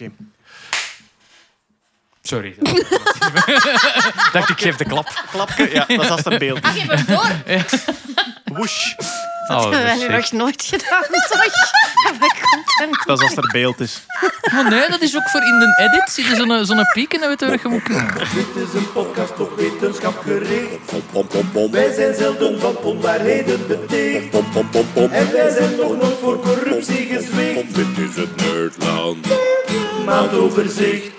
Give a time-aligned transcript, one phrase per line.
[0.00, 0.10] Oké.
[2.22, 2.48] Sorry.
[2.48, 5.24] Ik dacht, ik geef de klap.
[5.30, 6.82] Klapje, ja, dat is als er beeld Ah, is.
[6.82, 7.30] geef hem door.
[8.58, 8.94] Woesh.
[9.50, 13.04] Oh, Dat hebben we nu nog nooit gedaan, toch?
[13.06, 14.00] Dat is als er beeld is.
[14.52, 16.10] Maar nee, dat is ook voor in de edit.
[16.10, 18.14] Zie je zo'n zo'n piek en dan weet je wat je moet kunnen.
[18.14, 21.70] Dit is een podcast op wetenschap gericht.
[21.70, 24.34] Wij zijn zelden van onwaarheden beticht.
[24.94, 27.74] En wij zijn nog nooit voor corruptie gezwicht.
[27.74, 29.26] Dit is het Nerdland.
[30.04, 31.10] Maandoverzicht.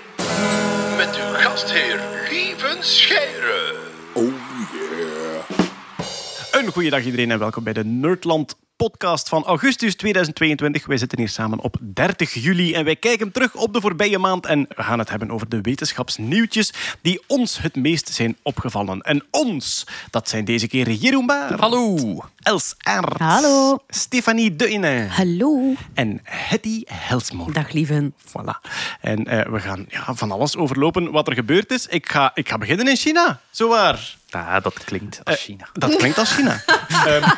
[0.97, 3.70] Met uw gastheer Lieven Scheire.
[6.61, 10.85] Een goede dag iedereen en welkom bij de Nerdland podcast van augustus 2022.
[10.85, 14.45] Wij zitten hier samen op 30 juli en wij kijken terug op de voorbije maand
[14.45, 19.01] en we gaan het hebben over de wetenschapsnieuwtjes die ons het meest zijn opgevallen.
[19.01, 22.19] En ons, dat zijn deze keer Jeroen Baar, Hallo.
[22.37, 23.77] Els Aert, Hallo.
[23.87, 25.73] Stefanie Deine Hallo.
[25.93, 27.53] en Hetty Helsmoor.
[27.53, 28.13] Dag, lieven.
[28.27, 28.69] Voilà.
[29.01, 31.87] En eh, we gaan ja, van alles overlopen wat er gebeurd is.
[31.87, 33.39] Ik ga, ik ga beginnen in China.
[33.49, 34.19] Zowaar.
[34.31, 35.69] Ja, dat klinkt als China.
[35.73, 36.63] Dat klinkt als China.
[37.05, 37.29] Ehm,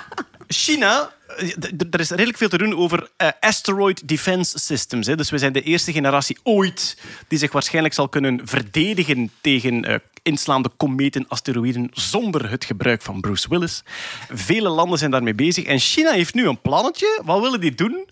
[0.48, 1.50] China, eh,
[1.92, 5.08] er is redelijk veel te doen over eh, asteroid defense systems.
[5.08, 5.16] Hè.
[5.16, 9.96] Dus we zijn de eerste generatie ooit die zich waarschijnlijk zal kunnen verdedigen tegen eh,
[10.22, 13.84] inslaande kometen, asteroïden, zonder het gebruik van Bruce Willis.
[14.30, 15.64] Vele landen zijn daarmee bezig.
[15.64, 17.22] En China heeft nu een plannetje.
[17.26, 18.10] Wat willen die doen?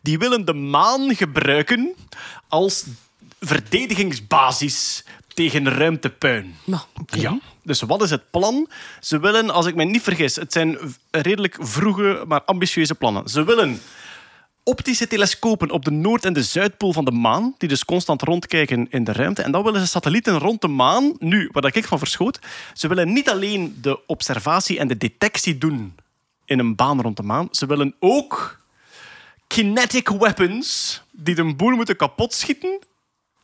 [0.00, 1.94] Die willen de maan gebruiken
[2.48, 2.84] als
[3.40, 6.56] verdedigingsbasis tegen ruimtepuin.
[6.64, 7.38] Nou, Ja.
[7.64, 8.68] Dus wat is het plan?
[9.00, 10.78] Ze willen, als ik me niet vergis, het zijn
[11.10, 13.28] redelijk vroege, maar ambitieuze plannen.
[13.28, 13.80] Ze willen
[14.62, 18.86] optische telescopen op de Noord- en de Zuidpool van de maan, die dus constant rondkijken
[18.90, 19.42] in de ruimte.
[19.42, 21.14] En dan willen ze satellieten rond de maan.
[21.18, 22.38] Nu, waar ik van verschoot,
[22.74, 25.94] ze willen niet alleen de observatie en de detectie doen
[26.44, 28.60] in een baan rond de maan, ze willen ook
[29.46, 32.78] kinetic weapons die de boel moeten kapotschieten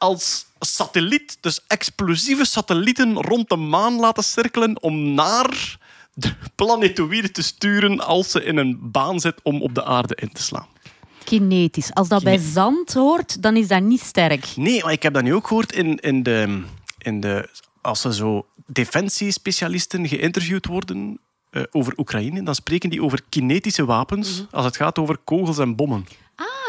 [0.01, 5.79] als satelliet, dus explosieve satellieten rond de maan laten cirkelen om naar
[6.15, 10.33] de planetoïde te sturen als ze in een baan zit om op de aarde in
[10.33, 10.67] te slaan.
[11.25, 11.95] Kinetisch.
[11.95, 14.47] Als dat bij zand hoort, dan is dat niet sterk.
[14.57, 16.63] Nee, maar ik heb dat nu ook gehoord in, in de,
[16.99, 17.49] in de...
[17.81, 21.19] Als er zo defensiespecialisten geïnterviewd worden
[21.51, 25.77] eh, over Oekraïne, dan spreken die over kinetische wapens als het gaat over kogels en
[25.77, 26.07] bommen.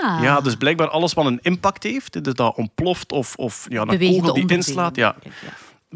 [0.01, 3.88] Ja, dus blijkbaar alles wat een impact heeft, dus dat ontploft of, of ja, een
[3.88, 4.95] Bewegende kogel die inslaat.
[4.95, 5.16] Ja.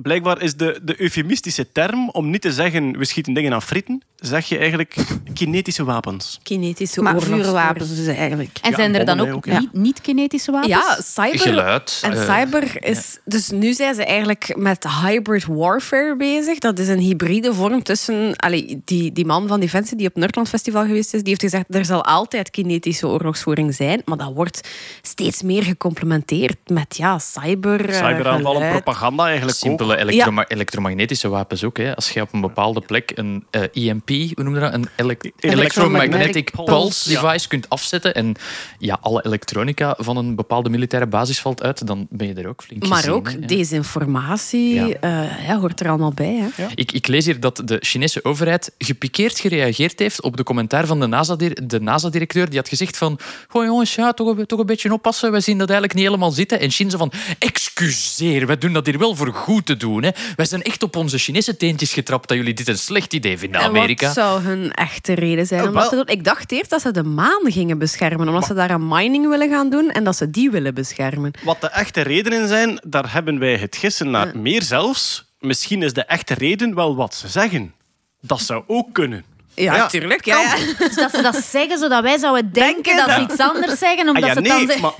[0.02, 4.02] Blijkbaar is de, de eufemistische term om niet te zeggen we schieten dingen aan frieten,
[4.16, 4.96] zeg je eigenlijk
[5.34, 6.40] kinetische wapens.
[6.44, 8.58] Kinetische Maar vuurwapens dus eigenlijk.
[8.62, 9.60] En Ja, zijn er dan ook, hè, ook, ja.
[9.60, 10.72] niet- niet-kinetische wapens?
[10.72, 11.40] Ja, cyber.
[11.40, 12.00] Geluid.
[12.04, 13.20] En eh, cyber is...
[13.26, 16.60] Dus nu zijn ze eigenlijk met hybrid warfare bezig.
[16.60, 18.36] Dat is een hybride vorm tussen...
[18.36, 21.42] Allee, die, die man van Defensie die op het Nerdland Festival geweest is, die heeft
[21.42, 24.02] gezegd er zal altijd kinetische oorlogsvoering zijn.
[24.06, 24.70] Maar dat wordt
[25.02, 29.84] steeds meer gecomplementeerd met ja, cyber, eh, Cyberaanvallen, propaganda eigenlijk Simpele ook.
[29.94, 31.78] Elektroma- elektromagnetische wapens ook.
[31.78, 31.96] Hè.
[31.96, 34.73] Als je op een bepaalde plek een eh, EMP, hoe noem je dat?
[34.73, 38.35] Een elec- electromagnetic pulse, device kunt afzetten en
[38.79, 42.63] ja, alle elektronica van een bepaalde militaire basis valt uit, dan ben je er ook
[42.63, 43.40] flink Maar gezien, ook hè.
[43.40, 44.88] Desinformatie Ja.
[45.00, 46.50] eh, ja, hoort er allemaal bij.
[46.56, 46.66] Hè?
[46.75, 51.00] Ik, ik lees hier dat de Chinese overheid gepikeerd gereageerd heeft op de commentaar van
[51.00, 52.50] de NASA-dir- de NASA-directeur.
[52.50, 55.31] die had gezegd van, goh jongens, ja, toch, een, toch een beetje oppassen.
[55.31, 56.59] We zien dat eigenlijk niet helemaal zitten.
[56.59, 60.03] En China zo van, excuseer, we doen dat hier wel voor goed doen.
[60.03, 60.09] Hè.
[60.36, 63.62] Wij zijn echt op onze Chinese teentjes getrapt dat jullie dit een slecht idee vinden,
[63.62, 64.06] En Amerika.
[64.06, 66.08] wat zou hun echte reden zijn om dat wel- te doen?
[66.08, 69.50] Ik dacht eerst dat ze de maan gingen beschermen, omdat ze daar een mining willen
[69.50, 71.31] gaan doen en dat ze die willen beschermen.
[71.44, 74.38] Wat de echte redenen zijn, daar hebben wij het gissen naar.
[74.38, 77.74] Meer zelfs, misschien is de echte reden wel wat ze zeggen.
[78.22, 79.24] Dat zou ook kunnen.
[79.53, 80.25] Ja, Ja, tuurlijk.
[80.25, 80.56] Ja, ja.
[80.78, 84.08] Dus dat ze dat zeggen, zodat wij zouden denken, Denken dat ze iets anders zeggen,
[84.08, 84.81] omdat Ah, ja, ze dan nee, zeggen.
[84.81, 84.94] maar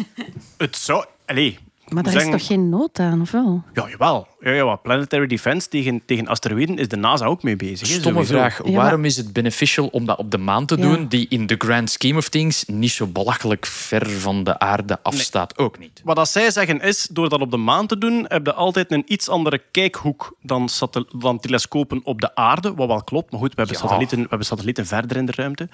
[0.58, 1.06] het zou...
[1.26, 3.64] Allee, Maar daar zeggen- is toch geen nood aan, of wel?
[3.74, 4.28] Ja, jawel.
[4.40, 7.88] Ja, ja, wat Planetary Defense tegen, tegen asteroïden is de NASA ook mee bezig.
[7.88, 8.34] Stomme sowieso.
[8.34, 8.58] vraag.
[8.58, 10.82] Ja, maar- Waarom is het beneficial om dat op de maan te Ja.
[10.82, 15.00] doen, die in the grand scheme of things niet zo belachelijk ver van de aarde
[15.04, 15.58] afstaat?
[15.58, 16.02] Ook niet.
[16.04, 18.92] Wat dat zij zeggen is, door dat op de maan te doen, heb je altijd
[18.92, 20.70] een iets andere kijkhoek dan,
[21.18, 22.74] dan telescopen op de aarde.
[22.74, 23.82] Wat wel klopt, maar goed, we hebben, Ja.
[23.82, 25.70] satellieten, we hebben satellieten verder in de ruimte.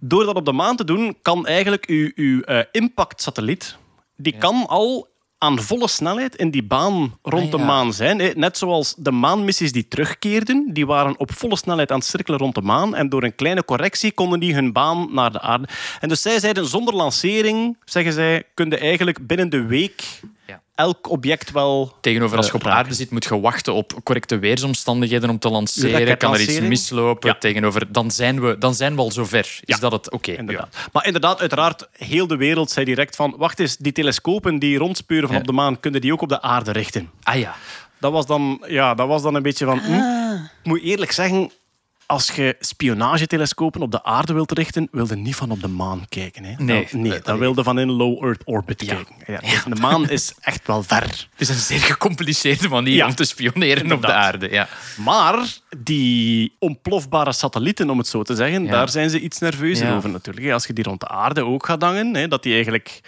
[0.00, 3.76] Door dat op de maan te doen, kan eigenlijk uw, uw eh, impactsatelliet,
[4.16, 5.08] die kan al
[5.42, 7.64] aan volle snelheid in die baan rond Ah, de ja.
[7.64, 8.32] maan zijn.
[8.38, 12.54] Net zoals de maanmissies die terugkeerden, die waren op volle snelheid aan het cirkelen rond
[12.54, 12.94] de maan.
[12.94, 15.68] En door een kleine correctie konden die hun baan naar de aarde.
[16.00, 20.02] En dus zij zeiden, zonder lancering, zeggen zij, kun je eigenlijk binnen de week
[20.46, 20.60] Ja.
[20.80, 21.94] Elk object wel...
[22.00, 26.16] Tegenover als je op aarde zit, moet je wachten op correcte weersomstandigheden om te lanceren.
[26.16, 27.28] Kan er iets mislopen?
[27.30, 27.36] Ja.
[27.38, 29.38] Tegenover, dan, zijn we, dan zijn we al zover.
[29.38, 30.10] Is Ja, dat het?
[30.10, 30.32] Oké.
[30.32, 30.76] Inderdaad.
[30.92, 33.34] Maar inderdaad, uiteraard, heel de wereld zei direct van...
[33.36, 35.40] Wacht eens, die telescopen die rondspeuren van Ja.
[35.40, 37.10] op de maan, kunnen die ook op de aarde richten?
[37.22, 37.54] Ah ja.
[38.00, 39.78] Dat was dan, ja, dat was dan een beetje van...
[39.78, 39.92] hm.
[39.92, 40.40] Ah.
[40.62, 41.50] Ik moet eerlijk zeggen,
[42.10, 46.44] als je spionagetelescopen op de aarde wilt richten, wilde niet van op de maan kijken.
[46.44, 46.54] Hè.
[46.58, 46.88] Nee.
[46.90, 48.94] Dan, nee, dan wilde van in low Earth orbit Ja.
[48.94, 49.14] kijken.
[49.26, 51.02] Ja, dus De maan is echt wel ver.
[51.30, 53.06] Het is een zeer gecompliceerde manier Ja.
[53.06, 54.50] om te spioneren op de aarde.
[54.50, 54.68] Ja.
[54.96, 55.46] Maar
[55.78, 58.70] die ontplofbare satellieten, om het zo te zeggen, Ja.
[58.70, 59.96] daar zijn ze iets nerveuzer Ja.
[59.96, 60.46] over natuurlijk.
[60.46, 60.52] hè.
[60.52, 63.00] Als je die rond de aarde ook gaat hangen, hè, dat die eigenlijk...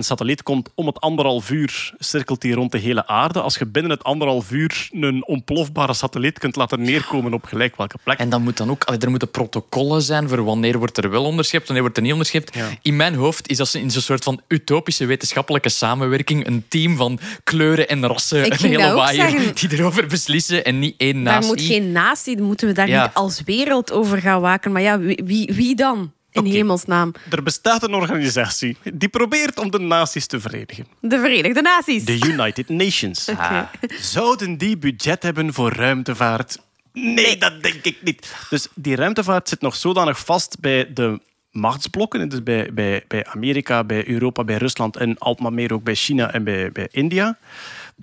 [0.00, 3.40] Een satelliet komt om het anderhalf uur, cirkelt die rond de hele aarde.
[3.40, 7.98] Als je binnen het anderhalf uur een ontplofbare satelliet kunt laten neerkomen op gelijk welke
[8.04, 8.18] plek.
[8.18, 11.62] En dan moet dan ook, er moeten protocollen zijn voor wanneer wordt er wel onderschept,
[11.64, 12.54] wanneer wordt er niet onderschept.
[12.54, 12.68] Ja.
[12.82, 17.18] In mijn hoofd is dat in zo'n soort van utopische wetenschappelijke samenwerking een team van
[17.44, 19.54] kleuren en rassen, Ik een hele waaier, zeggen.
[19.68, 21.48] die erover beslissen en niet één Daar natie.
[21.48, 23.02] moet geen natie, dan moeten we daar Ja.
[23.02, 24.72] niet als wereld over gaan waken.
[24.72, 26.12] Maar ja, wie, wie, wie dan?
[26.32, 26.50] In Oké.
[26.50, 27.12] hemelsnaam.
[27.30, 30.86] Er bestaat een organisatie die probeert om de naties te verenigen.
[31.00, 32.04] De Verenigde Naties.
[32.04, 33.28] De United Nations.
[33.40, 33.62] Ah.
[34.00, 36.58] Zouden die budget hebben voor ruimtevaart?
[36.92, 38.34] Nee, dat denk ik niet.
[38.50, 42.28] Dus die ruimtevaart zit nog zodanig vast bij de machtsblokken.
[42.28, 45.94] Dus bij, bij, bij Amerika, bij Europa, bij Rusland en al maar meer ook bij
[45.94, 47.38] China en bij, bij India.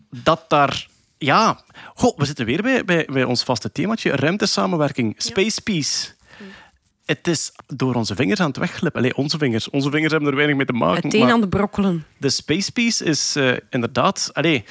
[0.09, 0.88] Dat daar...
[1.18, 1.62] Ja,
[1.95, 4.12] Goh, we zitten weer bij, bij, bij ons vaste themaatje.
[4.12, 6.07] Ruimtesamenwerking, space peace.
[7.07, 9.01] Het is door onze vingers aan het wegglippen.
[9.01, 9.69] Allee, onze vingers.
[9.69, 11.04] Onze vingers hebben er weinig mee te maken.
[11.04, 12.06] Het een maar- aan de brokkelen.
[12.18, 14.30] de Space Peace is eh, inderdaad...
[14.33, 14.63] Allee,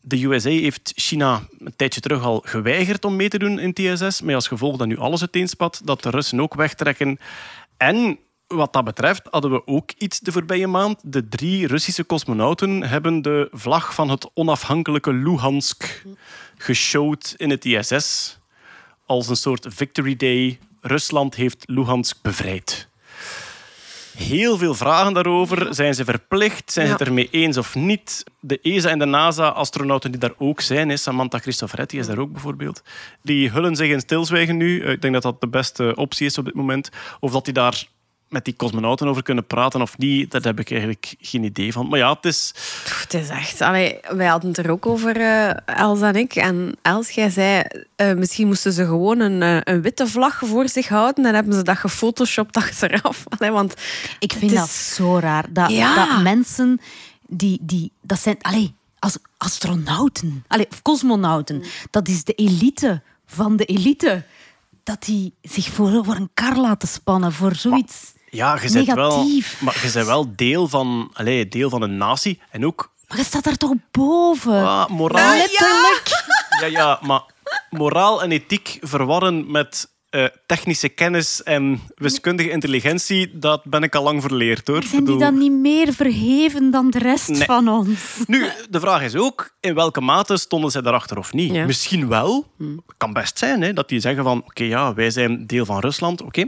[0.00, 4.20] de USA heeft China een tijdje terug al geweigerd om mee te doen in TSS.
[4.20, 7.18] Met als gevolg dat nu alles uiteenspat, dat de Russen ook wegtrekken.
[7.76, 11.00] En wat dat betreft hadden we ook iets de voorbije maand.
[11.02, 16.04] De drie Russische cosmonauten hebben de vlag van het onafhankelijke Luhansk
[16.56, 18.38] geshowd in het ISS.
[19.06, 20.58] Als een soort victory day.
[20.86, 22.88] Rusland heeft Luhansk bevrijd.
[24.16, 25.74] Heel veel vragen daarover.
[25.74, 26.72] Zijn ze verplicht?
[26.72, 28.24] Zijn ze het ermee eens of niet?
[28.40, 32.82] De ESA en de NASA-astronauten die daar ook zijn, Samantha Cristoforetti is daar ook bijvoorbeeld,
[33.22, 34.80] die hullen zich in stilzwijgen nu.
[34.82, 36.90] Eh, Ik denk dat dat de beste optie is op dit moment.
[37.20, 37.84] Of dat die daar
[38.28, 41.88] met die cosmonauten over kunnen praten of niet, daar heb ik eigenlijk geen idee van.
[41.88, 42.50] Maar ja, het is...
[42.54, 43.60] Pff, Het is echt...
[43.60, 46.34] Allee, wij hadden het er ook over, eh, Els en ik.
[46.34, 47.62] En Els, jij zei,
[47.96, 51.24] eh, misschien moesten ze gewoon een, eh, een witte vlag voor zich houden.
[51.26, 53.24] En hebben ze dat gefotoshopt achteraf.
[53.38, 53.74] Allee, want
[54.18, 55.44] Ik vind is- dat zo raar.
[55.50, 55.94] Dat, Ja.
[55.94, 56.80] dat mensen
[57.28, 63.56] die, die dat zijn, allee, als astronauten, allee, of cosmonauten, dat is de elite van
[63.56, 64.22] de elite.
[64.86, 68.12] Dat die zich voor, voor een kar laten spannen voor zoiets.
[68.30, 69.26] Ja, je bent wel,
[69.60, 72.40] maar je bent wel deel van, allez, deel van een natie.
[72.50, 74.66] En ook Maar je staat daar toch boven?
[74.66, 75.36] ah, moraal...
[75.36, 76.24] Letterlijk.
[76.60, 77.22] Ja, ja, maar
[77.70, 84.02] moraal en ethiek verwarren met eh, technische kennis en wiskundige intelligentie, dat ben ik al
[84.02, 84.82] lang verleerd hoor.
[84.82, 87.42] Zijn die dan niet meer verheven dan de rest Nee.
[87.42, 88.22] van ons?
[88.26, 91.52] Nu, de vraag is ook, in welke mate stonden zij daarachter of niet?
[91.54, 91.64] Ja.
[91.66, 92.46] Misschien wel.
[92.96, 96.22] kan best zijn hè, dat die zeggen van, oké, ja, wij zijn deel van Rusland,
[96.22, 96.44] oké.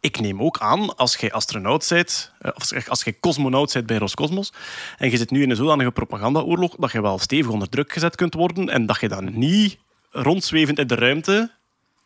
[0.00, 3.96] Ik neem ook aan, als jij astronaut bent, eh, of als jij cosmonaut bent bij
[3.98, 4.52] Roscosmos,
[4.98, 8.16] en je zit nu in een zodanige propagandaoorlog, dat je wel stevig onder druk gezet
[8.16, 9.78] kunt worden en dat je dan niet
[10.10, 11.50] rondzwevend in de ruimte,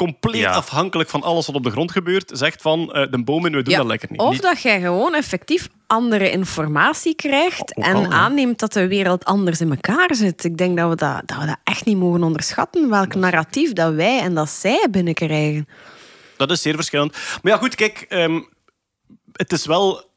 [0.06, 0.50] compleet Ja.
[0.50, 3.73] afhankelijk van alles wat op de grond gebeurt, zegt van, eh, de bomen, we doen
[3.73, 4.20] Ja, dat lekker niet.
[4.20, 9.70] Of dat jij gewoon effectief andere informatie krijgt en aanneemt dat de wereld anders in
[9.70, 10.45] elkaar zit.
[10.45, 13.95] Ik denk dat we dat, dat, we dat echt niet mogen onderschatten, welk narratief dat
[13.95, 15.69] wij en dat zij binnenkrijgen.
[16.37, 17.12] Dat is zeer verschillend.
[17.42, 18.40] Maar ja, goed, kijk, ehm,
[19.33, 20.09] het is wel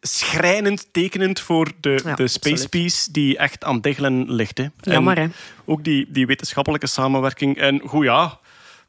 [0.00, 2.70] schrijnend tekenend voor de, Ja, de Space absoluut.
[2.70, 4.58] Peace die echt aan diggelen ligt.
[4.58, 4.66] Hè.
[4.80, 5.28] Jammer, En hè?
[5.64, 7.56] Ook die, die wetenschappelijke samenwerking.
[7.58, 8.38] En goed, ja,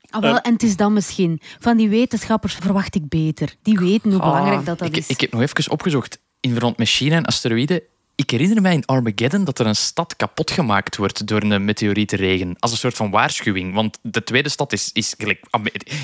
[0.10, 0.40] Ah, wel, Eh.
[0.44, 1.42] en het is dan misschien.
[1.60, 3.56] Van die wetenschappers verwacht ik beter.
[3.62, 5.08] Die weten hoe Oh, belangrijk dat, dat Ik, is.
[5.08, 7.82] ik heb nog even opgezocht in verband met China en asteroïden.
[8.18, 12.56] Ik herinner mij in Armageddon dat er een stad kapot gemaakt wordt door een meteorietenregen.
[12.60, 13.74] Als een soort van waarschuwing.
[13.74, 15.16] Want de tweede stad is, is,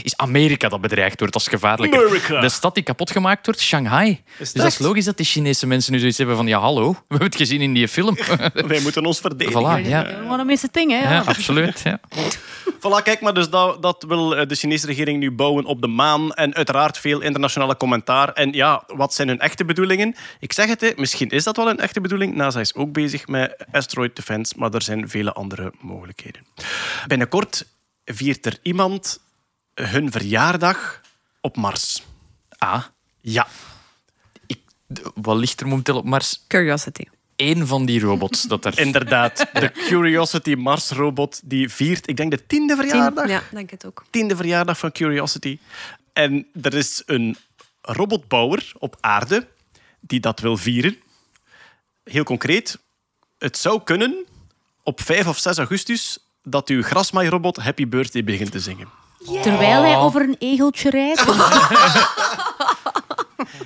[0.03, 2.05] is Amerika dat bedreigd wordt als gevaarlijker.
[2.05, 2.39] Amerika.
[2.39, 4.21] De stad die kapot gemaakt wordt, Shanghai.
[4.37, 6.97] Dus dat is logisch dat die Chinese mensen nu zoiets hebben van ja, hallo, we
[7.07, 8.17] hebben het gezien in die film.
[8.67, 9.61] wij moeten ons verdedigen.
[9.61, 10.09] voilà, ja.
[10.09, 10.97] Een mis het ding, hè?
[10.97, 11.21] ja, Ja.
[11.25, 11.81] absoluut.
[11.83, 11.99] Ja.
[12.81, 15.87] Voilà, kijk maar, dus dat, dat wil eh, de Chinese regering nu bouwen op de
[15.87, 16.33] maan.
[16.33, 18.33] En uiteraard veel internationale commentaar.
[18.33, 20.15] En ja, wat zijn hun echte bedoelingen?
[20.39, 22.35] Ik zeg het, hè, misschien is dat wel een echte bedoeling.
[22.35, 26.45] NASA is ook bezig met asteroid defense, maar er zijn vele andere mogelijkheden.
[27.07, 27.65] Binnenkort
[28.05, 29.19] viert er iemand
[29.73, 31.01] hun verjaardag
[31.41, 32.03] op Mars.
[32.57, 32.83] Ah,
[33.21, 33.47] Ja.
[34.45, 34.59] ik,
[35.15, 36.43] wat ligt er momenteel op Mars?
[36.47, 37.03] Curiosity.
[37.35, 38.79] één van die robots dat er...
[38.79, 43.29] Inderdaad, de Curiosity Mars robot die viert, ik denk de tiende verjaardag.
[43.29, 44.05] Ja, denk het ook.
[44.09, 45.59] tiende verjaardag van Curiosity.
[46.13, 47.37] En er is een
[47.81, 49.47] robotbouwer op aarde
[49.99, 50.97] die dat wil vieren.
[52.03, 52.77] Heel concreet,
[53.37, 54.25] het zou kunnen
[54.83, 58.87] op 5 of 6 augustus dat uw grasmaairobot Happy Birthday begint te zingen.
[59.41, 61.23] Terwijl hij over een egeltje rijdt.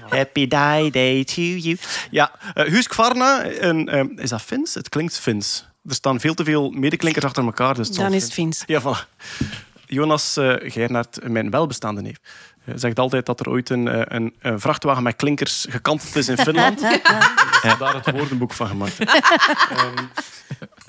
[0.09, 1.77] Happy die day to you.
[2.11, 4.73] Ja, uh, Husqvarna, een, eh, is dat Fins?
[4.73, 5.65] Het klinkt Fins.
[5.87, 7.75] Er staan veel te veel medeklinkers achter elkaar.
[7.75, 8.63] Dus Dan is het Fins.
[8.65, 9.07] Ja, voilà.
[9.85, 12.17] Jonas uh, Geirnaert, mijn welbestaande neef,
[12.75, 16.37] zegt altijd dat er ooit een, uh, een, een, vrachtwagen met klinkers gekanteld is in
[16.37, 16.81] Finland.
[17.61, 18.99] en daar het woordenboek van gemaakt.
[18.99, 20.09] um,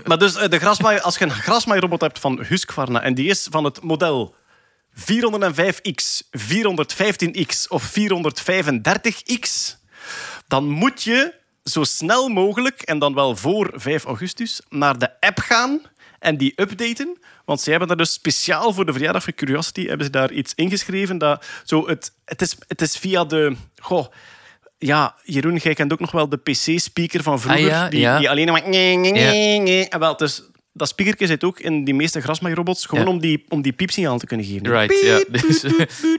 [0.04, 3.64] maar dus de grasmaai, als je een grasmaairobot hebt van Husqvarna en die is van
[3.64, 4.34] het model
[4.96, 9.74] 405X, 415X of 435X,
[10.46, 15.38] dan moet je zo snel mogelijk, en dan wel voor 5 augustus, naar de app
[15.38, 15.80] gaan
[16.26, 17.18] en die updaten.
[17.44, 20.52] Want ze hebben daar dus speciaal voor de verjaardag van Curiosity hebben ze daar iets
[20.54, 21.18] ingeschreven.
[21.18, 23.56] Dat zo het, het, is, het is via de...
[23.76, 24.06] Goh,
[24.78, 27.62] ja, Jeroen, jij kent ook nog wel de PC-speaker van vroeger.
[27.64, 28.18] Ah, ja, die, ja.
[28.18, 28.62] die alleen maar...
[28.62, 30.42] En wel, dus
[30.72, 33.10] dat speakertje zit ook in die meeste grasmaaierrobots, gewoon Ja.
[33.10, 34.70] om die, om die piepsignaal te kunnen geven.
[34.70, 35.24] Right, ja.
[35.46, 35.72] Dus, eh,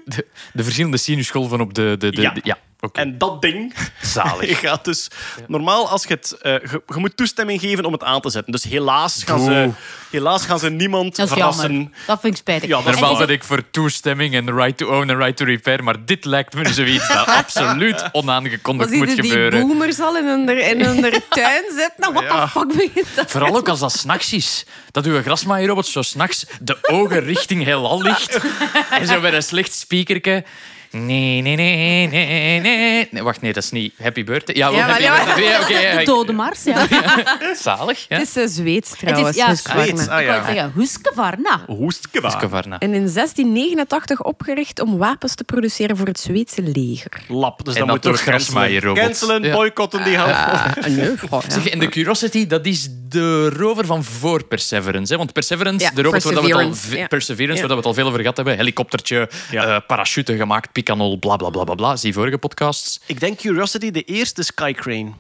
[0.05, 1.95] de, de verschillende sinusgolven op de...
[1.99, 2.31] de, de Ja.
[2.31, 3.00] de- ja oké.
[3.00, 4.50] En dat ding Zalig.
[4.50, 5.07] je gaat dus
[5.48, 8.51] normaal als je het eh, je, je moet toestemming geven om het aan te zetten.
[8.51, 9.69] Dus helaas gaan ze,
[10.12, 11.72] helaas gaan ze niemand Dat verrassen.
[11.74, 11.89] jammer.
[12.07, 12.69] Dat vind ik spijtig.
[12.69, 16.05] Ja, Normaal ben ik voor toestemming en right to own en right to repair, maar
[16.05, 19.67] dit lijkt me zoiets dat absoluut onaangekondigd die moet die gebeuren.
[19.67, 21.93] boomers al in hun, in hun tuin zitten?
[21.98, 22.43] Nou, what Ja.
[22.46, 23.31] the fuck begint dat?
[23.31, 24.65] Vooral ook als dat s'nachts is.
[24.91, 28.39] Dat uw grasmaaierrobot zo s'nachts de ogen richting heelal ligt.
[28.91, 30.43] En zo met een slecht speakerke.
[30.91, 33.08] Nee, nee, nee, nee, nee.
[33.12, 33.24] nee.
[33.24, 34.56] Wacht, nee, dat is niet Happy Birthday.
[34.56, 35.36] Ja, wel Ja, Happy ja.
[35.36, 35.82] Birthday.
[35.94, 36.88] Ja, De dode Mars, ja.
[37.62, 38.17] Zalig, ja.
[38.17, 39.38] Het is uh, Zweeds trouwens.
[39.38, 39.56] ja.
[39.56, 40.22] Zweeds, ah
[40.53, 40.72] ja.
[40.75, 41.62] Husqvarna.
[41.67, 42.79] Husqvarna.
[42.79, 47.12] En in 1689 opgericht om wapens te produceren voor het Zweedse leger.
[47.27, 47.65] Lap.
[47.65, 48.94] Dus dan dat moet je door cancelen.
[48.96, 50.34] Cancelen, boycotten die helft.
[50.34, 50.65] Ah,
[51.29, 51.50] goh, ja.
[51.50, 55.12] Zeg, en de Curiosity, dat is de rover van voor Perseverance.
[55.12, 55.17] Hè?
[55.17, 57.86] Want Perseverance, Ja, de robot waar dat we het al, Perseverance, waar dat we het
[57.86, 58.56] al veel over gehad hebben.
[58.58, 59.65] Helikoptertje, Ja.
[59.75, 61.96] eh, parachute gemaakt, picanol, bla bla bla bla bla.
[61.96, 63.00] Zie vorige podcasts.
[63.05, 65.12] Ik denk Curiosity de eerste Skycrane.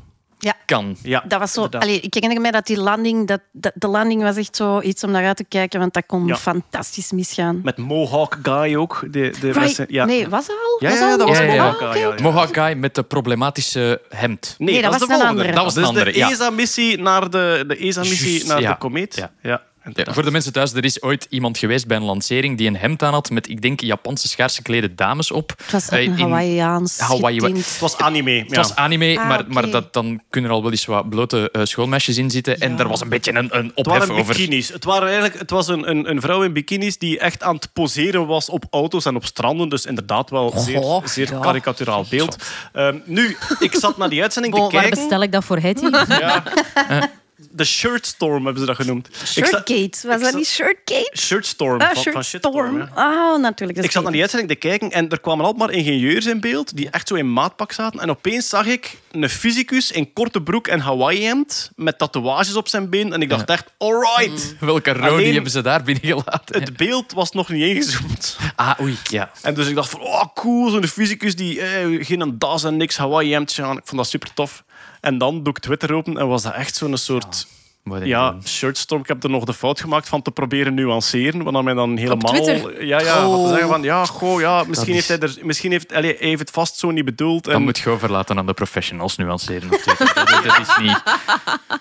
[0.65, 0.97] Kan.
[1.03, 4.21] Ja, Dat was zo, allee, ik herinner me dat die landing, dat, dat, de landing
[4.21, 6.35] was echt zo iets om naar uit te kijken, want dat kon Ja.
[6.35, 7.59] fantastisch misgaan.
[7.63, 8.99] Met Mohawk Guy ook.
[9.01, 9.55] De, de Right.
[9.55, 10.05] mensen- ja.
[10.05, 10.77] Nee, was er al?
[10.79, 11.17] Ja, Was ja, al?
[11.17, 11.63] dat was Ja, ja, ja.
[11.63, 12.01] Mohawk Guy.
[12.01, 12.21] ja, ja.
[12.21, 14.55] Mohawk Guy met de problematische hemd.
[14.57, 15.31] Nee, Nee, dat, dat was de volgende.
[15.41, 15.55] andere.
[15.55, 16.29] Dat was dus een andere, de ja.
[16.31, 18.71] ESA-missie naar de, de, ESA-missie Juist, naar ja.
[18.71, 19.27] de komeet.
[19.41, 19.61] Ja.
[19.93, 20.13] Ja.
[20.13, 23.03] Voor de mensen thuis, er is ooit iemand geweest bij een lancering die een hemd
[23.03, 25.53] aan had met, ik denk, Japanse schaars geklede dames op.
[25.57, 27.41] Het was Eh, ook een in- Hawaïaans Hawaii-.
[27.57, 28.31] Het was anime.
[28.31, 31.51] Het was anime, Ah, maar, maar dat, dan kunnen er al wel eens wat blote
[31.51, 32.59] eh, schoolmeisjes in zitten.
[32.59, 34.35] En er was een beetje een, een Het ophef waren over.
[34.35, 34.69] bikinis.
[34.69, 37.69] Het, waren eigenlijk, het was een, een, een vrouw in bikinis die echt aan het
[37.73, 39.69] poseren was op auto's en op stranden.
[39.69, 41.39] Dus inderdaad wel zeer, Goh, zeer ja.
[41.39, 42.35] karikaturaal beeld.
[42.73, 44.99] Ehm, nu, ik zat naar die uitzending Bon, te waar kijken.
[44.99, 45.85] bestel ik dat voor Hetty?
[46.07, 46.43] Ja.
[47.51, 49.07] De Shirtstorm hebben ze dat genoemd.
[49.11, 51.11] Sta- Shirtgate, was dat niet Shirtgate?
[51.17, 52.75] Shirtstorm Ah, van, van Shitstorm.
[52.75, 53.05] Shirtstorm.
[53.05, 53.33] ja.
[53.33, 53.79] Oh, natuurlijk.
[53.83, 56.75] Ik zat naar die uitzending te kijken en er kwamen altijd maar ingenieurs in beeld
[56.75, 57.99] die echt zo in maatpak zaten.
[57.99, 62.89] En opeens zag ik een fysicus in korte broek en Hawaii-hemd met tatoeages op zijn
[62.89, 63.13] been.
[63.13, 64.55] En ik dacht echt, alright.
[64.59, 66.61] Welke rode hebben ze daar binnengelaten?
[66.61, 68.37] Het beeld was nog niet ingezoomd.
[68.55, 69.31] Ah, oei, ja.
[69.41, 72.97] En dus ik dacht van, oh cool, zo'n fysicus die eh, geen das en niks
[72.97, 73.77] Hawaii-hemdje aan.
[73.77, 74.63] Ik vond dat super tof.
[75.01, 77.47] En dan doe ik Twitter open en was dat echt zo'n soort...
[77.83, 78.49] Wat Ja, denk je?
[78.49, 79.01] shirtstorm.
[79.01, 81.43] Ik heb er nog de fout gemaakt van te proberen nuanceren.
[81.43, 82.35] Wat dan mij dan helemaal...
[82.81, 83.21] Ja, ja.
[83.21, 83.49] Van te Oh.
[83.49, 85.45] zeggen van, ja, goh, ja, misschien is- heeft hij er...
[85.45, 87.43] Misschien heeft, allee, hij heeft het vast zo niet bedoeld.
[87.43, 89.71] Dat En moet je overlaten aan de professionals nuanceren.
[89.73, 90.11] op Twitter.
[90.15, 91.01] dat, dat is niet...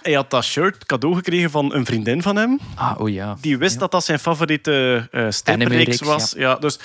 [0.02, 2.58] hij had dat shirt cadeau gekregen van een vriendin van hem.
[2.74, 3.36] Ah, oei, ja.
[3.40, 6.34] Die wist dat dat zijn favoriete eh Anime-reeks, was.
[6.36, 6.54] Ja.
[6.54, 6.78] dus...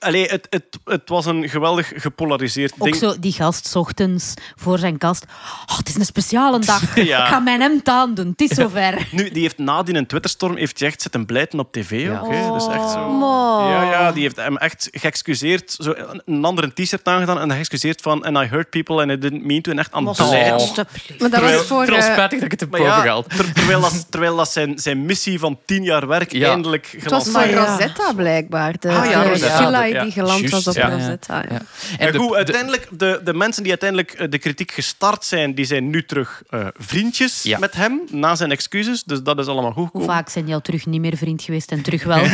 [0.00, 2.96] Allee, het, het, het was een geweldig gepolariseerd Ook ding.
[2.96, 5.24] zo die gast 's ochtends voor zijn kast.
[5.70, 6.96] Oh, het is een speciale dag.
[7.08, 7.22] Ja.
[7.22, 8.26] Ik ga mijn hemd aandoen.
[8.36, 9.06] Het is zover.
[9.10, 12.20] Nu, die heeft nadien een Twitterstorm heeft hij echt zitten blijten op tv Ja.
[12.20, 12.32] ook.
[12.32, 12.52] hè.
[12.52, 13.08] Dus echt zo.
[13.08, 13.72] mooi.
[13.72, 15.76] Ja, ja, die heeft hem echt geëxcuseerd.
[15.78, 19.18] Zo een- een andere t-shirt aangedaan en geëxcuseerd van and I hurt people and I
[19.18, 19.70] didn't mean to.
[19.70, 20.30] En echt aan het Oh.
[20.30, 20.86] Maar dat
[21.18, 21.84] Terwijl- was voor...
[21.84, 25.04] Vooral eh, spijtig dat ik het heb ja, ter- terwijl, dat, terwijl dat zijn, zijn
[25.06, 26.48] missie van tien jaar werk Ja.
[26.50, 27.46] eindelijk het was ja.
[27.46, 28.74] Rosetta blijkbaar.
[28.78, 29.86] De, Ah, ja, de Rosetta.
[29.92, 30.88] Die geland was op ja.
[30.90, 31.36] Rosetta.
[31.38, 31.44] Ja.
[31.50, 31.60] Ja.
[31.98, 35.54] En En goed, de- uiteindelijk, de, de mensen die uiteindelijk eh, de kritiek gestart zijn,
[35.54, 37.58] die zijn nu terug eh, vriendjes Ja.
[37.58, 39.02] met hem, na zijn excuses.
[39.04, 40.06] Dus dat is allemaal goed Hoe gekomen.
[40.08, 42.24] vaak zijn die al terug niet meer vriend geweest en terug wel?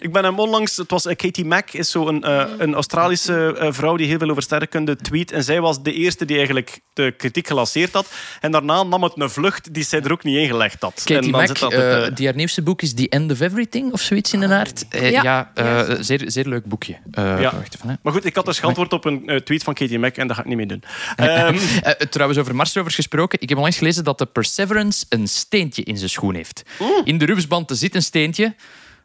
[0.00, 0.76] Ik ben hem onlangs...
[0.76, 4.18] Het was eh, Katie Mack, is zo een, eh, een Australische eh, vrouw die heel
[4.18, 5.32] veel over sterrenkunde tweet.
[5.32, 8.06] En zij was de eerste die eigenlijk de kritiek gelanceerd had.
[8.40, 11.02] En daarna nam het een vlucht die zij er ook niet in gelegd had.
[11.06, 13.40] en Katie dan Mack, zit dat het, die haar nieuwste boek is The End of
[13.40, 14.84] Everything of zoiets in de aard.
[14.88, 15.22] Eh, Ja.
[15.22, 16.96] ja, eh, zeer, zeer leuk boekje.
[17.12, 17.54] Eh, Ja.
[17.54, 17.94] wacht even, hè.
[18.02, 20.36] Maar goed, ik had dus geantwoord op een eh, tweet van Katie Mack en dat
[20.36, 20.82] ga ik niet meer doen.
[21.16, 21.48] Eh,
[22.10, 23.40] trouwens, over Marsrovers gesproken.
[23.40, 26.62] Ik heb onlangs gelezen dat de Perseverance een steentje in zijn schoen heeft.
[27.04, 28.54] In de rupsband zit een steentje.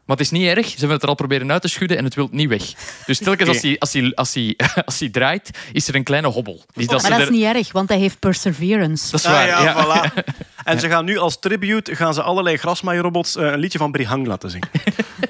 [0.06, 0.66] Maar het is niet erg.
[0.66, 2.62] Ze hebben het er al proberen uit te schudden en het wil niet weg.
[3.06, 4.56] Dus telkens als hij, als hij, als hij,
[4.86, 6.64] als hij draait, is er een kleine hobbel.
[6.72, 9.10] Dus dat Maar ze dat is niet erg, want hij heeft perseverance.
[9.10, 9.46] Dat is ah, waar.
[9.46, 9.84] ja, ja.
[9.84, 10.12] voilà.
[10.64, 14.26] En ze gaan nu als tribute gaan ze allerlei grasmaaierrobots eh, een liedje van Brihang
[14.26, 14.68] laten zingen.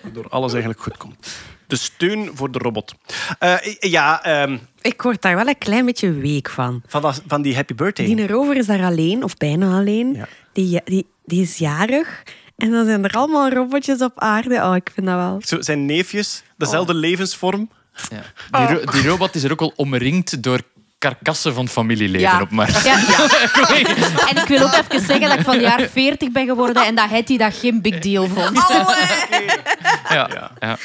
[0.03, 1.29] Waardoor alles eigenlijk goed komt.
[1.67, 2.95] De steun voor de robot.
[3.39, 6.83] Eh, ja, ehm, Ik word daar wel een klein beetje week van.
[6.87, 8.07] van, dat- van die Happy Birthday.
[8.15, 10.15] Die rover is daar alleen, of bijna alleen.
[10.15, 10.29] Ja.
[10.53, 12.23] Die, die, die is jarig.
[12.57, 14.55] En dan zijn er allemaal robotjes op aarde.
[14.63, 15.41] Oh, ik vind dat wel...
[15.45, 17.71] Zo, zijn neefjes, dezelfde levensvorm.
[18.51, 18.67] Ja.
[18.67, 20.61] Die, ro- die robot is er ook al omringd door
[21.11, 22.41] karkassen van familieleden Ja.
[22.41, 22.83] op Mars.
[22.83, 23.27] Ja, ja.
[24.29, 26.95] En ik wil ook even zeggen dat ik van de jaar 40 ben geworden en
[26.95, 28.59] dat Hetty dat geen big deal vond.
[30.09, 30.51] Ja.
[30.61, 30.79] Ja.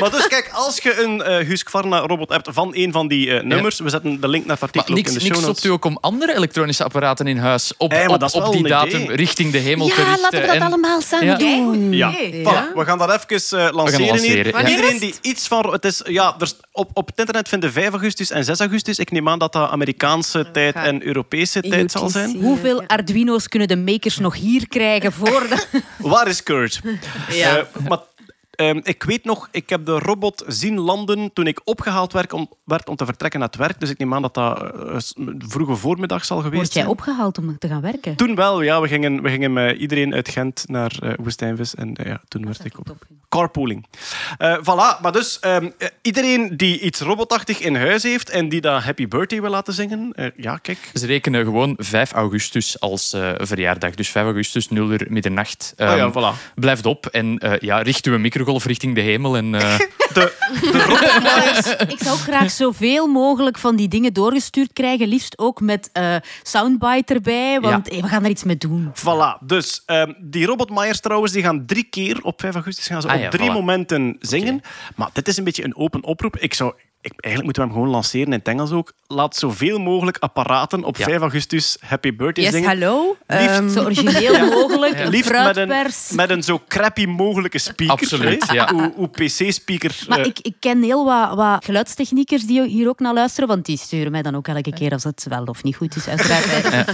[0.00, 3.78] Maar dus kijk, als je een eh Husqvarna-robot hebt van een van die eh, nummers,
[3.80, 5.70] we zetten de link naar het artikel ook niks, in de niks show stopt notes.
[5.70, 9.16] u ook om andere elektronische apparaten in huis op, Hey, op, op die datum idee.
[9.16, 10.20] richting de hemel te Ja, richten.
[10.22, 11.36] laten we dat en- allemaal samen Ja.
[11.36, 11.92] doen.
[11.92, 12.74] Ja, voilà.
[12.74, 14.46] we gaan dat even eh, lanceren, lanceren, hier.
[14.62, 14.68] ja.
[14.68, 15.72] Iedereen is die iets van...
[15.72, 18.98] Het is, ja, er op, op het internet vinden 5 augustus en 6 augustus.
[18.98, 22.36] Ik neem aan dat dat Amerikaanse tijd en Europese tijd zal zijn.
[22.36, 25.82] Hoeveel Arduino's kunnen de makers nog hier krijgen voor de...
[25.98, 26.80] Waar is Kurt?
[27.30, 27.56] Ja.
[27.56, 27.98] Eh, maar
[28.58, 32.48] ehm, ik weet nog, ik heb de robot zien landen toen ik opgehaald werd om,
[32.64, 33.80] werd om te vertrekken naar het werk.
[33.80, 34.96] Dus ik neem aan dat dat eh,
[35.38, 36.94] vroege voormiddag zal geweest Word jij zijn.
[36.94, 38.16] opgehaald om te gaan werken?
[38.16, 38.80] Toen wel, ja.
[38.80, 41.74] We gingen, we gingen met iedereen uit Gent naar eh Woestijnvis.
[41.74, 42.96] En eh, ja, toen werd ik op.
[43.28, 43.86] Carpooling.
[44.38, 48.60] Eh voilà, maar dus ehm, eh, iedereen die iets robotachtig in huis heeft en die
[48.60, 50.90] dat Happy Birthday wil laten zingen, ja, kijk.
[50.94, 53.94] Ze rekenen gewoon 5 augustus als verjaardag.
[53.94, 55.72] Dus 5 augustus, 0 uur middernacht.
[55.76, 56.54] Oh ja, Ehm, voilà.
[56.54, 59.36] Blijft op en eh, ja, richt uw microgolf richting de hemel.
[59.36, 59.78] En, eh,
[60.08, 61.86] De, de.
[61.88, 65.08] Ik zou ook graag zoveel mogelijk van die dingen doorgestuurd krijgen.
[65.08, 68.92] Liefst ook met eh, soundbite erbij, want eh, we gaan er iets mee doen.
[68.94, 73.08] Voilà, dus ehm, die robotmaaiers trouwens, die gaan drie keer op 5 augustus gaan ze
[73.08, 73.52] Ah op drie voilà.
[73.52, 74.60] momenten zingen.
[74.96, 76.36] Maar dit is een beetje een open oproep.
[76.36, 78.92] Ik zou, ik, eigenlijk moeten we hem gewoon lanceren in het Engels ook.
[79.06, 81.04] Laat zoveel mogelijk apparaten op Ja.
[81.04, 82.68] 5 augustus Happy Birthday Yes, zingen.
[82.68, 83.16] hallo.
[83.26, 86.10] Liefst- Ehm, Zo origineel mogelijk, Liefst met een, fruitpers.
[86.10, 87.94] met een zo crappy mogelijke speaker.
[87.94, 88.72] Absoluut, ja.
[88.72, 89.96] Hoe, hoe PC-speaker.
[90.08, 93.64] Maar eh, ik, ik ken heel wat, wat geluidstechniekers die hier ook naar luisteren, want
[93.66, 96.46] die sturen mij dan ook elke keer als het wel of niet goed is, uiteraard.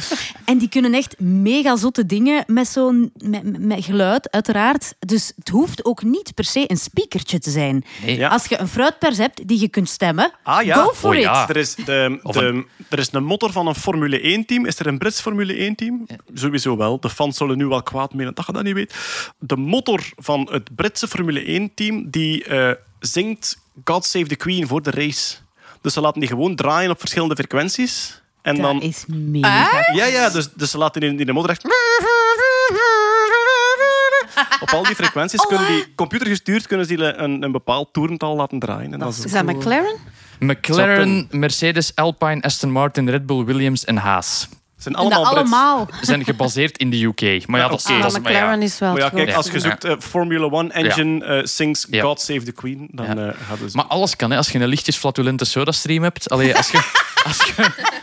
[0.44, 4.94] En die kunnen echt mega zotte dingen met zo'n met, met geluid, uiteraard.
[4.98, 7.84] Dus het hoeft ook niet per se een speakertje te zijn.
[8.04, 8.16] Nee.
[8.16, 8.28] Ja.
[8.28, 10.74] Als je een fruitpers hebt die je kunt stemmen, Ah, ja.
[10.74, 11.22] go for Oh, it.
[11.22, 11.48] ja.
[11.48, 14.66] Er is, de, de, er is een motor van een Formule 1-team.
[14.66, 16.06] Is er een Brits Formule 1-team?
[16.34, 17.00] Sowieso wel.
[17.00, 18.94] De fans zullen nu wel kwaad menen dat je dat niet weet.
[19.38, 24.82] De motor van het Britse Formule 1-team die eh, zingt God Save the Queen voor
[24.82, 25.34] de race.
[25.80, 28.22] Dus ze laten die gewoon draaien op verschillende frequenties.
[28.42, 28.80] En Dat dan...
[28.82, 29.88] is mega.
[29.92, 31.62] Ja, ja, dus, dus ze laten in, in de motor echt...
[34.60, 38.92] Op al die frequenties kunnen die computergestuurd kunnen ze een, een bepaald toerental laten draaien.
[38.92, 39.96] En dat is Is dat McLaren?
[40.38, 44.48] McLaren, Mercedes, Alpine, Aston Martin, Red Bull, Williams en Haas.
[44.76, 45.36] Zijn allemaal Brits.
[45.38, 45.88] allemaal.
[46.00, 47.46] Zijn gebaseerd in de UK.
[47.46, 48.64] Maar ja, dat dat Ah, is- maar McLaren ja.
[48.64, 52.02] is wel Maar ja, kijk, als je zoekt eh, Formula One engine eh, sings Ja.
[52.02, 53.16] God Save the Queen, dan Ja.
[53.16, 53.74] eh gaat het...
[53.74, 54.36] Maar alles kan, hè.
[54.36, 56.30] als je een lichtjes flatulente sodastream hebt.
[56.30, 56.78] Allee, als, je,
[57.26, 57.52] als, je,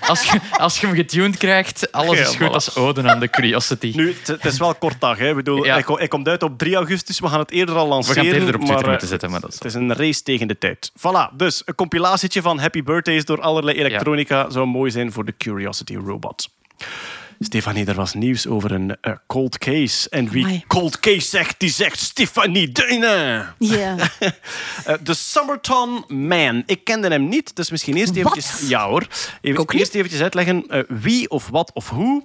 [0.08, 3.30] als, je, als je hem getuned krijgt, alles Ja, is goed als ode aan de
[3.30, 3.92] curiosity.
[3.96, 5.18] Nu, het, is wel kort dag.
[5.18, 5.30] Hè.
[5.30, 5.74] Ik bedoel, Ja.
[5.74, 7.20] hij, ko- hij komt uit op 3 augustus.
[7.20, 8.16] We gaan het eerder al We lanceren.
[8.16, 9.32] gaan het eerder op Twitter maar, moeten zetten.
[9.32, 10.92] Maar dat is Het is een race tegen de tijd.
[11.00, 15.34] Voilà, dus een compilatietje van happy birthdays door allerlei elektronica zou mooi zijn voor de
[15.38, 16.50] Curiosity Robot.
[17.44, 20.10] Stefanie, er was nieuws over een eh, cold case.
[20.10, 20.64] En wie Amai.
[20.68, 23.56] cold case zegt, die zegt Stefanie Deunen.
[23.58, 23.96] Ja.
[24.86, 26.64] Eh, De Summerton Man.
[26.66, 28.68] Ik kende hem niet, dus misschien eerst eventjes...
[28.68, 29.08] Ja hoor.
[29.42, 32.24] Even, eerst eventjes uitleggen eh, wie of wat of hoe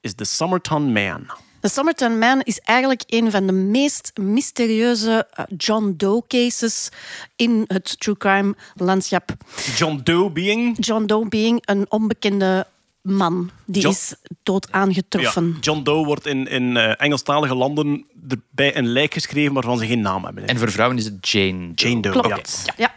[0.00, 1.26] is de Summerton Man.
[1.60, 6.88] De Summerton Man is eigenlijk een van de meest mysterieuze eh, John Doe cases
[7.36, 9.30] in het true crime landschap.
[9.76, 10.76] John Doe being...
[10.86, 12.66] John Doe being een onbekende
[13.04, 13.50] man.
[13.64, 15.46] Die John- is dood aangetroffen.
[15.46, 19.86] Ja, John Doe wordt in, in eh, Engelstalige landen erbij een lijk geschreven waarvan ze
[19.86, 20.46] geen naam hebben.
[20.46, 21.72] En voor vrouwen is het Jane.
[21.74, 22.12] Jane Doe.
[22.12, 22.62] Klopt.
[22.64, 22.72] Ja.
[22.76, 22.94] Ja.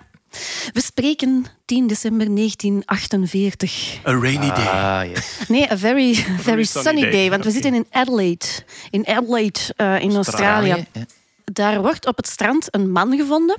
[0.73, 3.99] We spreken 10 december 1948.
[4.07, 4.65] A rainy day.
[4.65, 5.39] Ah, yes.
[5.47, 7.11] Nee, a very, very sunny sunny day.
[7.11, 7.29] day.
[7.29, 8.45] Want we zitten in Adelaide.
[8.89, 10.85] In Adelaide, eh, in Australië.
[10.93, 11.05] Ja.
[11.43, 13.57] daar wordt op het strand een man gevonden,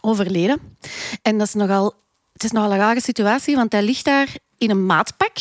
[0.00, 0.60] overleden.
[1.22, 1.94] En dat is nogal,
[2.32, 4.28] het is nogal een rare situatie, want hij ligt daar
[4.62, 5.36] in een maatpak.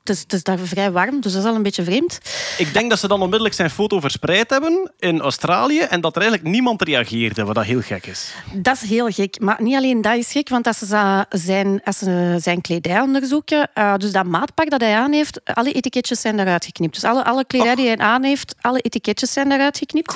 [0.00, 2.18] Het is, het is daar vrij warm, dus dat is al een beetje vreemd.
[2.58, 6.22] Ik denk dat ze dan onmiddellijk zijn foto verspreid hebben in Australië en dat er
[6.22, 8.34] eigenlijk niemand reageerde, wat dat heel gek is.
[8.52, 9.40] Dat is heel gek.
[9.40, 13.70] Maar niet alleen dat is gek, want als ze zijn, als ze zijn kledij onderzoeken,
[13.74, 16.94] eh, dus dat maatpak dat hij aan heeft, alle etiketjes zijn daaruit geknipt.
[16.94, 20.14] Dus alle, alle kledij die hij aan heeft, alle etiketjes zijn daaruit geknipt.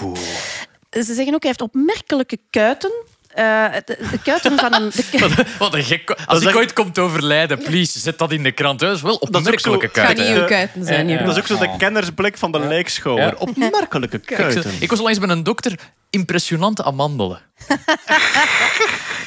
[0.90, 2.92] Ze zeggen ook, hij heeft opmerkelijke kuiten.
[3.34, 4.90] Eh, de, de kuiten van een...
[4.90, 6.10] de Wat een gek.
[6.26, 8.78] Als ik echt- ooit kom te overlijden, please, zet dat in de krant.
[8.80, 10.26] Dat is wel Dat opmerkelijke kuiten.
[10.26, 11.08] niet uw kuiten zijn.
[11.08, 11.26] Jeroen.
[11.26, 13.24] Dat is ook zo de kennersblik van de lijkschouwer.
[13.24, 13.34] Ja.
[13.38, 14.72] Opmerkelijke kuiten.
[14.80, 15.78] Ik was al eens bij een dokter.
[16.10, 17.40] Impressionante amandelen.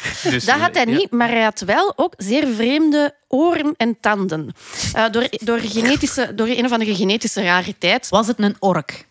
[0.32, 0.92] Dus, Dat had hij ja.
[0.92, 4.54] niet, maar hij had wel ook zeer vreemde oren en tanden.
[4.94, 8.10] Eh, door, door, genetische, door een of andere genetische rariteit.
[8.10, 9.06] Was het een ork?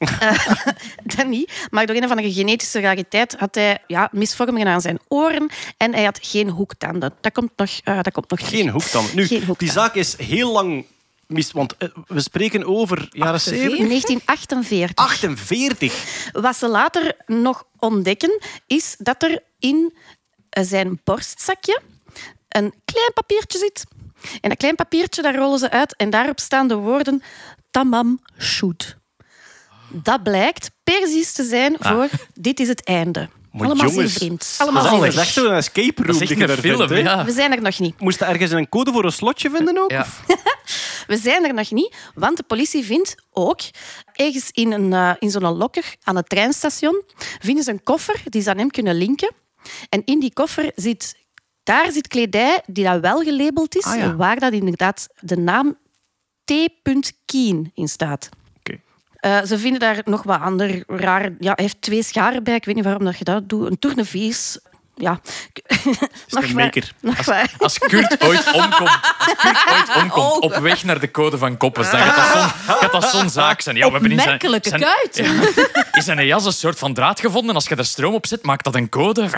[1.16, 4.98] Dat niet, maar door een of andere genetische rariteit had hij ja, misvormingen aan zijn
[5.08, 7.14] oren en hij had geen hoektanden.
[7.20, 8.54] Dat komt nog, eh, dat komt nog terug.
[8.54, 9.06] Geen hoek dan.
[9.14, 10.84] Nu, Geen die zaak is heel lang
[11.26, 11.52] mis...
[11.52, 13.78] Want eh, we spreken over jaren 70.
[13.78, 15.04] 1948.
[15.04, 16.30] 48.
[16.32, 20.15] Wat ze later nog ontdekken, is dat er in eh,
[20.64, 21.80] zijn borstzakje
[22.48, 23.84] een klein papiertje zit.
[24.40, 27.22] En dat klein papiertje, daar rollen ze uit en daarop staan de woorden
[27.70, 28.96] Tamam Shoot.
[29.88, 33.28] Dat blijkt precies te zijn voor dit is het einde.
[33.52, 34.54] Maar Allemaal jongens, vreemd.
[34.58, 36.98] Dat Allemaal is, dat echt zo'n escape room Dat een daar film, vindt, hè.
[36.98, 37.24] ja.
[37.24, 38.00] We zijn er nog niet.
[38.00, 39.90] Moest je ergens een code voor een slotje vinden ook?
[39.90, 40.06] Ja.
[41.06, 43.60] We zijn er nog niet, want de politie vindt ook
[44.12, 47.02] ergens in, een, eh, in zo'n lokker aan het treinstation
[47.40, 49.30] vinden ze een koffer die ze aan hem kunnen linken.
[49.88, 51.16] En in die koffer zit,
[51.62, 54.16] daar zit kledij die dat wel gelabeld is, Ah, ja.
[54.16, 55.76] waar dat inderdaad de naam
[56.44, 56.52] T.
[57.24, 58.28] Keen in staat.
[58.58, 58.80] Oké.
[59.16, 61.22] Eh, ze vinden daar nog wat ander raar.
[61.22, 62.54] Ja, hij heeft twee scharen bij.
[62.54, 63.66] Ik weet niet waarom dat je dat doet.
[63.70, 64.58] Een tournevis.
[64.98, 65.20] Ja.
[65.84, 65.94] nog
[66.28, 66.92] een wat- maker.
[67.00, 67.48] Nog wat.
[67.58, 71.90] Als Kurt ooit omkomt, als Kurt ooit omkomt op weg naar de code van Koppers,
[71.90, 73.76] dan gaat dat zo'n, gaat dat zo'n zaak zijn.
[73.76, 75.24] Ja, we hebben in zijn, kuiten.
[75.92, 77.54] in zijn jas een soort van draad gevonden.
[77.54, 79.28] Als je er stroom op zet, maakt dat een code.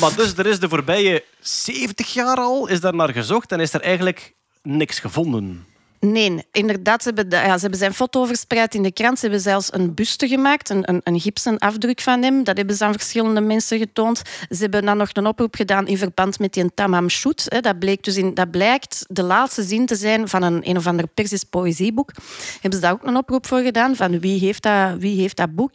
[0.00, 3.72] Maar dus er is de voorbije 70 jaar al is daar naar gezocht en is
[3.72, 4.32] er eigenlijk
[4.62, 5.66] niks gevonden.
[6.00, 7.02] Nee, inderdaad.
[7.02, 9.18] Ze hebben, ja, ze hebben zijn foto verspreid in de krant.
[9.18, 12.44] Ze hebben zelfs een buste gemaakt, een, een, een gipsen afdruk van hem.
[12.44, 14.22] Dat hebben ze aan verschillende mensen getoond.
[14.50, 17.62] Ze hebben dan nog een oproep gedaan in verband met die Tamam Shoot.
[17.62, 20.86] Dat, bleek dus in, dat blijkt de laatste zin te zijn van een, een of
[20.86, 22.12] ander Persisch poëzieboek.
[22.52, 25.54] Hebben ze daar ook een oproep voor gedaan, van wie heeft dat, wie heeft dat
[25.54, 25.74] boek?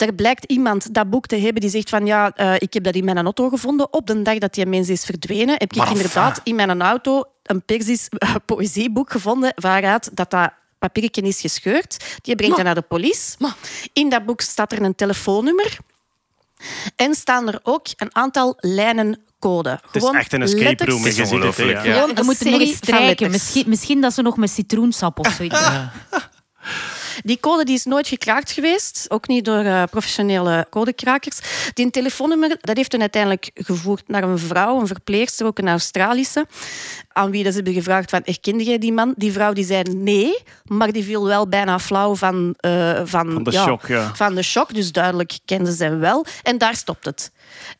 [0.00, 2.94] Er blijkt iemand dat boek te hebben die zegt van ja, eh, ik heb dat
[2.94, 3.92] in mijn auto gevonden.
[3.92, 7.62] Op de dag dat die mens is verdwenen, heb ik inderdaad in mijn auto een
[7.62, 8.08] Persisch
[8.46, 12.18] poëzieboek gevonden waaruit dat, dat papiertje is gescheurd.
[12.22, 13.36] Die brengt hij naar de police.
[13.92, 15.78] In dat boek staat er een telefoonnummer.
[16.96, 19.80] En staan er ook een aantal lijnen code.
[19.90, 21.04] Het is echt een escape room.
[21.04, 21.84] Het is ongelooflijk, ja.
[21.84, 21.92] ja.
[21.92, 23.30] Gewoon We een moeten nog eens strijken.
[23.30, 25.60] Misschien, misschien dat ze nog met citroensap of zoiets.
[27.24, 31.38] Die code die is nooit gekraakt geweest, ook niet door eh, professionele codekrakers.
[31.74, 36.46] Die telefoonnummer dat heeft uiteindelijk gevoerd naar een vrouw, een verpleegster, ook een Australische,
[37.12, 39.14] aan wie dat ze hebben gevraagd van, herkende jij die man?
[39.16, 43.42] Die vrouw die zei nee, maar die viel wel bijna flauw van, eh, van, Van
[43.44, 44.14] de shock, ja.
[44.14, 44.74] van de shock.
[44.74, 46.24] Dus duidelijk kenden ze hem wel.
[46.42, 47.30] En daar stopt het.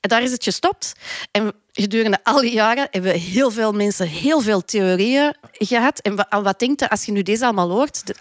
[0.00, 0.92] En daar is het gestopt.
[1.30, 5.98] En gedurende al die jaren hebben heel veel mensen heel veel theorieën gehad.
[6.00, 8.06] En wa- aan wat denkt je als je nu deze allemaal hoort?
[8.06, 8.14] De-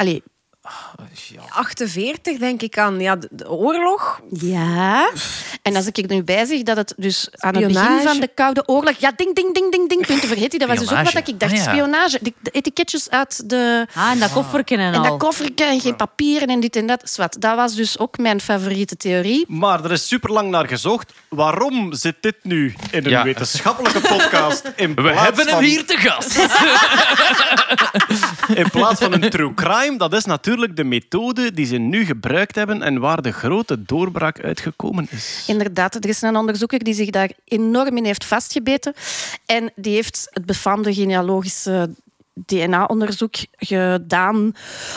[1.50, 4.20] 48 denk ik aan ja, de, oorlog.
[4.32, 5.10] Ja.
[5.62, 8.28] En als ik er nu bij zeg dat het dus aan het begin van de
[8.36, 8.94] Koude Oorlog...
[8.98, 10.60] Ja, ding, ding, ding, ding, ding, punten vergeten.
[10.60, 11.52] Dat was dus ook wat ik dacht.
[11.52, 11.64] Ah, ja.
[11.64, 12.20] Spionage.
[12.22, 13.88] De, de etiketjes uit de...
[13.94, 15.04] Ah, en dat kofferken en En al.
[15.10, 17.02] dat koffertje en geen papieren en dit en dat.
[17.10, 17.36] Zwat.
[17.40, 19.46] Dat was dus ook mijn favoriete theorie.
[19.48, 21.14] Maar er is super lang naar gezocht.
[21.30, 23.24] Waarom zit dit nu in een Ja.
[23.24, 24.72] wetenschappelijke podcast?
[24.76, 26.38] In We plaats hebben hem van- hier te gast.
[28.62, 32.56] In plaats van een true crime, dat is natuurlijk de methode die ze nu gebruikt
[32.56, 35.44] hebben en waar de grote doorbraak uitgekomen is.
[35.48, 38.94] Inderdaad, er is een onderzoeker die zich daar enorm in heeft vastgebeten.
[39.46, 41.90] En die heeft het befaamde genealogische
[42.46, 44.52] DNA-onderzoek gedaan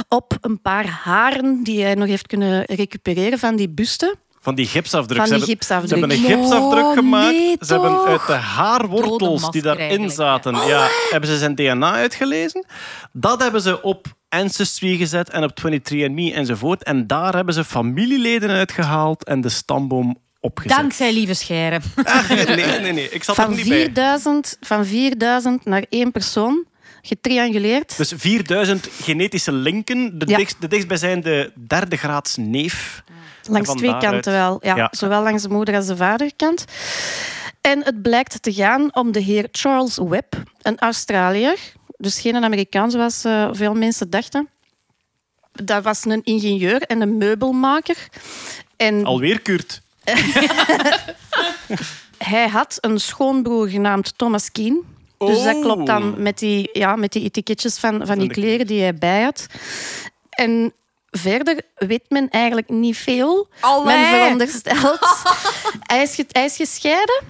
[0.08, 4.16] op een paar haren die hij nog heeft kunnen recupereren van die buste.
[4.42, 5.18] Van die gipsafdruk.
[5.18, 5.88] Van Ze die hebben- gipsafdruk.
[6.02, 7.30] Ze hebben een gipsafdruk Oh, gemaakt.
[7.32, 10.88] nee, ze hebben uit de haarwortels die daarin zaten, ja.
[11.10, 12.66] hebben ze zijn DNA uitgelezen.
[13.12, 16.82] Dat hebben ze op Ancestry gezet en op 23andMe enzovoort.
[16.82, 20.76] En daar hebben ze familieleden uitgehaald en de stamboom opgezet.
[20.78, 21.82] Dankzij lieve scheren.
[22.04, 22.46] Ah, nee,
[22.80, 23.08] nee, nee.
[23.10, 23.78] Ik zat er Van niet bij.
[23.78, 26.64] 4000, van 4000 naar één persoon.
[27.04, 27.96] getrianguleerd.
[27.96, 30.18] Dus 4000 genetische linken.
[30.18, 30.36] De, Ja.
[30.36, 33.02] dichtst, de dichtstbijzijnde derde graads neef.
[33.48, 34.58] Langs twee kanten wel.
[34.62, 34.88] Ja, Ja.
[34.90, 36.64] Zowel langs de moeder- als de vaderkant.
[37.60, 41.58] En het blijkt te gaan om de heer Charles Webb, een Australiër.
[41.96, 44.48] Dus geen Amerikaan, zoals eh, veel mensen dachten.
[45.52, 47.96] Dat was een ingenieur en een meubelmaker.
[48.76, 49.82] En Alweer Kurt.
[52.18, 54.84] hij had een schoonbroer genaamd Thomas Keen.
[55.18, 55.62] Dus dat Oh.
[55.62, 59.22] klopt dan met die, ja, met die etiketjes van, van die kleren die hij bij
[59.22, 59.46] had.
[60.30, 60.72] En
[61.12, 63.48] verder weet men eigenlijk niet veel.
[63.60, 63.96] Allee.
[63.96, 64.98] Men veronderstelt.
[65.92, 67.22] hij, is hij is gescheiden.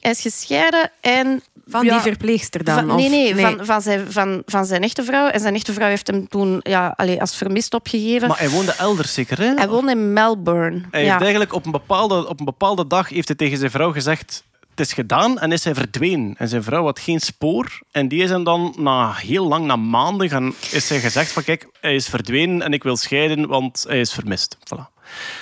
[0.00, 1.42] Hij is gescheiden en...
[1.66, 2.74] Van ja, die verpleegster dan?
[2.74, 5.26] van, of- nee, nee, Van, van, zijn, van, van zijn echte vrouw.
[5.26, 8.28] En zijn echte vrouw heeft hem toen ja, allee, als vermist opgegeven.
[8.28, 9.54] Maar hij woonde elders zeker, hè?
[9.54, 10.82] hij woonde in Melbourne.
[10.90, 11.08] Hij ja.
[11.08, 14.44] heeft eigenlijk op een, bepaalde, op een bepaalde dag heeft hij tegen zijn vrouw gezegd...
[14.74, 16.34] Het is gedaan en is hij verdwenen.
[16.38, 17.78] En zijn vrouw had geen spoor.
[17.90, 21.42] En die is hem dan na heel lang, na maanden, gaan, is hij gezegd van
[21.44, 24.56] kijk, hij is verdwenen en ik wil scheiden, want hij is vermist.
[24.58, 24.92] Voilà.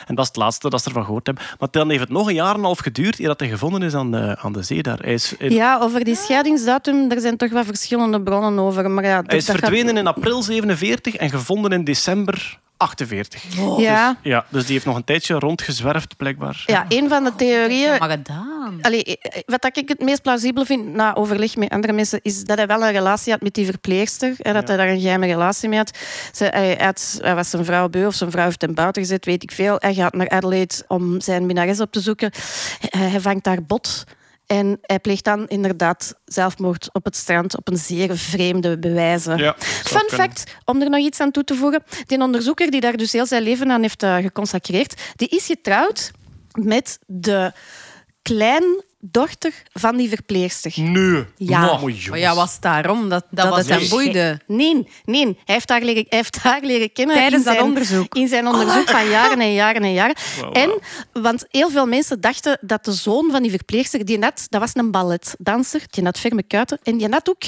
[0.06, 1.44] En dat is het laatste dat ze ervan gehoord hebben.
[1.58, 3.82] Maar dan heeft het nog een jaar en een half geduurd eer dat hij gevonden
[3.82, 4.98] is aan de, aan de zee daar.
[4.98, 8.90] Hij is, Ja, over die scheidingsdatum, er zijn toch wel verschillende bronnen over.
[8.90, 13.42] Maar ja, hij is gaat- verdwenen in april 47 en gevonden in december 48.
[13.78, 16.62] Ja, Ja, dus die heeft nog een tijdje rondgezwerfd, blijkbaar.
[16.66, 17.98] ja, een van de theorieën...
[17.98, 18.78] Maar gedaan.
[18.80, 22.56] Allee, eh, wat ik het meest plausibel vind, na overleg met andere mensen, is dat
[22.56, 24.34] hij wel een relatie had met die verpleegster.
[24.38, 25.98] En dat hij daar een geheime relatie mee had.
[26.32, 29.24] Ze, hij, had, hij was zijn vrouw beu of zijn vrouw heeft hem buiten gezet,
[29.24, 29.76] weet ik veel.
[29.78, 32.32] Hij gaat naar Adelaide om zijn minnares op te zoeken.
[32.88, 34.04] Hij, hij vangt daar bot.
[34.46, 39.38] En hij pleegt dan inderdaad zelfmoord op het strand op een zeer vreemde bewijzen.
[39.38, 41.82] Ja, zou Fun fact, om er nog iets aan toe te voegen.
[42.06, 46.10] Die onderzoeker die daar dus heel zijn leven aan heeft eh, geconsacreerd, die is getrouwd
[46.52, 47.52] met de
[49.10, 50.72] kleindochter van die verpleegster.
[50.76, 51.24] Nee.
[51.36, 51.64] Ja.
[51.64, 54.40] Nou, Maar ja, was daarom dat, dat, was het hem dus- boeide?
[54.46, 55.24] Nee, nee.
[55.24, 58.14] Hij heeft haar leren, hij heeft haar leren kennen Tijdens in dat zijn, onderzoek?
[58.14, 60.14] In zijn onderzoek van jaren en jaren en jaren.
[60.52, 60.80] En,
[61.12, 64.70] want heel veel mensen dachten dat de zoon van die verpleegster, die net, dat was
[64.74, 67.42] een balletdanser, die had ferme kuiten, en die had ook,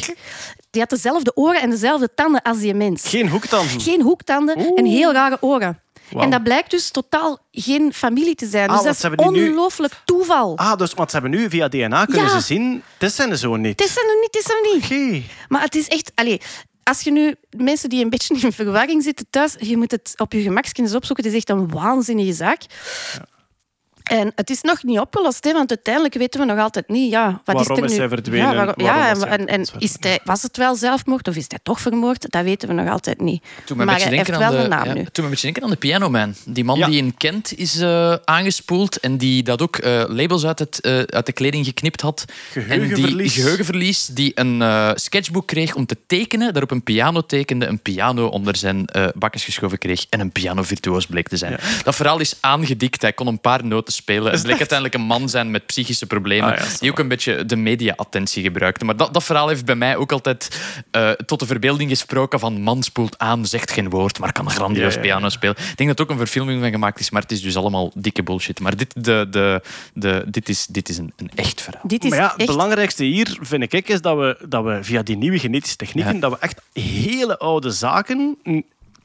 [0.71, 3.09] die had dezelfde oren en dezelfde tanden als die mens.
[3.09, 3.81] Geen hoektanden.
[3.81, 5.83] Geen hoektanden en heel rare oren.
[6.17, 8.69] En dat blijkt dus totaal geen familie te zijn.
[8.69, 10.57] Ah, Dus dat is nu- ongelooflijk toeval.
[10.59, 12.39] Ah, dus, want ze hebben nu via DNA kunnen Ja.
[12.39, 12.83] ze zien...
[12.99, 13.81] Het zijn de zo niet.
[13.81, 15.25] Het is er niet, het is er niet.
[15.49, 16.13] Maar het is echt...
[16.15, 16.41] Allee,
[16.83, 20.33] als je nu mensen die een beetje in verwarring zitten thuis, je moet het op
[20.33, 21.25] je gemak eens opzoeken.
[21.25, 22.63] Het is echt een waanzinnige zaak.
[24.05, 27.11] En het is nog niet opgelost, hè, want uiteindelijk weten we nog altijd niet.
[27.11, 27.99] Ja, wat Waarom is, er is nu?
[27.99, 28.55] hij verdwenen?
[28.55, 31.59] Ja, ja, is hij en, en is hij, was het wel zelfmoord of is hij
[31.63, 32.31] toch vermoord?
[32.31, 33.45] Dat weten we nog altijd niet.
[33.65, 35.03] Toen maar beetje hij heeft wel aan de, een naam ja, nu.
[35.05, 36.35] toen me een beetje denken aan de Piano Man.
[36.45, 36.87] Die man Ja.
[36.87, 40.99] die in Kent is eh, aangespoeld en die dat ook eh, labels uit, het, eh,
[40.99, 42.25] uit de kleding geknipt had.
[42.55, 43.35] En die Geheugenverlies.
[43.35, 48.27] geheugenverlies, die een eh, sketchbook kreeg om te tekenen, daarop een piano tekende, een piano
[48.27, 51.59] onder zijn eh bakkes geschoven kreeg en een pianovirtuoos bleek te zijn.
[51.85, 53.03] Dat verhaal is aangedikt.
[53.03, 54.33] Hij kon een paar noten spelen.
[54.33, 57.45] Het bleek uiteindelijk een man zijn met psychische problemen, Ah, ja, die ook een beetje
[57.45, 58.85] de media-attentie gebruikte.
[58.85, 62.61] Maar dat, dat verhaal heeft bij mij ook altijd eh, tot de verbeelding gesproken van
[62.61, 65.13] man spoelt aan, zegt geen woord, maar kan grandioos Ja, ja, ja.
[65.13, 65.57] piano spelen.
[65.57, 67.93] Ik denk dat er ook een verfilming van gemaakt is, maar het is dus allemaal
[67.95, 68.61] dikke bullshit.
[68.61, 69.63] Maar dit, de, de,
[69.95, 71.83] de, dit is, dit is een, een echt verhaal.
[71.89, 75.03] Dit is Maar ja, het belangrijkste hier, vind ik, is dat we, dat we via
[75.03, 76.21] die nieuwe genetische technieken, Ja.
[76.21, 78.39] dat we echt hele oude zaken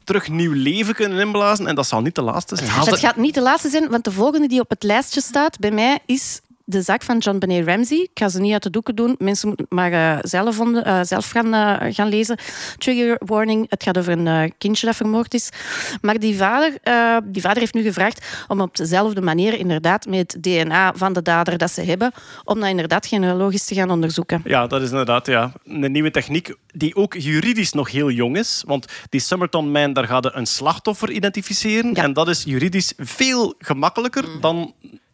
[0.09, 1.67] terug nieuw leven kunnen inblazen.
[1.67, 2.69] En dat zal niet de laatste zijn.
[2.69, 5.71] Het gaat niet de laatste zijn, want de volgende die op het lijstje staat bij
[5.71, 7.97] mij is de zaak van John Benet Ramsey.
[7.97, 9.15] Ik ga ze niet uit de doeken doen.
[9.17, 12.37] Mensen moeten het maar eh, zelf, eh, zelf gaan, eh, gaan lezen.
[12.77, 13.65] Trigger warning.
[13.69, 15.49] Het gaat over een kindje dat vermoord is.
[16.01, 16.77] Maar die vader,
[17.23, 21.21] die vader heeft nu gevraagd om op dezelfde manier inderdaad met het DNA van de
[21.21, 22.11] dader dat ze hebben,
[22.43, 24.41] om dat inderdaad genealogisch te gaan onderzoeken.
[24.45, 28.63] Ja, dat is inderdaad ja, een nieuwe techniek die ook juridisch nog heel jong is.
[28.65, 31.93] Want die Summerton Man, daar gaat een slachtoffer identificeren.
[31.93, 32.03] Ja.
[32.03, 34.73] En dat is juridisch veel gemakkelijker dan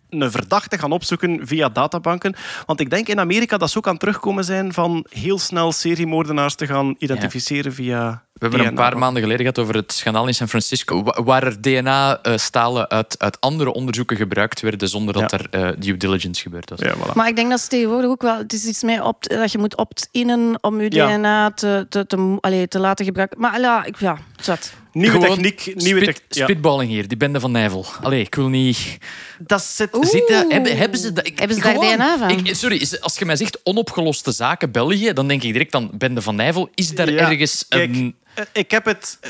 [0.09, 2.35] een verdachte gaan opzoeken via databanken.
[2.65, 5.71] Want ik denk in Amerika dat ze ook aan het terugkomen zijn van heel snel
[5.71, 10.27] seriemoordenaars te gaan identificeren via We hebben een paar maanden geleden gehad over het schandaal
[10.27, 15.31] in San Francisco, wa- waar er DNA-stalen uit, uit andere onderzoeken gebruikt werden zonder dat
[15.31, 15.37] Ja.
[15.39, 16.79] er eh, due diligence gebeurd was.
[16.79, 17.13] Ja, voilà.
[17.13, 18.37] Maar ik denk dat ze tegenwoordig ook wel...
[18.37, 21.17] Het is iets mee opt, dat je moet opt-innen om je Ja.
[21.17, 23.39] DNA te, te, te, allee, te laten gebruiken.
[23.39, 24.73] Maar ja, ik, ja zat.
[24.91, 26.33] Nieuwe Gewoon techniek, nieuwe spit- techniek.
[26.33, 26.43] Ja.
[26.43, 27.85] Spitballing hier, die bende van Nijvel.
[28.01, 28.97] Allee, ik wil niet...
[29.39, 29.89] Dat zit...
[30.01, 32.29] Zitten, hebben, hebben ze, dat, ik, Hebben ze daar DNA van?
[32.29, 35.89] Ik, sorry, is- als je mij zegt onopgeloste zaken België, dan denk ik direct aan
[35.93, 36.69] Bende van Nijvel.
[36.75, 38.15] Is daar Ja, ergens Kijk, een...
[38.35, 39.17] eh, ik heb het...
[39.21, 39.29] eh,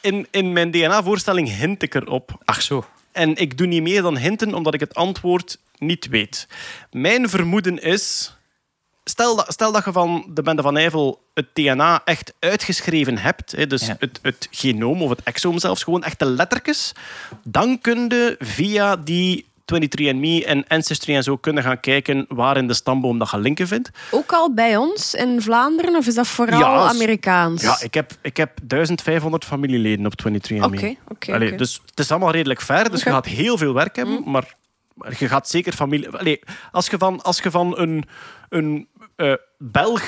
[0.00, 2.40] In, in mijn DNA-voorstelling hint ik erop.
[2.44, 2.84] Ach zo.
[3.12, 6.46] En ik doe niet meer dan hinten, omdat ik het antwoord niet weet.
[6.90, 8.36] Mijn vermoeden is
[9.04, 13.52] stel, dat, stel dat je van de Bende van Eivel het DNA echt uitgeschreven hebt,
[13.52, 13.96] hè, dus Ja.
[13.98, 16.92] het, het genoom of het exoom zelfs, gewoon echte lettertjes,
[17.44, 22.66] dan kun je via die 23andMe en Ancestry en zo kunnen gaan kijken waar in
[22.66, 23.90] de stamboom dat je linken vindt.
[24.10, 27.62] Ook al bij ons in Vlaanderen, of is dat vooral Ja, als- Amerikaans?
[27.62, 30.64] Ja, ik heb, ik heb 1500 familieleden op 23andMe.
[30.64, 31.56] Oké, oké, oké.
[31.56, 34.30] Dus het is allemaal redelijk ver, dus je gaat heel veel werk hebben, Mm.
[34.30, 34.54] maar,
[34.94, 36.08] maar je gaat zeker familie...
[36.08, 36.40] Allee,
[36.72, 38.04] als je van, als je van een,
[38.48, 40.02] een eh, Belg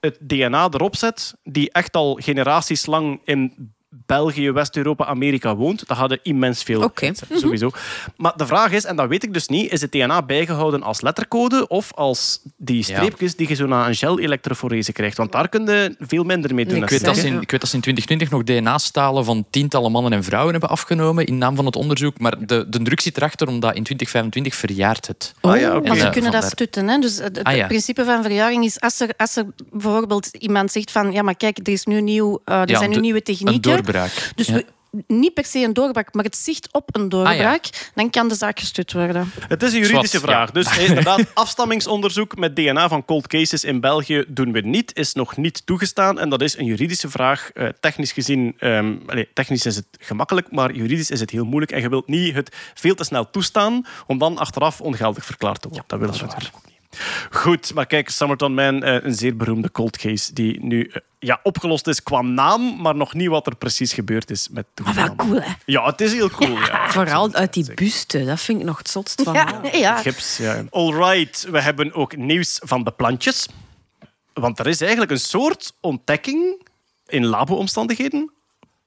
[0.00, 3.72] het DNA erop zet, die echt al generaties lang in
[4.06, 7.70] België, West-Europa, Amerika woont, dan hadden immens veel uitzetten, sowieso.
[8.16, 11.00] Maar de vraag is, en dat weet ik dus niet, is het DNA bijgehouden als
[11.00, 15.16] lettercode of als die streepjes die je zo na een gel-elektroforese krijgt?
[15.16, 16.74] Want daar kun je veel minder mee doen.
[16.80, 19.44] Niks, Ik weet, dat ze in, ik weet dat ze in 2020 nog DNA-stalen van
[19.50, 22.18] tientallen mannen en vrouwen hebben afgenomen in naam van het onderzoek.
[22.18, 25.34] Maar de, de druk zit erachter omdat in 2025 verjaart het.
[25.40, 25.88] Ah, ja, oké.
[25.88, 26.88] Maar ze Ja, kunnen dat stutten.
[26.88, 26.98] Hè?
[26.98, 27.66] Dus het, het Ah, ja.
[27.66, 31.58] principe van verjaring is als er, als er bijvoorbeeld iemand zegt van ja, maar kijk,
[31.58, 33.78] er, is nu nieuw, eh, er Ja, zijn nu de- nieuwe technieken.
[33.82, 34.32] Doorbraak.
[34.34, 34.54] Dus Ja.
[34.54, 34.64] we-
[35.06, 38.58] niet per se een doorbraak, maar het zicht op een doorbraak, dan kan de zaak
[38.58, 39.32] gestut worden.
[39.48, 40.46] Het is een juridische vraag.
[40.46, 40.52] ja.
[40.52, 45.12] Dus eh, inderdaad, afstammingsonderzoek met DNA van cold cases in België doen we niet, is
[45.14, 46.18] nog niet toegestaan.
[46.18, 47.50] En dat is een juridische vraag.
[47.54, 51.72] Eh, technisch gezien, ehm, allee, technisch is het gemakkelijk, maar juridisch is het heel moeilijk.
[51.72, 55.68] En je wilt niet het veel te snel toestaan om dan achteraf ongeldig verklaard te
[55.68, 55.84] worden.
[55.88, 56.69] dat willen we natuurlijk ook niet.
[57.30, 61.40] Goed, maar kijk, Summerton Man, eh, een zeer beroemde cold case die nu eh, ja,
[61.42, 65.14] opgelost is qua naam, maar nog niet wat er precies gebeurd is met Maar wel
[65.14, 65.52] cool, hè?
[65.66, 66.50] Ja, het is heel cool.
[66.50, 66.90] Ja.
[66.90, 69.34] Vooral uit die buste, dat vind ik nog het zotst van.
[69.34, 69.96] Ja, ja.
[69.96, 70.64] Gips, ja.
[70.70, 73.48] Alright, we hebben ook nieuws van de plantjes.
[74.32, 76.66] Want er is eigenlijk een soort ontdekking
[77.06, 78.30] in labo-omstandigheden.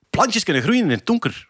[0.10, 1.50] Plantjes kunnen groeien in het donker.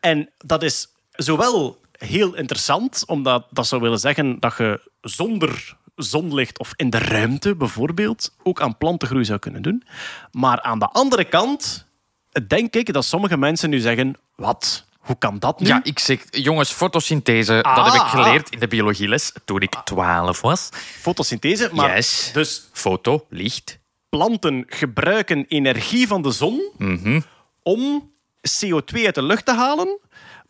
[0.00, 6.58] En dat is zowel heel interessant, omdat dat zou willen zeggen dat je zonder zonlicht
[6.58, 9.82] of in de ruimte bijvoorbeeld ook aan plantengroei zou kunnen doen.
[10.32, 11.86] Maar aan de andere kant
[12.46, 14.84] denk ik dat sommige mensen nu zeggen: wat?
[14.98, 15.66] Hoe kan dat nu?
[15.66, 17.76] Ja, ik zeg, jongens, fotosynthese, Ah.
[17.76, 20.68] dat heb ik geleerd in de biologieles toen ik 12 was.
[21.00, 22.30] Fotosynthese, maar Yes.
[22.32, 23.78] dus Foto, licht.
[24.08, 26.62] planten gebruiken energie van de zon
[27.62, 28.12] om
[28.60, 29.98] CO2 uit de lucht te halen,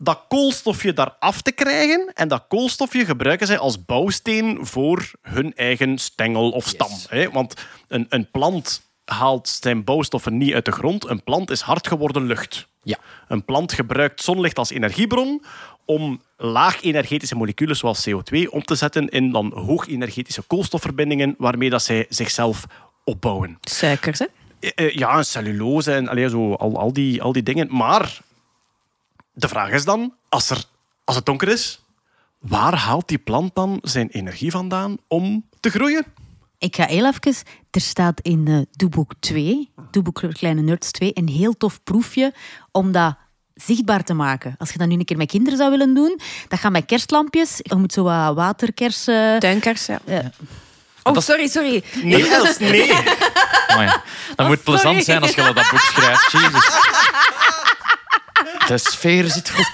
[0.05, 5.55] dat koolstofje daar af te krijgen en dat koolstofje gebruiken zij als bouwsteen voor hun
[5.55, 6.91] eigen stengel of stam.
[7.09, 7.31] hè.
[7.31, 7.55] Want
[7.89, 11.09] een, een plant haalt zijn bouwstoffen niet uit de grond.
[11.09, 12.69] Een plant is hard geworden lucht.
[12.83, 12.99] Ja.
[13.29, 15.45] Een plant gebruikt zonlicht als energiebron
[15.85, 22.07] om laag-energetische moleculen zoals CO2 om te zetten in dan hoog-energetische koolstofverbindingen waarmee dat zij
[22.09, 22.65] zichzelf
[23.05, 23.59] opbouwen.
[23.61, 24.27] Suikers, hè?
[24.61, 27.69] Eh, eh, ja, en cellulose en allee, zo, al, al, die, al die dingen.
[27.71, 28.19] Maar
[29.35, 30.65] de vraag is dan, als, er,
[31.05, 31.83] als het donker is,
[32.39, 36.05] waar haalt die plant dan zijn energie vandaan om te groeien?
[36.59, 37.35] Ik ga heel even...
[37.71, 42.33] Er staat in eh Doeboek 2, Doeboek Kleine Nerds 2, een heel tof proefje
[42.73, 43.17] om dat
[43.55, 44.55] zichtbaar te maken.
[44.59, 47.59] Als je dat nu een keer met kinderen zou willen doen, dat gaat met kerstlampjes.
[47.63, 49.41] Je moet zo wat waterkersen...
[49.41, 50.01] Tuinkers, ja.
[50.07, 50.31] Ja.
[51.03, 51.85] Oh, sorry, sorry.
[52.03, 52.93] Nee, Els, nee.
[53.69, 53.91] Amai.
[54.37, 56.31] Dat moet plezant zijn als je dat boek schrijft.
[56.33, 56.71] Jezus.
[58.67, 59.71] De sfeer zit goed.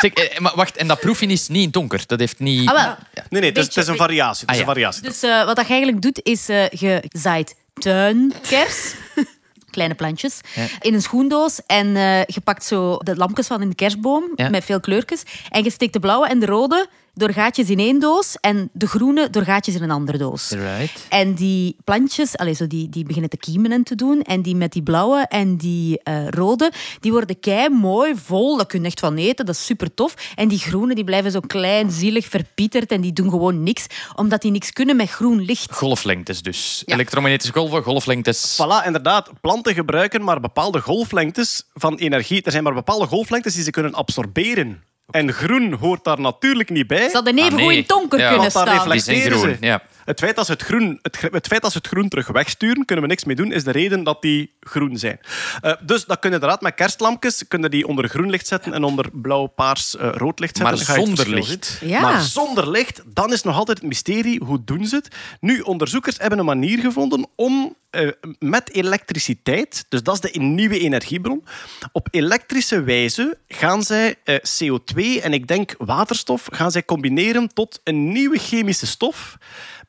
[0.00, 2.02] Zeg, eh, maar wacht, en dat proefje is niet in het donker.
[2.06, 2.68] Dat heeft niet...
[2.68, 2.96] Ah, wel.
[3.28, 4.46] Nee, nee, het is, het is een variatie.
[4.46, 4.72] Het is Ah, een ja.
[4.72, 5.02] variatie.
[5.02, 8.94] Dus eh, wat dat je eigenlijk doet, is eh, je zaait tuinkers.
[9.70, 10.40] Kleine plantjes.
[10.80, 11.60] In een schoendoos.
[11.66, 14.32] En eh, je pakt zo de lampjes van in de kerstboom.
[14.34, 14.48] Ja.
[14.48, 15.22] Met veel kleurtjes.
[15.48, 18.36] En je steekt de blauwe en de rode door gaatjes in één doos.
[18.40, 20.50] En de groene door gaatjes in een andere doos.
[20.50, 21.06] Right.
[21.08, 24.22] En die plantjes, allez, zo die, die beginnen te kiemen en te doen.
[24.22, 28.56] En die met die blauwe en die eh, rode, die worden kei mooi, vol.
[28.56, 30.14] Daar kun je echt van eten, dat is super tof.
[30.34, 32.92] En die groene, die blijven zo klein, zielig, verpieterd.
[32.92, 35.72] En die doen gewoon niks, omdat die niks kunnen met groen licht.
[35.72, 36.82] Golflengtes dus.
[36.86, 36.94] Ja.
[36.94, 38.60] Elektromagnetische golven, golflengtes.
[38.62, 39.30] Voilà, inderdaad.
[39.40, 42.42] Planten gebruiken maar bepaalde golflengtes van energie.
[42.42, 44.82] Er zijn maar bepaalde golflengtes die ze kunnen absorberen.
[45.10, 47.08] En groen hoort daar natuurlijk niet bij.
[47.08, 47.64] Ze hadden even Ah, nee.
[47.64, 48.28] goed in het donker Ja.
[48.28, 48.90] kunnen Want daar staan.
[48.90, 49.66] Die zijn reflecteren groen, ze.
[49.66, 49.82] ja.
[50.04, 53.04] Het feit dat ze het, groen, het, feit dat ze het groen terug wegsturen, kunnen
[53.04, 55.20] we niks mee doen, is de reden dat die groen zijn.
[55.60, 58.84] Eh, dus dat kun je inderdaad met kerstlampjes kunnen die onder groen licht zetten en
[58.84, 60.76] onder blauw, paars, eh, rood licht zetten.
[60.76, 61.78] Maar zonder licht.
[61.80, 62.00] Ja.
[62.00, 64.40] Maar zonder licht, dan is nog altijd het mysterie.
[64.44, 65.08] Hoe doen ze het?
[65.40, 68.08] Nu, onderzoekers hebben een manier gevonden om eh,
[68.38, 71.44] met elektriciteit, dus dat is de nieuwe energiebron,
[71.92, 77.80] op elektrische wijze gaan zij eh, CO2 en ik denk waterstof gaan zij combineren tot
[77.84, 79.38] een nieuwe chemische stof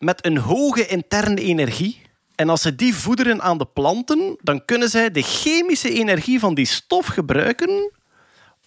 [0.02, 2.02] met een hoge interne energie.
[2.36, 6.54] En als ze die voederen aan de planten, dan kunnen zij de chemische energie van
[6.54, 7.92] die stof gebruiken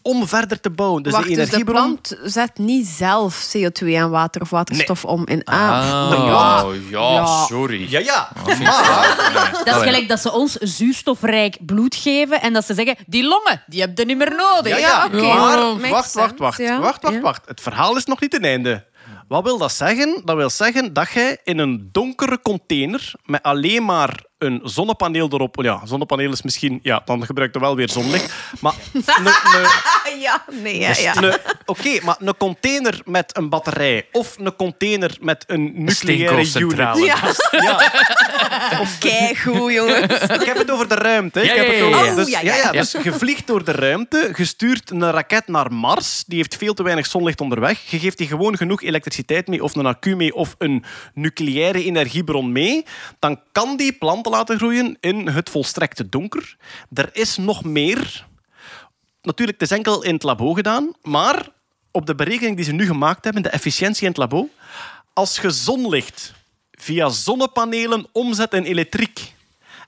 [0.02, 1.02] om verder te bouwen.
[1.02, 1.98] Dus Wacht, de dus de energiebron...
[2.00, 5.80] plant zet niet zelf CO2 en water of waterstof om in A.
[5.80, 7.44] Ah, ja, Ja.
[7.46, 7.90] sorry.
[7.90, 8.28] Ja, ja.
[8.46, 13.22] Maar Dat is gelijk dat ze ons zuurstofrijk bloed geven en dat ze zeggen, die
[13.24, 14.72] longen, die heb je niet meer nodig.
[14.72, 15.04] Ja, ja.
[15.06, 15.22] oké.
[15.22, 16.58] Maar wacht, wacht, wacht.
[16.58, 16.80] ja.
[16.80, 17.20] Wacht, wacht, Ja.
[17.20, 17.42] wacht.
[17.46, 18.84] Het verhaal is nog niet ten einde.
[19.28, 20.22] Wat wil dat zeggen?
[20.24, 25.62] Dat wil zeggen dat jij in een donkere container met alleen maar een zonnepaneel erop...
[25.62, 26.78] Ja, zonnepaneel is misschien...
[26.82, 28.32] Ja, dan gebruik je wel weer zonlicht.
[28.60, 28.74] Maar
[30.20, 35.72] Ja, nee, ja, Oké, maar een container met een batterij of een container met een
[35.74, 36.98] nucleaire unit...
[37.04, 37.16] Ja,
[37.50, 37.90] Ja,
[38.98, 40.22] keigoed, jongens.
[40.22, 41.44] ik heb het over de ruimte.
[41.44, 42.14] Ja, ik heb het over, ja.
[42.14, 45.72] dus, Oh, ja, ja, dus je vliegt door de ruimte, je stuurt een raket naar
[45.72, 47.90] Mars, die heeft veel te weinig zonlicht onderweg.
[47.90, 50.84] Je geeft die gewoon genoeg elektriciteit mee, of een accu mee, of een
[51.14, 52.84] nucleaire energiebron mee.
[53.18, 56.56] Dan kan die planten laten groeien in het volstrekte donker.
[56.92, 58.26] Er is nog meer.
[59.22, 61.48] Natuurlijk, het is enkel in het labo gedaan, maar
[61.90, 64.48] op de berekening die ze nu gemaakt hebben, de efficiëntie in het labo,
[65.12, 66.32] als je zonlicht
[66.70, 69.32] via zonnepanelen omzet in elektriek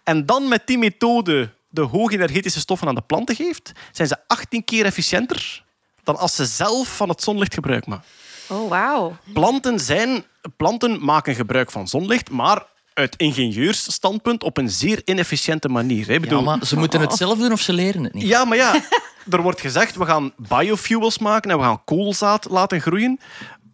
[0.03, 4.65] en dan met die methode de hoogenergetische stoffen aan de planten geeft, zijn ze 18
[4.65, 5.65] keer efficiënter
[6.05, 8.07] dan als ze zelf van het zonlicht gebruik maken.
[8.49, 9.17] Oh, wauw.
[9.33, 10.25] Planten, zijn,
[10.57, 12.67] planten maken gebruik van zonlicht, maar
[12.97, 16.07] uit ingenieursstandpunt op een zeer inefficiënte manier.
[16.07, 16.13] hè.
[16.13, 18.27] Ik Ja, bedoel, maar ze moeten het zelf doen of ze leren het niet.
[18.27, 18.75] ja, maar ja,
[19.31, 23.21] er wordt gezegd, we gaan biofuels maken en we gaan koolzaad laten groeien.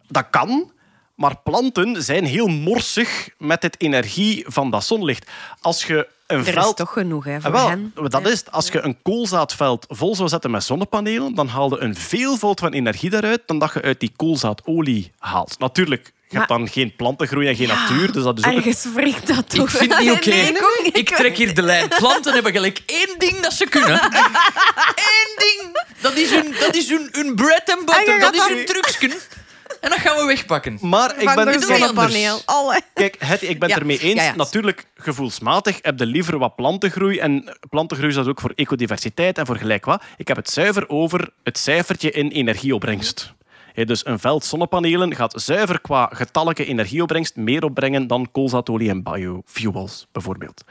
[0.07, 0.71] Dat kan,
[1.15, 5.29] maar planten zijn heel morsig met het energie van dat zonlicht.
[5.61, 6.77] Als je een Er is veld...
[6.77, 7.93] toch genoeg hè, voor Ah, wel, hen.
[8.07, 8.51] dat is het.
[8.51, 13.09] Als je een koolzaadveld vol zou zetten met zonnepanelen, dan haalde een veelvoud van energie
[13.09, 15.59] daaruit dan dat je uit die koolzaadolie haalt.
[15.59, 18.53] Natuurlijk, je hebt Maar- dan geen plantengroei en geen natuur, dus dat is ook...
[18.53, 19.63] Ergens wringt dat toch.
[19.69, 20.29] Ik vind niet oké.
[20.29, 20.51] Nee,
[20.83, 20.97] ik.
[20.97, 21.87] Ik trek hier de lijn.
[21.87, 24.03] Planten hebben gelijk één ding dat ze kunnen.
[24.95, 25.83] Eén ding.
[26.01, 28.19] Dat is hun, dat is hun, hun bread and En butter.
[28.19, 29.11] Dat is dan- hun trucsken.
[29.81, 30.77] En dat gaan we wegpakken.
[30.81, 32.43] Maar ik ben er het.
[32.45, 32.81] Alle.
[32.93, 33.73] Kijk, het, ik ben Ja.
[33.73, 34.19] het ermee eens.
[34.19, 34.35] Ja, ja.
[34.35, 37.17] Natuurlijk, gevoelsmatig heb je liever wat plantengroei.
[37.19, 40.03] En plantengroei is dat ook voor ecodiversiteit en voor gelijk wat.
[40.17, 43.33] Ik heb het zuiver over het cijfertje in energieopbrengst.
[43.73, 50.07] Dus een veld zonnepanelen gaat zuiver qua getallijke energieopbrengst meer opbrengen dan koolzaadolie en biofuels,
[50.11, 50.63] bijvoorbeeld.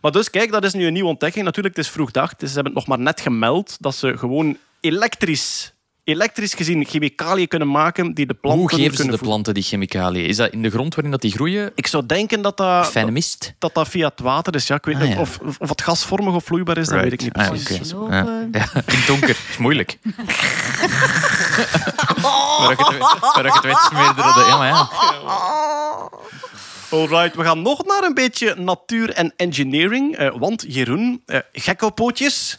[0.00, 1.44] Maar dus, kijk, dat is nu een nieuwe ontdekking.
[1.44, 2.36] Natuurlijk, het is vroeg dag.
[2.36, 5.72] Dus ze hebben het nog maar net gemeld dat ze gewoon elektrisch,
[6.08, 9.28] elektrisch gezien chemicaliën kunnen maken die de planten Hoe geven ze kunnen de voeden.
[9.28, 10.26] planten die chemicaliën?
[10.26, 11.72] Is dat in de grond waarin dat die groeien?
[11.74, 13.54] Ik zou denken dat dat, Fijne mist?
[13.58, 14.66] dat, dat via het water is.
[14.66, 17.20] Ja, ik weet Ah, niet of, of het gasvormig of vloeibaar is, dat weet ik
[17.22, 17.92] niet Ah, precies.
[17.92, 18.14] oké.
[18.16, 18.46] Ja.
[18.52, 19.28] Ja, in het donker.
[19.50, 19.98] is moeilijk.
[22.22, 22.78] waar ik
[23.52, 24.46] het, het weet.
[24.46, 24.88] Ja, maar ja.
[26.90, 30.16] Alright, we gaan nog naar een beetje natuur en engineering.
[30.16, 32.58] eh, want Jeroen, eh gekkopootjes.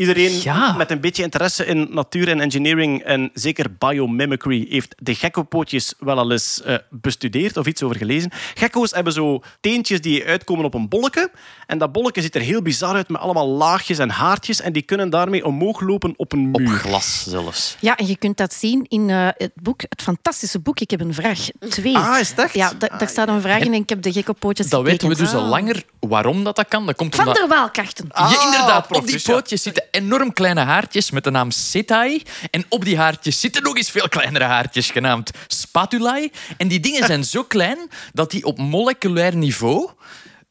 [0.00, 0.72] Iedereen Ja.
[0.72, 6.18] met een beetje interesse in natuur en engineering en zeker biomimicry heeft de gekkopootjes wel
[6.18, 8.30] al eens eh, bestudeerd of iets over gelezen.
[8.54, 11.30] Gekko's hebben zo teentjes die uitkomen op een bolletje.
[11.66, 14.60] En dat bolletje ziet er heel bizar uit met allemaal laagjes en haartjes.
[14.60, 16.76] En die kunnen daarmee omhoog lopen op een Op muur.
[16.78, 17.76] glas zelfs.
[17.80, 20.80] Ja, en je kunt dat zien in eh, het boek, het fantastische boek.
[20.80, 21.38] Ik heb een vraag.
[21.68, 21.96] Twee.
[21.96, 22.54] Ah, is het echt?
[22.54, 25.14] Ja, da- daar staat een vraag in en ik heb de gekkopootjes Dat weten we
[25.16, 26.86] dus al langer waarom dat, dat kan.
[26.86, 27.40] Dat komt Van omdat...
[27.40, 28.06] der Waalkrachten.
[28.12, 28.90] Ah, ja, inderdaad.
[28.96, 32.22] Op die pootjes zitten enorm kleine haartjes met de naam setae.
[32.50, 36.30] En op die haartjes zitten nog eens veel kleinere haartjes genaamd spatulae.
[36.56, 37.78] En die dingen zijn zo klein
[38.12, 39.90] dat die op moleculair niveau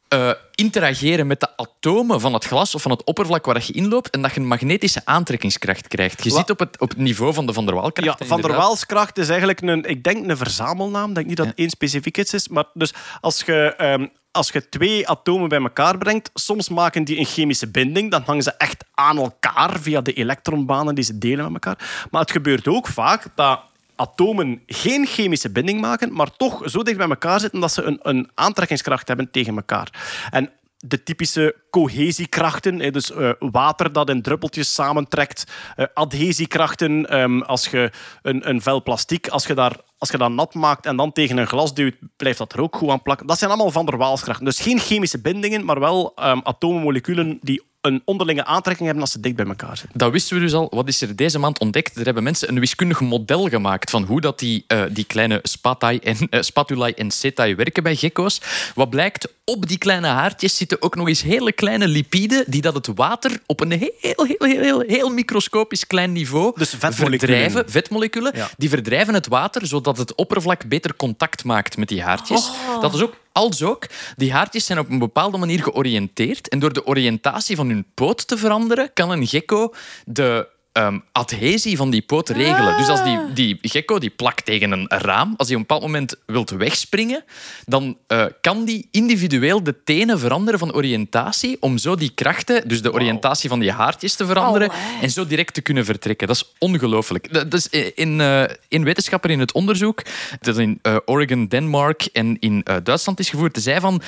[0.09, 4.09] eh, interageren met de atomen van het glas of van het oppervlak waar je inloopt
[4.09, 6.23] en dat je een magnetische aantrekkingskracht krijgt.
[6.23, 6.39] Je Wat?
[6.39, 8.25] zit op het, op het niveau van de Van der Ja, Waalkracht.
[8.25, 8.55] Van der.
[8.55, 11.09] Waalskracht is eigenlijk een, ik denk een verzamelnaam.
[11.09, 12.47] Ik denk niet dat één specifiek iets is.
[12.47, 17.17] Maar dus als je, ehm, als je twee atomen bij elkaar brengt, soms maken die
[17.17, 18.11] een chemische binding.
[18.11, 22.07] Dan hangen ze echt aan elkaar via de elektronbanen die ze delen met elkaar.
[22.11, 23.59] Maar het gebeurt ook vaak dat
[23.95, 27.99] atomen geen chemische binding maken, maar toch zo dicht bij elkaar zitten dat ze een,
[28.01, 29.89] een aantrekkingskracht hebben tegen elkaar.
[30.31, 30.49] En
[30.85, 35.43] de typische cohesiekrachten, dus eh, water dat in druppeltjes samentrekt,
[35.75, 40.31] eh, adhesiekrachten, ehm, als je een, een vel plastiek, als je, daar, als je dat
[40.31, 43.27] nat maakt en dan tegen een glas duwt, blijft dat er ook goed aan plakken.
[43.27, 44.45] Dat zijn allemaal van der Waalskrachten.
[44.45, 49.19] Dus geen chemische bindingen, maar wel um, atomenmoleculen die een onderlinge aantrekking hebben als ze
[49.19, 49.97] dicht bij elkaar zitten.
[49.99, 50.67] Dat wisten we dus al.
[50.69, 51.95] Wat is er deze maand ontdekt?
[51.97, 55.97] Er hebben mensen een wiskundig model gemaakt van hoe dat die, eh, die kleine spatai
[55.97, 58.41] en, eh, spatulae en setae werken bij gekko's.
[58.75, 62.73] Wat blijkt, op die kleine haartjes zitten ook nog eens hele kleine lipiden die dat
[62.73, 67.19] het water op een heel, heel, heel, heel, heel microscopisch klein niveau Dus vetmoleculen.
[67.19, 67.71] verdrijven.
[67.71, 68.31] Vetmoleculen.
[68.35, 68.49] Ja.
[68.57, 72.49] Die verdrijven het water zodat het oppervlak beter contact maakt met die haartjes.
[72.81, 76.49] Dat is ook als ook, die haartjes zijn op een bepaalde manier georiënteerd.
[76.49, 79.73] En door de oriëntatie van hun poot te veranderen, kan een gekko
[80.05, 82.77] de ehm, adhesie van die poot regelen.
[82.77, 85.81] Dus als die, die gecko die plakt tegen een raam, als hij op een bepaald
[85.81, 87.23] moment wilt wegspringen,
[87.65, 92.81] dan eh, kan die individueel de tenen veranderen van oriëntatie om zo die krachten, dus
[92.81, 96.27] de oriëntatie van die haartjes te veranderen en zo direct te kunnen vertrekken.
[96.27, 97.33] Dat is ongelooflijk.
[97.33, 100.03] Dat is in, eh in wetenschappen in het onderzoek,
[100.41, 104.01] dat in eh, Oregon, Denmark en in Duitsland is gevoerd, zei van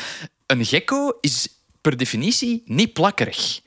[0.45, 1.47] een gecko is
[1.81, 3.61] per definitie niet plakkerig.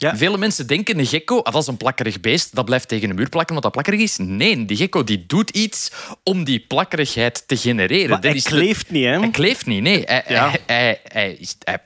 [0.00, 0.16] Ja.
[0.16, 3.16] Vele mensen denken een gecko, ah, dat is een plakkerig beest, dat blijft tegen een
[3.16, 4.16] muur plakken omdat dat plakkerig is.
[4.18, 5.90] Nee, die gecko die doet iets
[6.22, 8.08] om die plakkerigheid te genereren.
[8.10, 9.18] Maar Dat hij is de- kleeft niet, hè?
[9.18, 10.02] Hij kleeft niet, nee.
[10.04, 10.48] Hij, Ja.
[10.50, 11.56] hij, hij, hij is...
[11.64, 11.78] Hij,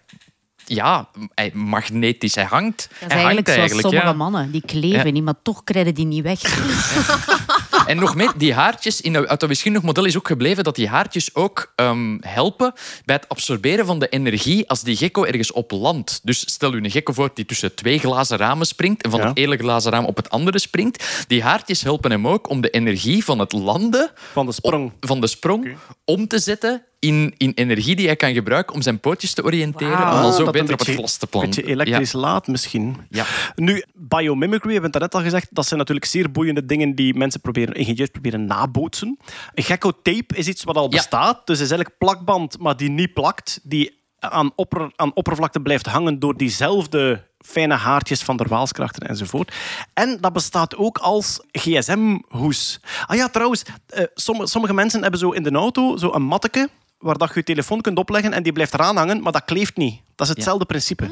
[0.67, 2.77] ja, hij magnetisch, hij hangt.
[2.77, 4.12] Dat is hij eigenlijk hangt zoals sommige ja.
[4.12, 4.51] mannen.
[4.51, 5.11] Die kleven Ja.
[5.12, 6.41] niet, maar toch krijgen die niet weg.
[7.87, 11.35] En nog meer, die haartjes, in het wiskundig model is ook gebleven dat die haartjes
[11.35, 12.72] ook ehm, helpen
[13.05, 16.20] bij het absorberen van de energie als die gecko ergens op landt.
[16.22, 19.28] Dus stel u een gecko voor die tussen twee glazen ramen springt en van Ja.
[19.28, 21.24] het ene glazen raam op het andere springt.
[21.26, 24.93] Die haartjes helpen hem ook om de energie van het landen Van de sprong.
[25.01, 29.01] van de sprong om te zetten in, in energie die hij kan gebruiken om zijn
[29.01, 31.29] pootjes te oriënteren en dan Ah, zo dat beter een op het glas te Een
[31.31, 31.55] planten.
[31.55, 32.97] beetje elektrisch laat misschien.
[33.11, 33.25] Ja.
[33.55, 37.15] Nu, biomimicry, we hebben het net al gezegd, dat zijn natuurlijk zeer boeiende dingen die
[37.15, 39.19] mensen proberen, ingenieurs proberen nabootsen.
[39.55, 40.89] Een gecko-tape is iets wat al Ja.
[40.89, 41.47] bestaat.
[41.47, 43.61] Dus het is eigenlijk plakband, maar die niet plakt.
[43.63, 49.55] Die aan, opper, aan oppervlakte blijft hangen door diezelfde fijne haartjes van de waalskrachten enzovoort.
[49.95, 52.81] En dat bestaat ook als gsm-hoes.
[53.07, 56.69] Ah ja, trouwens, eh, sommige, sommige mensen hebben zo in de auto zo een matteke
[57.05, 59.77] waar dat je je telefoon kunt opleggen en die blijft eraan hangen, maar dat kleeft
[59.77, 60.01] niet.
[60.15, 61.07] Dat is hetzelfde principe.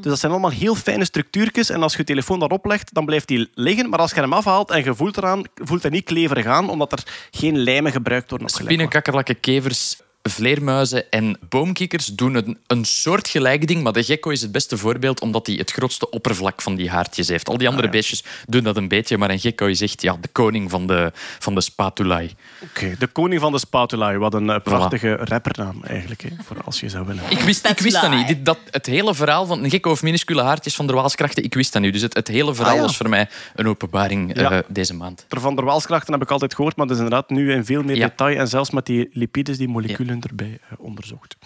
[0.00, 3.04] Dus dat zijn allemaal heel fijne structuurtjes en als je je telefoon daarop legt, dan
[3.04, 3.88] blijft die liggen.
[3.88, 6.92] Maar als je hem afhaalt en je voelt eraan, voelt hij niet kleverig aan, omdat
[6.92, 8.48] er geen lijmen gebruikt worden.
[8.48, 8.94] of gelijk Spinnen, wat.
[8.94, 14.52] kakkerlakken, kevers, vleermuizen en boomkikkers doen een, een soortgelijk ding, maar de gecko is het
[14.52, 17.48] beste voorbeeld omdat hij het grootste oppervlak van die haartjes heeft.
[17.48, 20.28] Al die andere beestjes doen dat een beetje, maar een gecko is echt ja, de
[20.28, 22.30] koning van de, van de spatulae.
[22.62, 24.16] Oké, de koning van de spatula.
[24.16, 27.22] Wat een eh, prachtige rappernaam eigenlijk, hè, voor als je zou willen.
[27.28, 28.26] Ik wist, ik wist dat niet.
[28.26, 31.54] Dit, dat, het hele verhaal van een gecko of minuscule haartjes van de Waalskrachten, ik
[31.54, 31.92] wist dat niet.
[31.92, 32.82] Dus het, het hele verhaal Ah, ja.
[32.86, 35.24] was voor mij een openbaring eh, deze maand.
[35.28, 37.96] Van der Waalskrachten heb ik altijd gehoord, maar dat is inderdaad nu in veel meer
[37.96, 38.06] Ja.
[38.06, 41.36] detail en zelfs met die lipides, die moleculen erbij eh, onderzocht.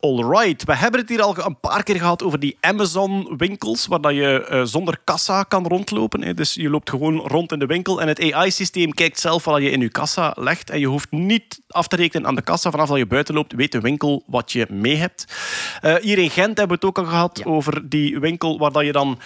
[0.00, 4.14] Alright, we hebben het hier al een paar keer gehad over die Amazon-winkels, waar dat
[4.14, 6.22] je eh, zonder kassa kan rondlopen.
[6.22, 6.34] Hè.
[6.34, 9.70] Dus je loopt gewoon rond in de winkel en het AI-systeem kijkt zelf wat je
[9.70, 12.70] in je kassa legt en je hoeft niet af te rekenen aan de kassa.
[12.70, 15.24] Vanaf dat je buiten loopt, weet de winkel wat je mee hebt.
[15.80, 17.50] Eh, hier in Gent hebben we het ook al gehad Ja.
[17.50, 19.18] over die winkel waar dat je dan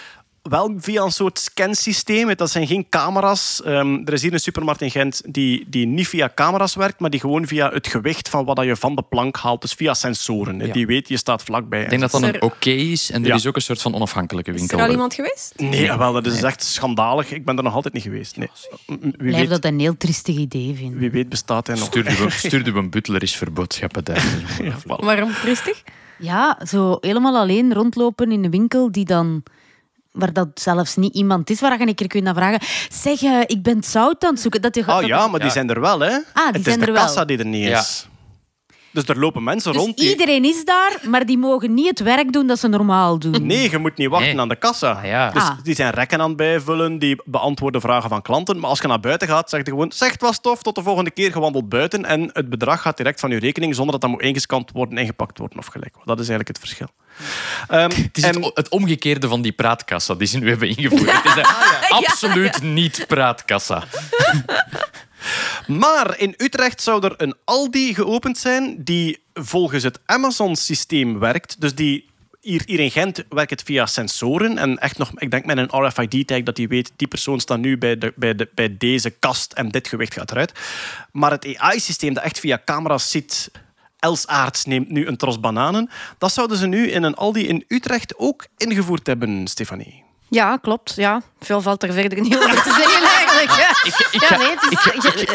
[0.48, 2.34] wel via een soort scansysteem.
[2.36, 3.62] Dat zijn geen camera's.
[3.64, 7.10] Ehm, er is hier een supermarkt in Gent die, die niet via camera's werkt, maar
[7.10, 9.60] die gewoon via het gewicht van wat dat je van de plank haalt.
[9.60, 10.58] Dus via sensoren.
[10.66, 10.72] Ja.
[10.72, 11.82] Die weet, je staat vlakbij.
[11.82, 13.34] Ik denk dat dat Is een oké is en er Ja.
[13.34, 14.78] is ook een soort van onafhankelijke Is winkel.
[14.78, 15.52] er al iemand geweest?
[15.56, 17.32] Nee, wel, dat is echt schandalig.
[17.32, 18.36] Ik ben er nog altijd niet geweest.
[18.36, 18.48] Nee.
[18.86, 20.98] Wie, Blijf weet, dat een heel triestig idee vinden.
[20.98, 21.84] wie weet bestaat hij nog.
[21.86, 24.24] Stuurde we, stuurde we een butler is voor boodschappen daar.
[24.62, 25.04] Ja, voilà.
[25.04, 25.82] Waarom rustig?
[26.18, 29.42] Ja, zo helemaal alleen rondlopen in een winkel die dan...
[30.16, 32.60] Waar dat zelfs niet iemand is waar je een keer kunt naar vragen.
[32.92, 34.62] Zeg, eh, ik ben het zout aan het zoeken.
[34.62, 36.08] Dat je, Ah dat- ja, maar die zijn er wel, hè?
[36.08, 37.04] die het is de er wel.
[37.04, 37.78] kassa die er niet Ja.
[37.80, 38.06] is.
[38.96, 40.08] Dus er lopen mensen Dus rond die...
[40.10, 43.46] iedereen is daar, maar die mogen niet het werk doen dat ze normaal doen.
[43.46, 44.40] Nee, je moet niet wachten Nee.
[44.40, 44.90] aan de kassa.
[44.92, 45.30] Ah, ja.
[45.30, 45.50] Dus Ah.
[45.62, 48.58] die zijn rekken aan het bijvullen, die beantwoorden vragen van klanten.
[48.60, 49.92] Maar als je naar buiten gaat, zeg je gewoon...
[49.92, 52.04] Zeg, het was tof, tot de volgende keer gewandeld buiten.
[52.04, 55.38] En het bedrag gaat direct van je rekening, zonder dat dat moet ingescand worden, ingepakt
[55.38, 55.94] worden of gelijk.
[56.04, 56.88] Dat is eigenlijk het verschil.
[57.68, 61.12] Ehm, Het is en- het, omgekeerde van die praatkassa die ze nu hebben ingevoerd.
[61.22, 63.82] Het is een absoluut niet praatkassa.
[65.66, 71.60] Maar in Utrecht zou er een Aldi geopend zijn die volgens het Amazon-systeem werkt.
[71.60, 72.08] Dus die
[72.40, 74.58] hier, hier in Gent werkt het via sensoren.
[74.58, 77.78] En echt nog, ik denk met een RFID-tag dat die weet, die persoon staat nu
[77.78, 80.52] bij, de, bij, de, bij deze kast en dit gewicht gaat eruit.
[81.12, 83.50] Maar het AI-systeem dat echt via camera's ziet...
[83.98, 85.90] Els Aarts neemt nu een tros bananen.
[86.18, 90.05] Dat zouden ze nu in een Aldi in Utrecht ook ingevoerd hebben, Stefanie.
[90.28, 90.92] Ja, klopt.
[90.96, 91.22] Ja.
[91.40, 93.24] Veel valt er verder niet over te zeggen eigenlijk.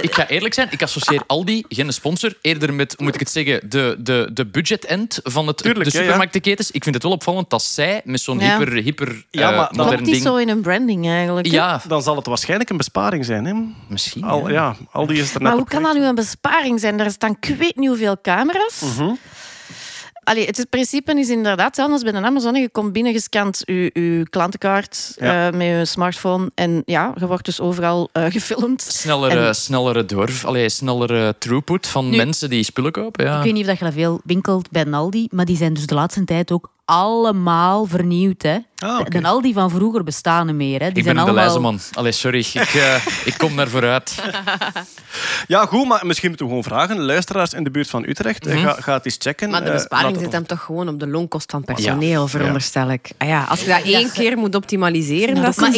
[0.02, 3.70] Ik, ga, eerlijk zijn, ik associeer Aldi, geen sponsor, eerder met, moet ik het zeggen,
[3.70, 6.04] de, de, de budget-end van het, Tuurlijk, de ja, ja.
[6.04, 6.72] supermarktenketens.
[6.72, 8.58] Ik vind het wel opvallend dat zij met zo'n Ja.
[8.58, 10.26] hyper, hyper Ja, eh, maar dat- modern Klopt niet ding...
[10.26, 11.48] zo in een branding eigenlijk.
[11.48, 13.46] Ja, Dan zal het waarschijnlijk een besparing zijn.
[13.46, 13.54] Hè?
[13.88, 14.24] misschien.
[14.24, 14.54] Al, ja.
[14.54, 16.98] ja, Aldi is er net Maar hoe kan dat nu een besparing zijn?
[16.98, 18.82] Daar staan ik weet niet hoeveel camera's.
[18.98, 19.12] Mhm.
[20.24, 22.56] Allee, het principe is inderdaad hetzelfde als bij een Amazon.
[22.56, 25.48] Je komt binnen, je scant je, je klantenkaart Ja.
[25.48, 26.52] eh, met je smartphone.
[26.56, 28.82] En ja, je wordt dus overal eh, gefilmd.
[28.82, 33.26] Snellere, En- snellere doorf, allee, snellere throughput van Nu- mensen die spullen kopen.
[33.26, 33.38] Ja.
[33.38, 35.86] Ik weet niet of dat je dat veel winkelt bij Aldi, maar die zijn dus
[35.86, 38.42] de laatste tijd ook allemaal vernieuwd.
[38.42, 38.58] Hè.
[38.78, 39.20] Ah, oké.
[39.22, 40.80] De Aldi van vroeger bestaan niet meer.
[40.80, 40.88] Hè.
[40.88, 41.36] Die Ik ben zijn allemaal...
[41.44, 41.80] Deleuze-man.
[41.94, 42.40] Allee, sorry.
[42.40, 44.24] Ik, eh, ik kom daar vooruit.
[45.48, 47.00] Ja, goed, maar misschien moeten we gewoon vragen.
[47.02, 49.50] Luisteraars in de buurt van Utrecht, eh, ga, ga het eens checken.
[49.50, 53.12] Maar de Eh, besparing zit hem toch gewoon op de loonkost van personeel, veronderstel ik.
[53.18, 54.10] Ah ja, als je dat één Ja.
[54.14, 55.70] keer moet optimaliseren, Ja, dat maar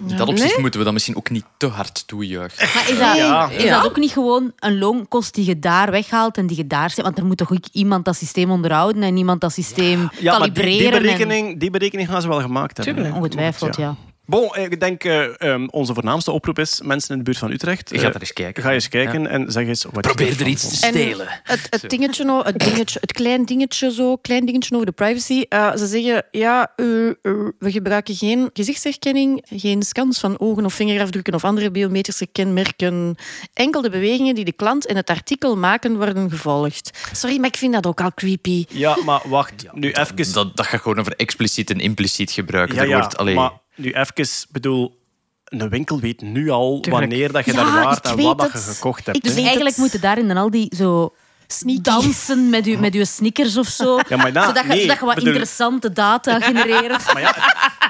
[0.00, 0.18] systeem...
[0.18, 0.60] Dat opzicht Nee?
[0.60, 2.68] moeten we dan misschien ook niet te hard toejuichen.
[2.74, 3.48] Maar is dat, Ja.
[3.50, 3.76] is Ja.
[3.76, 7.04] dat ook niet gewoon een loonkost die je daar weghaalt en die je daar zet?
[7.04, 10.42] Want er moet toch ook iemand dat systeem onderhouden en iemand dat systeem Ja, maar
[10.42, 10.78] die, kalibreren.
[10.78, 13.12] die, en- berekening, die berekening gaan ze wel gemaakt hebben.
[13.12, 13.94] Ongetwijfeld, ja.
[14.26, 17.90] Bon, ik denk uh, um, onze voornaamste oproep is mensen in de buurt van Utrecht.
[17.90, 18.62] Je uh, gaat er eens kijken.
[18.62, 21.26] Ga eens kijken en zeg eens wat Probeer je er iets te stelen.
[21.42, 25.44] Het, het, dingetje, nou, het, dingetje, het klein dingetje zo, klein dingetje over de privacy.
[25.48, 27.12] Uh, ze zeggen, ja, uh,
[27.58, 33.16] we gebruiken geen gezichtsherkenning, geen scans van ogen of vingerafdrukken of andere biometrische kenmerken.
[33.52, 36.90] Enkel de bewegingen die de klant in het artikel maken worden gevolgd.
[37.12, 38.64] Sorry, maar ik vind dat ook al creepy.
[38.68, 40.32] Ja, maar wacht, nu even...
[40.32, 42.72] Dat, dat gaat gewoon over expliciet en impliciet gebruik.
[42.72, 45.02] Ja, Er ja, wordt, allee, maar nu even, bedoel...
[45.44, 47.06] Een winkel weet nu al Tuurlijk.
[47.06, 49.22] wanneer dat je Ja, daar waart en wat dat je gekocht hebt.
[49.22, 49.76] Dus eigenlijk het.
[49.76, 51.14] moeten daar in de Aldi zo
[51.46, 51.80] Sneaky.
[51.82, 53.98] dansen met je, met uw sneakers of zo.
[54.08, 57.04] Ja, maar na- zodat, je, nee, zodat je wat bedoel- interessante data genereert.
[57.12, 57.34] Maar ja,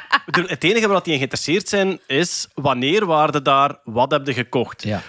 [0.09, 4.27] het, bedoel, het enige waar die in geïnteresseerd zijn is wanneer waarde daar, wat heb
[4.27, 4.83] je gekocht.
[4.83, 5.03] Ja.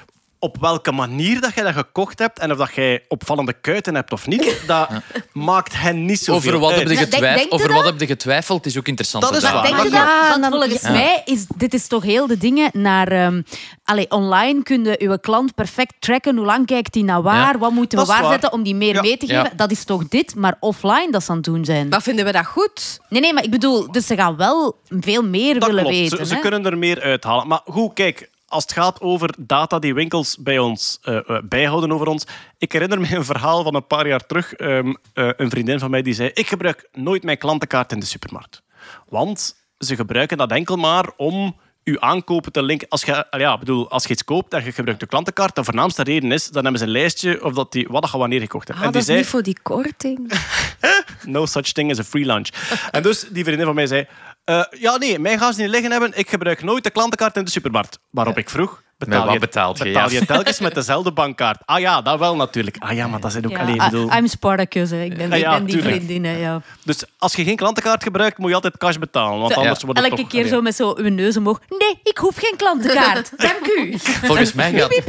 [0.45, 4.11] Op welke manier dat je dat gekocht hebt en of dat jij opvallende kuiten hebt
[4.11, 4.89] of niet, dat
[5.31, 6.79] maakt hen niet zoveel over wat, uit.
[6.79, 7.77] heb je getwijfeld, denk over dat?
[7.77, 9.23] wat heb je getwijfeld is ook interessant.
[9.23, 9.61] Dat is waar.
[9.63, 10.39] Denk je dat?
[10.39, 10.91] Want volgens ja.
[10.91, 13.07] mij is dit is toch heel de dingen naar...
[13.07, 13.41] ehm
[13.83, 16.35] allee, online kun je uw klant perfect tracken.
[16.37, 17.53] Hoe lang kijkt hij naar waar?
[17.53, 17.59] Ja.
[17.59, 18.21] Wat moeten we waar.
[18.21, 19.01] waarzetten om die meer Ja.
[19.01, 19.43] mee te geven?
[19.43, 19.51] Ja.
[19.55, 21.87] Dat is toch dit, maar offline dat ze aan het doen zijn.
[21.87, 22.99] Maar vinden we dat goed?
[23.09, 25.97] Nee, nee, maar ik bedoel, dus ze gaan wel veel meer Dat willen klopt.
[25.99, 26.17] weten.
[26.17, 27.47] Ze, ze kunnen er meer uithalen.
[27.47, 31.91] Maar goed, kijk, als het gaat over data die winkels bij ons eh, eh, bijhouden
[31.91, 32.25] over ons.
[32.57, 34.53] Ik herinner me een verhaal van een paar jaar terug.
[34.53, 38.05] Ehm, eh, een vriendin van mij die zei: Ik gebruik nooit mijn klantenkaart in de
[38.05, 38.61] supermarkt.
[39.09, 42.87] Want ze gebruiken dat enkel maar om uw aankopen te linken.
[42.89, 46.03] Als je, ja, bedoel, als je iets koopt en je gebruikt de klantenkaart, de voornaamste
[46.03, 48.79] reden is, dan hebben ze een lijstje of dat die, wat je wanneer gekocht hebt.
[48.79, 50.33] Ah, en dat die is zei, niet voor die korting.
[51.35, 52.47] no such thing as a free lunch.
[52.91, 54.07] En dus die vriendin van mij zei:
[54.45, 56.11] eh, Ja, nee, mij gaan ze niet liggen hebben.
[56.15, 57.99] Ik gebruik nooit de klantenkaart in de supermarkt.
[58.09, 60.19] Waarop ik vroeg: Betaal, wat je, betaalt je, betaal ja.
[60.19, 61.61] je telkens met dezelfde bankkaart?
[61.65, 62.75] Ah ja, dat wel natuurlijk.
[62.79, 63.75] Ah ja, maar dat zijn ook Ja, alleen.
[63.75, 64.11] I- bedoel.
[64.13, 65.03] I'm Spartacus, hè.
[65.03, 66.25] ik ben, Ja, ja, ik ben die vriendin.
[66.37, 66.61] Ja.
[66.83, 69.39] Dus als je geen klantenkaart gebruikt, moet je altijd cash betalen.
[69.39, 70.31] Want Zo, anders wordt het Elke toch...
[70.31, 70.51] keer allee.
[70.51, 71.59] zo met zo uw neus omhoog.
[71.69, 73.31] Nee, ik hoef geen klantenkaart.
[73.37, 73.93] Dank u.
[73.99, 74.99] Volgens mij, gaat,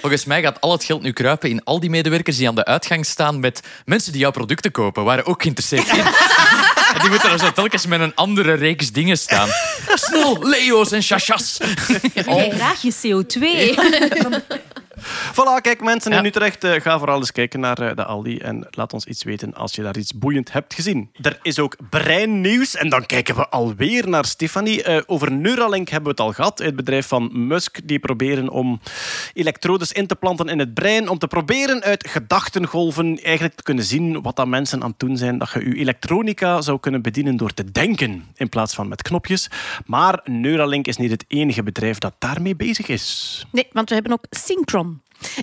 [0.00, 2.64] volgens mij gaat al het geld nu kruipen in al die medewerkers die aan de
[2.64, 6.04] uitgang staan met mensen die jouw producten kopen, waren ook geïnteresseerd in.
[6.94, 9.48] En die moeten er zo telkens met een andere reeks dingen staan.
[9.94, 11.58] Snel, Leo's en chachas.
[12.26, 13.40] Jij graag je CO2.
[15.32, 16.24] Voilà, kijk mensen in.
[16.24, 19.54] Utrecht, eh, ga vooral eens kijken naar eh, de Aldi en laat ons iets weten
[19.54, 21.10] als je daar iets boeiend hebt gezien.
[21.22, 24.82] Er is ook breinnieuws en dan kijken we alweer naar Stefanie.
[24.82, 27.80] Eh, over Neuralink hebben we het al gehad, het bedrijf van Musk.
[27.84, 28.80] Die proberen om
[29.32, 33.84] elektrodes in te planten in het brein, om te proberen uit gedachtengolven eigenlijk te kunnen
[33.84, 35.38] zien wat dat mensen aan het doen zijn.
[35.38, 39.50] Dat je je elektronica zou kunnen bedienen door te denken in plaats van met knopjes.
[39.86, 43.46] Maar Neuralink is niet het enige bedrijf dat daarmee bezig is.
[43.52, 44.93] Nee, want we hebben ook Synchron.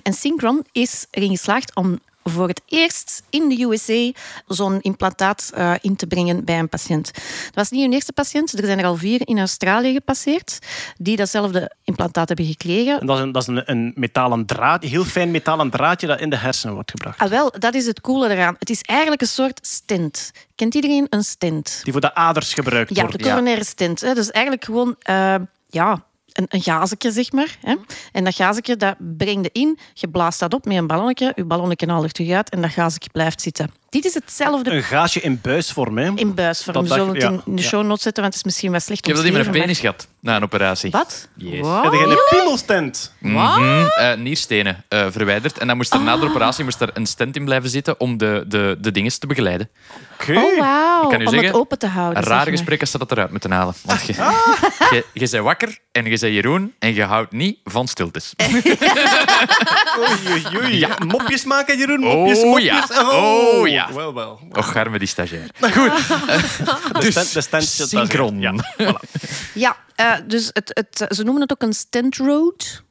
[0.02, 4.12] En Synchron is erin geslaagd om voor het eerst in de USA
[4.46, 7.10] zo'n implantaat eh, in te brengen bij een patiënt.
[7.14, 8.58] Dat was niet hun eerste patiënt.
[8.58, 10.58] Er zijn er al vier in Australië gepasseerd
[10.98, 13.00] die datzelfde implantaat hebben gekregen.
[13.00, 16.20] En dat is, een, dat is een, een metalen draad, heel fijn metalen draadje dat
[16.20, 17.18] in de hersenen wordt gebracht.
[17.18, 18.56] Ah, wel, dat is het coole eraan.
[18.58, 20.30] Het is eigenlijk een soort stent.
[20.54, 21.80] Kent iedereen een stent?
[21.82, 23.18] Die voor de aders gebruikt Ja, wordt.
[23.18, 24.00] de coronaire stent.
[24.00, 24.14] Hè.
[24.14, 25.34] Dus eigenlijk gewoon eh,
[25.68, 27.56] ja, een, een gazetje, zeg maar.
[27.60, 27.74] Hè.
[28.12, 29.78] En dat gazetje, dat breng je in.
[29.92, 31.32] Je blaast dat op met een ballonnetje.
[31.34, 33.81] Je ballonnetje haalt er terug uit en dat gazetje blijft zitten.
[33.92, 35.98] Dit is hetzelfde Een gaasje in buisvorm.
[35.98, 36.10] Hè?
[36.14, 36.74] in buisvorm.
[36.74, 38.80] Dat We zullen het ja, in de show notes zetten, want het is misschien wel
[38.80, 40.90] slecht Ik heb dat in mijn omschreven, penis gehad na een operatie.
[40.90, 41.28] Wat?
[41.36, 41.60] Yes.
[41.60, 41.82] Wow.
[41.84, 43.12] Heb je een piemelstent?
[43.18, 45.58] Mhm, eh, nierstenen eh, verwijderd.
[45.58, 46.20] En dan moest er na Ah.
[46.20, 49.26] de operatie moest er een stent in blijven zitten om de, de, de dingen te
[49.26, 49.70] begeleiden.
[50.20, 50.32] Oké.
[50.38, 52.22] Oh, u Om zeggen, het open te houden.
[52.22, 53.74] Een raar gesprek als ze dat eruit moeten halen.
[53.84, 54.12] Want je,
[54.90, 58.32] je, je bent wakker en je bent Jeroen en je houdt niet van stiltes.
[59.98, 60.78] Oei, oei, oei.
[60.78, 60.88] Ja.
[61.06, 62.00] Mopjes maken, Jeroen?
[62.00, 62.84] Mopjes, Oh, mopjes.
[62.88, 63.10] ja.
[63.10, 63.81] Oh, ja.
[63.92, 64.40] Wel, wel.
[64.52, 65.50] Och, arme die stagiair.
[65.60, 68.40] De stand, de stand, Synchron.
[68.40, 68.54] Ja.
[69.54, 72.82] Ja, eh, dus het, het, ze noemen het ook een stent road.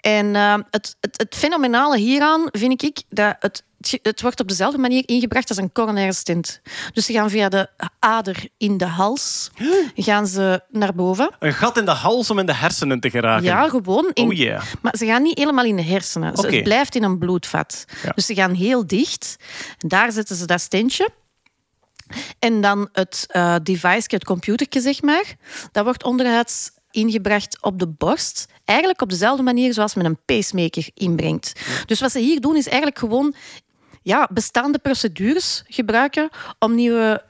[0.00, 3.64] En eh, het, het, het fenomenale hieraan vind ik dat het,
[4.02, 6.60] het wordt op dezelfde manier ingebracht als een coronaire stent.
[6.92, 7.68] Dus ze gaan via de
[7.98, 9.50] ader in de hals
[9.94, 11.34] gaan ze naar boven.
[11.38, 13.44] Een gat in de hals om in de hersenen te geraken.
[13.44, 14.10] Ja, gewoon.
[14.12, 14.62] In, Oh yeah.
[14.82, 16.32] Maar ze gaan niet helemaal in de hersenen.
[16.32, 17.84] Het blijft in een bloedvat.
[18.02, 18.10] Ja.
[18.14, 19.36] Dus ze gaan heel dicht.
[19.78, 21.08] Daar zetten ze dat stentje.
[22.38, 25.34] En dan het eh device, het computertje, zeg maar.
[25.72, 28.46] Dat wordt onderhuids ingebracht op de borst.
[28.64, 31.52] Eigenlijk op dezelfde manier zoals men een pacemaker inbrengt.
[31.86, 33.34] Dus wat ze hier doen is eigenlijk gewoon
[34.04, 36.28] ja, bestaande procedures gebruiken
[36.58, 37.22] om nieuwe...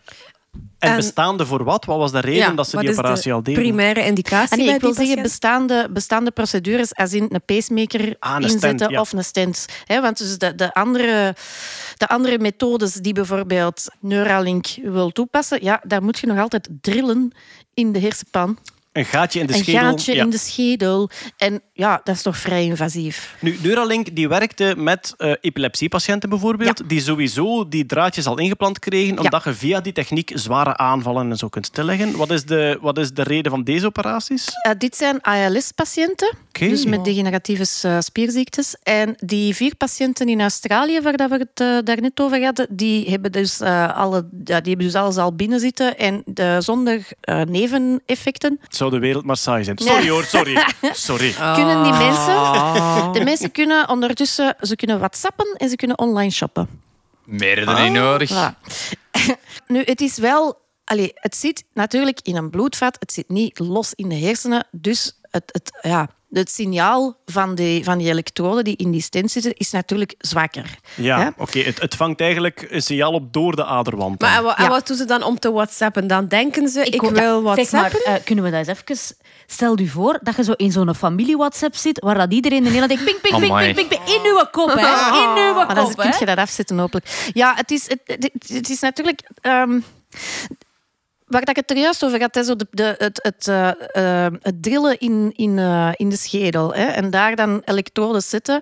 [0.79, 1.85] En, En- bestaande voor wat?
[1.85, 3.63] Wat was de reden Ja, dat ze die de operatie al deden?
[3.63, 7.43] primaire indicatie Ah, nee, bij ik wil die zeggen bestaande, bestaande procedures als in een
[7.45, 9.01] pacemaker Ah, een stent, inzetten ja.
[9.01, 9.67] of een stent.
[9.85, 11.35] Hè, want dus de, de, andere,
[11.97, 17.33] de andere methodes die bijvoorbeeld Neuralink wil toepassen, ja, daar moet je nog altijd drillen
[17.75, 18.59] in de hersenpan.
[18.93, 19.81] Een gaatje in de een schedel.
[19.81, 20.23] gaatje ja.
[20.23, 21.11] in de schedel.
[21.37, 23.37] En ja, dat is toch vrij invasief.
[23.41, 29.19] Nu, Neuralink die werkte met eh, epilepsiepatiënten bijvoorbeeld, die sowieso die draadjes al ingeplant kregen,
[29.19, 32.17] omdat je via die techniek zware aanvallen en zo kunt stilleggen.
[32.17, 34.49] Wat is de, wat is de reden van deze operaties?
[34.63, 38.77] Eh, dit zijn ALS-patiënten, dus met degeneratieve eh, spierziektes.
[38.83, 43.11] En die vier patiënten in Australië, waar dat we het uh, daarnet over hadden, die
[43.11, 47.07] hebben dus, alle, ja, die hebben dus alles al binnen zitten en de, zonder
[47.49, 48.59] neveneffecten.
[48.61, 49.79] Het zou de wereld maar saai zijn.
[49.79, 50.65] Sorry hoor, sorry.
[51.09, 51.35] sorry.
[51.67, 53.13] Kunnen die mensen...
[53.13, 56.83] De mensen kunnen ondertussen ze kunnen whatsappen en ze kunnen online shoppen.
[57.25, 58.31] Meer dan niet nodig.
[58.31, 58.55] Voilà.
[59.67, 60.63] nu, het is wel...
[60.85, 62.97] Allee, het zit natuurlijk in een bloedvat.
[62.99, 64.67] Het zit niet los in de hersenen.
[64.71, 69.31] Dus het, het, ja, het signaal van die, van die elektroden die in die stent
[69.31, 70.79] zitten, is natuurlijk zwakker.
[70.95, 71.59] Ja, oké.
[71.59, 74.21] Het, het vangt eigenlijk een signaal op door de aderwand.
[74.21, 74.29] dan.
[74.29, 74.71] Maar en, wa- en Ja.
[74.71, 76.07] wat doen ze dan om te whatsappen?
[76.07, 78.05] Dan denken ze, ik, wil maar, whatsappen.
[78.05, 79.17] eh, kunnen we dat eens even...
[79.47, 82.89] Stel je voor dat je zo in zo'n familie-WhatsApp zit, waar dat iedereen in Nederland
[82.89, 85.17] denkt, ping, ping, ping, ping, ping, ping, in uw kop, hè.
[85.23, 87.31] In uw Maar dan kop, kun je dat afzetten, hopelijk.
[87.33, 89.21] Ja, het is, het, het, het is natuurlijk...
[89.41, 89.81] ehm,
[91.27, 94.33] waar dat ik het er juist over had, zo de, de, het, het, eh, eh,
[94.41, 96.75] het drillen in, in, eh, in de schedel.
[96.75, 98.61] Hè, en daar dan elektroden zitten.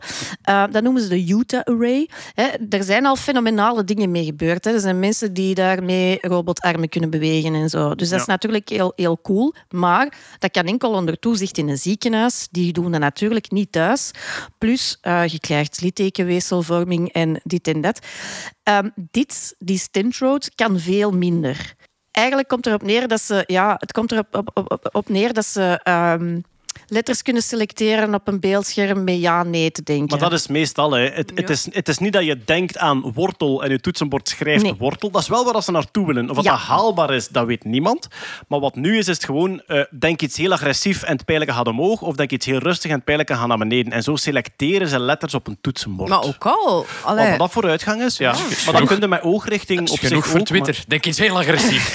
[0.71, 2.09] Dat noemen ze de Utah-array.
[2.35, 2.47] Hè.
[2.69, 4.65] Er zijn al fenomenale dingen mee gebeurd.
[4.65, 4.73] Hè.
[4.73, 7.95] Er zijn mensen die daarmee robotarmen kunnen bewegen en zo.
[7.95, 8.33] Dus dat is Ja.
[8.33, 9.55] natuurlijk heel, heel cool.
[9.71, 12.49] Maar dat kan enkel onder toezicht in een ziekenhuis.
[12.51, 14.11] Die doen dat natuurlijk niet thuis.
[14.59, 17.99] Plus, je krijgt littekenweefselvorming en dit en dat.
[18.63, 21.75] Ehm, dit, die stent road, kan veel minder.
[22.13, 25.45] Eigenlijk komt erop neer dat ze, ja, het komt erop op, op, op, neer dat
[25.45, 26.41] ze ehm,
[26.87, 30.07] letters kunnen selecteren op een beeldscherm met ja, nee te denken.
[30.19, 31.09] Maar dat is meestal, hè.
[31.09, 34.63] Het, het, is, het is niet dat je denkt aan wortel en je toetsenbord schrijft
[34.63, 34.75] Nee.
[34.79, 35.11] wortel.
[35.11, 36.31] Dat is wel waar ze naartoe willen.
[36.31, 36.51] Of wat Ja.
[36.51, 38.09] dat haalbaar is, dat weet niemand.
[38.49, 41.53] Maar wat nu is, is het gewoon eh, denk iets heel agressief en het pijletje
[41.55, 42.01] gaat omhoog.
[42.03, 43.93] Of denk iets heel rustig en het pijletje gaat naar beneden.
[43.93, 46.09] En zo selecteren ze letters op een toetsenbord.
[46.09, 46.87] Maar ook al.
[47.05, 47.29] Allee.
[47.31, 48.33] Wat dat vooruitgang is, ja.
[48.65, 50.85] Maar dan kun je met oogrichting op zich genoeg voor ook, maar- Twitter.
[50.89, 51.95] Denk eens heel agressief.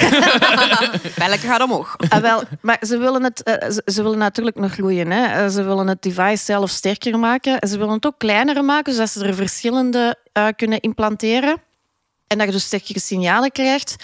[1.18, 1.96] Belletje gaat omhoog.
[2.10, 5.12] Ah, wel, maar ze willen, het, ze, ze willen natuurlijk groeien.
[5.12, 5.26] Hè.
[5.26, 7.60] Eh, Ze willen het device zelf sterker maken.
[7.60, 11.62] En ze willen het ook kleiner maken, zodat ze er verschillende eh, kunnen implanteren.
[12.28, 13.96] En dat je dus sterkere signalen krijgt.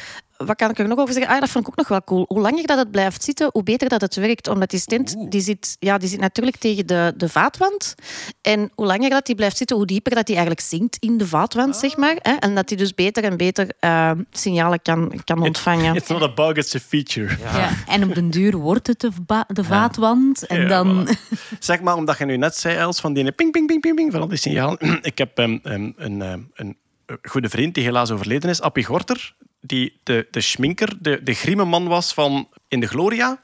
[0.46, 1.34] Wat kan ik er nog over zeggen?
[1.34, 2.26] Ah, dat vond ik ook nog wel cool.
[2.28, 4.48] Hoe langer dat het blijft zitten, hoe beter dat het werkt.
[4.48, 7.96] Omdat die stent die zit, ja, die zit natuurlijk tegen de, de vaatwand.
[8.42, 11.28] En hoe langer dat die blijft zitten, hoe dieper dat die eigenlijk zinkt in de
[11.28, 12.16] vaatwand, zeg maar.
[12.22, 12.32] Hè.
[12.34, 15.96] En dat die dus beter en beter eh, signalen kan, kan ontvangen.
[16.04, 17.38] It's not a bug, it's a feature.
[17.42, 17.70] Ja.
[17.88, 20.46] En op den duur wordt het de, va- de vaatwand.
[20.48, 21.08] En Ja, dan...
[21.10, 21.12] voilà.
[21.60, 24.12] Zeg maar, omdat je nu net zei, Els, van die ping, ping, ping, ping, ping,
[24.12, 24.78] van al die signalen.
[25.02, 26.78] Ik heb ehm, een, ehm, een
[27.22, 31.66] goede vriend die helaas overleden is, Appie Gorter, die de, de schminker, de, de grimme
[31.66, 33.44] man was van In de Gloria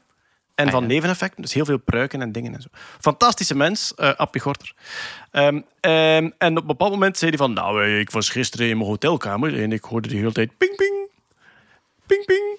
[0.54, 1.42] en van Neveneffecten.
[1.42, 2.68] Dus heel veel pruiken en dingen en zo.
[3.00, 4.74] Fantastische mens, eh Appie Gorter.
[5.30, 8.68] Ehm, ehm, en op een bepaald moment zei hij van, nou, eh, ik was gisteren
[8.68, 11.08] in mijn hotelkamer en ik hoorde de hele tijd ping, ping,
[12.06, 12.58] ping, ping.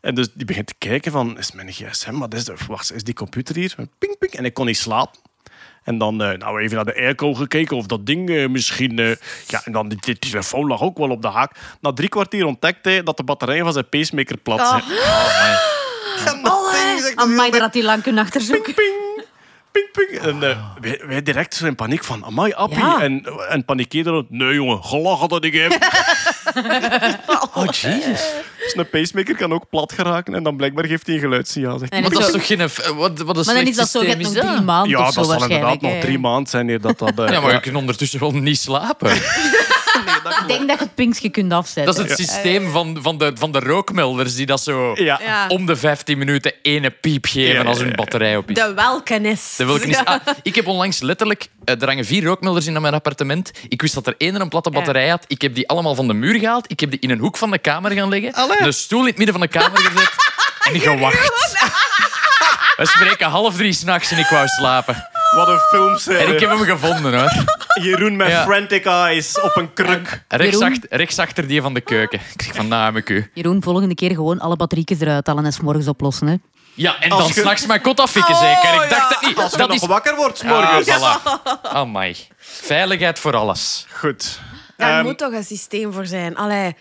[0.00, 2.66] En dus die begint te kijken van, is mijn gsm, wat is dat?
[2.66, 3.74] Wacht, is die computer hier?
[3.98, 4.32] Ping, ping.
[4.32, 5.20] En ik kon niet slapen.
[5.88, 8.98] En dan eh, nou even naar de airco gekeken of dat ding eh, misschien...
[8.98, 9.16] eh,
[9.46, 11.52] ja, en dan die, die telefoon lag ook wel op de haak.
[11.80, 14.98] Na drie kwartier ontdekte hij dat de batterijen van zijn pacemaker plat dat ding
[17.00, 18.74] zegt Amai, heel daar had hij lang kunnen achterzoeken.
[18.74, 19.07] ping, ping,
[19.92, 20.20] ping, ping.
[20.22, 22.78] En eh, wij, wij direct zo in paniek van, amai, appie.
[22.78, 23.00] Ja.
[23.02, 25.72] En, en panikeerde dan, nee jongen, gelachen dat ik heb.
[27.54, 28.32] oh, jezus.
[28.58, 31.78] Dus een pacemaker kan ook plat geraken en dan blijkbaar geeft hij een geluidssignaal.
[31.78, 32.60] Zegt Maar dat is toch geen...
[32.60, 32.66] eh,
[32.96, 34.64] Wat, wat een Maar dan is dat zo, je is nog drie dat?
[34.64, 35.94] maanden ja, of dat zo zal inderdaad waarschijnlijk.
[35.94, 37.18] nog drie maanden zijn dat dat...
[37.18, 39.10] eh, Ja, maar je kunt ondertussen wel niet slapen.
[40.42, 41.94] Ik denk dat je het pinkje kunt afzetten.
[41.94, 45.20] Dat is het systeem van, van, de, van de rookmelders die dat zo Ja.
[45.22, 45.46] Ja.
[45.48, 48.54] om de 15 minuten ene piep geven als hun batterij op is.
[48.56, 49.54] De welkenis.
[49.56, 50.00] Dat wil ik, niet...
[50.04, 51.48] ah, ik heb onlangs letterlijk...
[51.64, 53.50] eh, Er hangen vier rookmelders in mijn appartement.
[53.68, 55.24] Ik wist dat er één een platte batterij had.
[55.26, 56.70] Ik heb die allemaal van de muur gehaald.
[56.70, 58.32] Ik heb die in een hoek van de kamer gaan leggen.
[58.34, 58.56] Allee.
[58.60, 60.10] Een stoel in het midden van de kamer gezet.
[60.74, 61.30] en gewacht.
[62.76, 65.08] We spreken half drie s'nachts en ik wou slapen.
[65.36, 66.18] Wat een film zijn.
[66.26, 67.30] En ik heb hem gevonden, hoor.
[67.82, 68.44] Jeroen met Ja.
[68.44, 70.24] frantic eyes op een kruk.
[70.28, 72.20] Rechtsachter, rechtsachter die van de keuken.
[72.34, 73.30] Ik zeg van, nou, heb ik u.
[73.34, 76.26] Jeroen, volgende keer gewoon alle batterietjes eruit halen en 's morgens oplossen.
[76.26, 76.34] Hè.
[76.74, 78.84] Ja, en Als dan je- s'nachts mijn kot afvikken, zeker.
[78.84, 79.36] Ik dacht het niet.
[79.38, 79.86] Als je dat nog is...
[79.86, 80.88] wakker wordt, Ah, morgens.
[80.88, 81.62] voilà.
[81.62, 82.16] Amai.
[82.38, 83.86] Veiligheid voor alles.
[83.92, 84.38] Goed.
[84.76, 86.36] Daar Ehm, moet toch een systeem voor zijn.
[86.36, 86.76] Allee,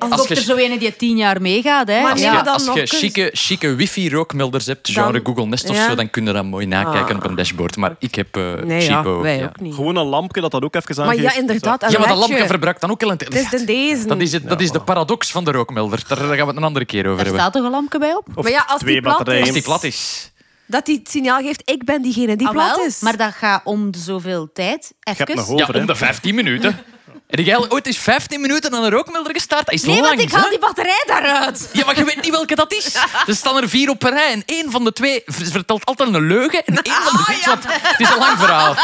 [0.00, 1.88] Als Als er zo een die tien jaar meegaat.
[1.88, 2.00] Hè.
[2.02, 5.76] Maar Als Ja, je, als je chique, chique wifi-rookmelders hebt, genre Dan- Google Nest of
[5.76, 5.88] ja.
[5.88, 7.22] zo, dan kun je dat mooi nakijken Ah.
[7.24, 7.76] op een dashboard.
[7.76, 9.20] Maar ik heb eh nee, ja, cheapo.
[9.20, 9.44] wij ja.
[9.44, 9.74] ook niet.
[9.74, 11.34] Gewoon een lampje dat dat ook even Maar aangeeft.
[11.34, 11.82] ja, inderdaad.
[11.82, 14.06] een Ja, maar dat lampje verbruikt dan ook heel een Het is de deze.
[14.06, 16.02] Dat is, het, dat is de paradox van de rookmelder.
[16.08, 17.40] Daar, gaan we het een andere keer over Er hebben.
[17.40, 18.26] staat toch een lampje bij op?
[18.34, 19.44] Of Maar ja, als twee die plat batterijen.
[19.44, 20.32] Als die plat is.
[20.66, 23.00] Dat die het signaal geeft, ik ben diegene die Ah, plat wel, is.
[23.00, 24.92] Maar dat gaat om de zoveel tijd.
[25.02, 25.36] Even.
[25.36, 26.78] nog Ja, om de 15 minuten.
[27.30, 29.66] Heb jij ooit eens 15 minuten aan een rookmelder gestart?
[29.66, 30.38] Dat is Nee, lang, want ik hè?
[30.38, 31.70] haal die batterij daaruit.
[31.72, 32.94] Ja, maar je weet niet welke dat is.
[33.26, 36.26] Er staan er vier op een rij en één van de twee vertelt altijd een
[36.26, 36.64] leugen.
[36.64, 37.64] En één van de Ah, je wat?
[37.66, 38.74] Het is een lang verhaal.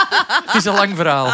[0.46, 1.32] Het is een lang verhaal.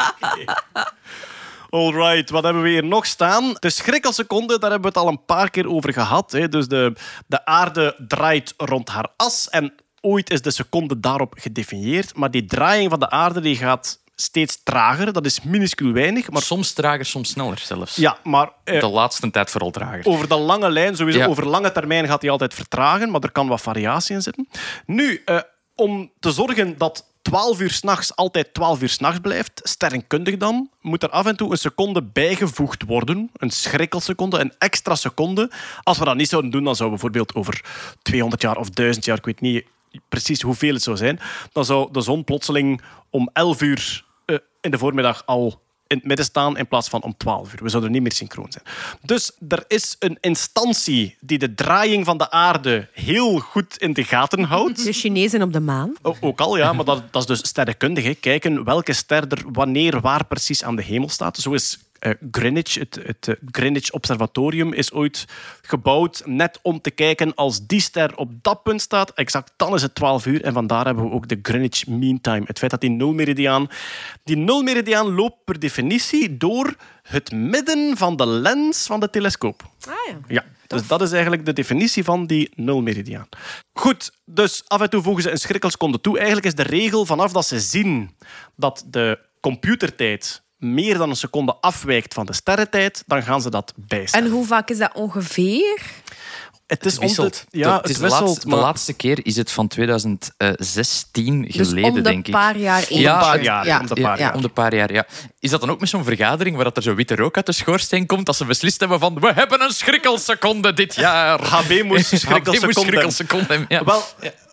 [1.71, 3.55] Alright, wat hebben we hier nog staan?
[3.59, 6.33] De schrikkelseconde, daar hebben we het al een paar keer over gehad.
[6.33, 6.49] Hè.
[6.49, 6.93] Dus de,
[7.27, 12.17] de aarde draait rond haar as en ooit is de seconde daarop gedefinieerd.
[12.17, 15.13] Maar die draaiing van de aarde die gaat steeds trager.
[15.13, 16.31] Dat is minuscuul weinig.
[16.31, 17.97] Maar, Soms trager, soms sneller zelfs.
[17.97, 20.07] ja, maar eh, De laatste tijd vooral trager.
[20.07, 21.27] over de lange lijn, sowieso Ja.
[21.27, 24.49] over lange termijn gaat hij altijd vertragen, maar er kan wat variatie in zitten.
[24.87, 25.39] Nu, eh,
[25.75, 31.03] om te zorgen dat 12 uur s'nachts altijd 12 uur s'nachts blijft, sterrenkundig dan, moet
[31.03, 33.31] er af en toe een seconde bijgevoegd worden.
[33.37, 35.51] Een schrikkelseconde, een extra seconde.
[35.83, 37.65] Als we dat niet zouden doen, dan zou bijvoorbeeld over
[38.03, 39.65] 200 jaar of 1000 jaar, ik weet niet
[40.09, 41.21] precies hoeveel het zou zijn,
[41.53, 42.81] dan zou de zon plotseling
[43.11, 47.03] om 11 uur eh, in de voormiddag al in het midden staan in plaats van
[47.03, 47.63] om 12 uur.
[47.63, 48.65] We zouden niet meer synchroon zijn.
[49.03, 54.05] Dus er is een instantie die de draaiing van de aarde heel goed in de
[54.05, 54.85] gaten houdt.
[54.85, 55.95] De Chinezen op de maan.
[56.03, 58.05] O- Ook al, ja, maar dat, dat is dus sterrenkundig.
[58.05, 58.15] Hè.
[58.15, 61.37] Kijken welke ster er wanneer waar precies aan de hemel staat.
[61.39, 61.79] Zo is
[62.31, 65.25] Greenwich, het, het eh, Greenwich Observatorium, is ooit
[65.63, 69.83] gebouwd net om te kijken als die ster op dat punt staat, exact dan is
[69.83, 70.43] het 12 uur.
[70.43, 72.43] En vandaar hebben we ook de Greenwich Mean Time.
[72.45, 73.69] Het feit dat die nulmeridiaan...
[74.25, 79.63] Die nulmeridiaan loopt per definitie door het midden van de lens van de telescoop.
[79.89, 80.19] Ah ja.
[80.29, 83.29] Ja, dus dat is eigenlijk de definitie van die nulmeridiaan.
[83.73, 86.17] Goed, dus af en toe voegen ze een schrikkelseconde toe.
[86.17, 88.17] Eigenlijk is de regel vanaf dat ze zien
[88.57, 93.73] dat de computertijd meer dan een seconde afwijkt van de sterrentijd, dan gaan ze dat
[93.77, 94.27] bijstellen.
[94.27, 95.81] En hoe vaak is dat ongeveer?
[96.67, 97.45] het is Het wisselt.
[97.45, 98.27] om de- ja, het is het de, wisselt.
[98.29, 102.33] laatste, maar de laatste keer is het van 2016 Dus geleden, om de denk ik.
[102.33, 103.01] paar jaar één.
[103.01, 103.67] Ja, een paar jaar.
[103.67, 104.35] ja, om de Ja, paar jaar.
[104.35, 105.07] om de paar jaar, ja.
[105.39, 107.53] Is dat dan ook met zo'n vergadering waar dat er zo witte rook uit de
[107.53, 111.45] schoorsteen komt, dat ze beslist hebben van we hebben een schrikkelseconde dit jaar.
[111.47, 112.61] HB moest HB schrikkelseconde.
[112.67, 113.85] moest schrikkelseconde hebben, ja.
[113.85, 114.03] Wel,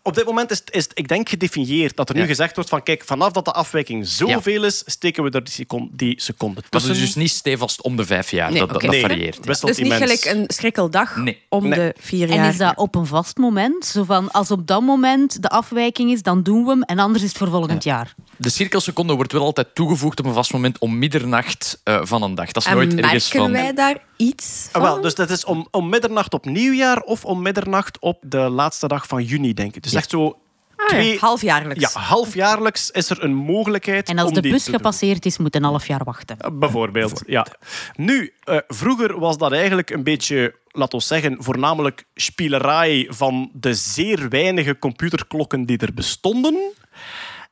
[0.09, 2.27] op dit moment is het, is het, ik denk, gedefinieerd dat er nu Ja.
[2.27, 5.89] gezegd wordt van kijk, vanaf dat de afwijking zoveel is, steken we er die seconde,
[5.95, 6.91] die seconde Dat tussen.
[6.91, 8.51] is dus niet stevast om de vijf jaar.
[8.51, 9.35] Nee, dat, dat, Nee, varieert.
[9.35, 9.41] ja.
[9.43, 11.41] wisselt Dus niet gelijk een schrikkeldag Nee.
[11.49, 11.79] om Nee.
[11.79, 12.37] de vier jaar.
[12.45, 13.85] En is dat op een vast moment?
[13.85, 16.81] Zo van, als op dat moment de afwijking is, dan doen we hem.
[16.83, 18.15] En anders is het voor volgend jaar.
[18.37, 22.35] De cirkelseconde wordt wel altijd toegevoegd op een vast moment om middernacht eh, van een
[22.35, 22.51] dag.
[22.51, 23.51] Dat is En nooit ergens merken van...
[23.51, 24.91] wij daar iets Ah, van?
[24.91, 28.87] wel, dus dat is om, om middernacht op nieuwjaar of om middernacht op de laatste
[28.87, 29.83] dag van juni, denk ik.
[29.83, 30.39] Dus echt zo
[30.79, 31.19] Ah, twee...
[31.19, 31.93] halfjaarlijks.
[31.93, 35.63] Ja, halfjaarlijks is er een mogelijkheid En als om de bus gepasseerd is, moet een
[35.63, 36.37] half jaar wachten.
[36.53, 37.47] Bijvoorbeeld, ja.
[37.95, 43.73] Nu, eh, vroeger was dat eigenlijk een beetje, laten we zeggen, voornamelijk spielerij van de
[43.73, 46.73] zeer weinige computerklokken die er bestonden.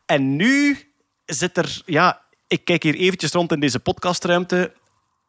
[0.06, 0.78] En nu
[1.26, 4.74] zit er, ja, ik kijk hier eventjes rond in deze podcastruimte.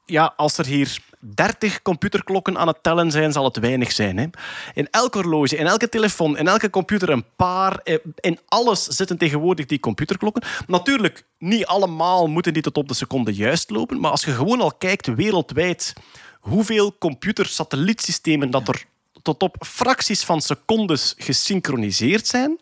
[0.07, 4.17] Ja, als er hier 30 computerklokken aan het tellen zijn, zal het weinig zijn.
[4.19, 4.27] Hè?
[4.75, 7.79] In elk horloge, in elke telefoon, in elke computer een paar.
[7.85, 10.43] eh, In alles zitten tegenwoordig die computerklokken.
[10.67, 14.01] Natuurlijk, niet allemaal moeten die tot op de seconde juist lopen.
[14.01, 15.93] Maar als je gewoon al kijkt wereldwijd
[16.41, 18.85] hoeveel computersatellietsystemen dat er
[19.23, 22.59] tot op fracties van secondes gesynchroniseerd zijn,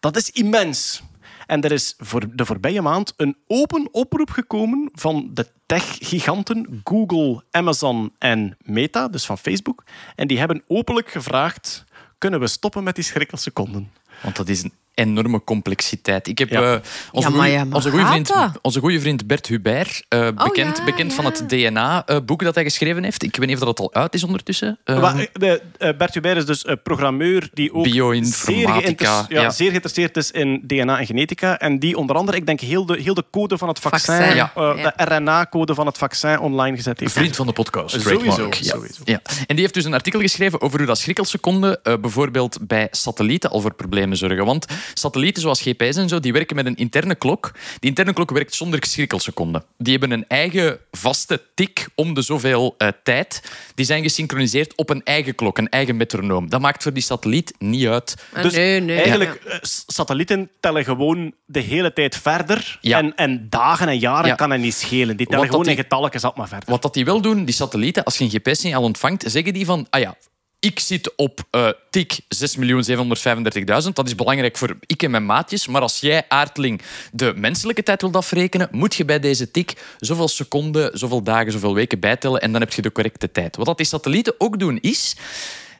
[0.00, 1.02] dat is immens.
[1.48, 7.44] En er is voor de voorbije maand een open oproep gekomen van de tech-giganten Google,
[7.50, 9.84] Amazon en Meta, dus van Facebook.
[10.14, 11.84] En die hebben openlijk gevraagd:
[12.18, 13.90] kunnen we stoppen met die schrikkelseconden?
[14.22, 16.28] Want dat is een enorme complexiteit.
[16.28, 16.62] Ik heb Ja.
[16.74, 16.80] eh,
[17.12, 18.32] onze Ja, maar goeie- ja, maar onze goede vriend,
[18.62, 23.04] onze goede vriend Bert Hubert, eh, bekend, ja, bekend van het DNA-boek dat hij geschreven
[23.04, 23.22] heeft.
[23.22, 24.78] Ik weet niet of dat al uit is ondertussen.
[24.84, 29.26] Eh, Maar, eh, de, eh, Bert Hubert is dus een programmeur die ook zeer, Bioinformatica,
[29.28, 29.50] ja, ja.
[29.50, 31.58] zeer geïnteresseerd is in DNA en genetica.
[31.58, 34.34] En die onder andere, ik denk, heel de, heel de code van het vaccin, Vaccin,
[34.36, 34.52] ja.
[34.54, 34.92] eh, Ja.
[34.96, 37.12] de RNA-code van het vaccin online gezet heeft.
[37.12, 38.54] Vriend van de podcast, Sowieso, trademark.
[38.54, 38.70] Ja.
[38.70, 39.02] sowieso.
[39.04, 39.20] Ja.
[39.24, 43.50] En die heeft dus een artikel geschreven over hoe dat schrikkelseconden eh, bijvoorbeeld bij satellieten
[43.50, 44.44] al voor problemen zorgen.
[44.44, 47.52] Want Satellieten zoals GPS en zo, die werken met een interne klok.
[47.78, 49.64] Die interne klok werkt zonder schrikkelseconden.
[49.78, 53.42] Die hebben een eigen vaste tik om de zoveel eh, tijd.
[53.74, 56.50] Die zijn gesynchroniseerd op een eigen klok, een eigen metronoom.
[56.50, 58.14] Dat maakt voor die satelliet niet uit.
[58.32, 58.96] Ah, Dus nee, nee.
[58.96, 62.78] eigenlijk, eh, satellieten tellen gewoon de hele tijd verder.
[62.80, 62.98] Ja.
[62.98, 64.34] En, en dagen en jaren Ja.
[64.34, 65.16] kan het niet schelen.
[65.16, 66.70] Die tellen Wat gewoon dat in die- getalletjes al maar verder.
[66.70, 69.86] Wat dat die wel doen, die satellieten, als je een GPS-signaal ontvangt, zeggen die van,
[69.90, 70.14] ah ja,
[70.60, 73.92] ik zit op eh tik 6.735.000.
[73.92, 75.66] Dat is belangrijk voor ik en mijn maatjes.
[75.66, 76.82] Maar als jij, aardling,
[77.12, 81.74] de menselijke tijd wilt afrekenen, moet je bij deze tik zoveel seconden, zoveel dagen, zoveel
[81.74, 83.56] weken bijtellen en dan heb je de correcte tijd.
[83.56, 85.16] Wat dat die satellieten ook doen is...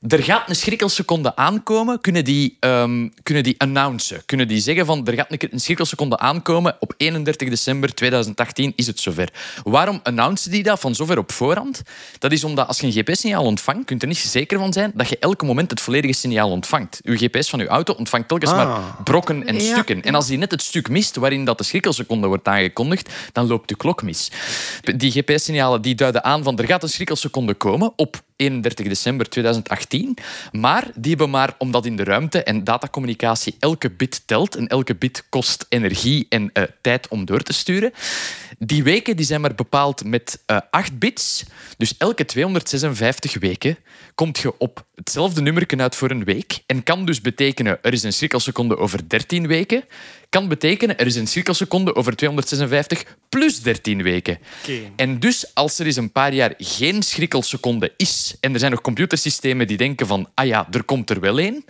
[0.08, 4.22] Er gaat een schrikkelseconde aankomen, kunnen die, ehm, kunnen die announcen.
[4.26, 6.76] Kunnen die zeggen van er gaat een, schrikkelseconde aankomen.
[6.80, 9.28] Op 31 december 2018 is het zover.
[9.64, 11.82] Waarom announcen die dat van zover op voorhand?
[12.18, 14.92] Dat is omdat als je een GPS-signaal ontvangt, kun je er niet zeker van zijn
[14.94, 17.00] dat je elk moment het volledige signaal ontvangt.
[17.04, 19.60] Uw GPS van uw auto ontvangt telkens maar brokken en Ja.
[19.60, 20.02] stukken.
[20.02, 23.68] En als die net het stuk mist waarin dat de schrikkelseconde wordt aangekondigd, dan loopt
[23.68, 24.30] de klok mis.
[24.96, 30.16] Die GPS-signalen die duiden aan van er gaat een schrikkelseconde komen op 31 december 2018.
[30.52, 34.94] Maar die hebben maar, omdat in de ruimte en datacommunicatie elke bit telt en elke
[34.94, 37.92] bit kost energie en eh, tijd om door te sturen.
[38.58, 41.44] Die weken die zijn maar bepaald met eh 8 bits.
[41.76, 43.78] Dus elke 256 weken
[44.14, 46.62] komt je op hetzelfde nummer uit voor een week.
[46.66, 49.84] En kan dus betekenen er is een schrikkelseconde over 13 weken.
[50.28, 54.38] Kan betekenen er is een schrikkelseconde over 256 plus 13 weken.
[54.96, 58.80] En dus als er eens een paar jaar geen schrikkelseconde is en er zijn nog
[58.80, 61.64] computersystemen die denken van ah ja, er komt er wel één,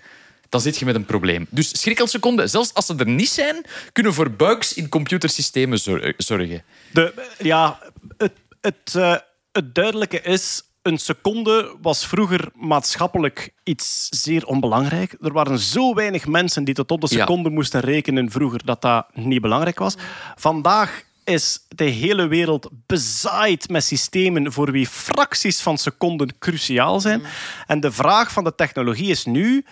[0.48, 1.46] dan zit je met een probleem.
[1.50, 6.62] Dus schrikkelseconden, zelfs als ze er niet zijn, kunnen voor bugs in computersystemen zor- zorgen.
[6.92, 7.78] De, ja,
[8.16, 9.14] het, het, eh,
[9.52, 15.16] het duidelijke is, een seconde was vroeger maatschappelijk iets zeer onbelangrijk.
[15.20, 17.18] Er waren zo weinig mensen die tot op de Ja.
[17.20, 19.94] seconde moesten rekenen vroeger dat dat niet belangrijk was.
[20.36, 27.22] Vandaag is de hele wereld bezaaid met systemen voor wie fracties van seconden cruciaal zijn.
[27.66, 29.64] En de vraag van de technologie is nu,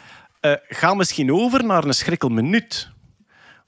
[0.53, 2.95] eh, ga misschien over naar een schrikkelminuut.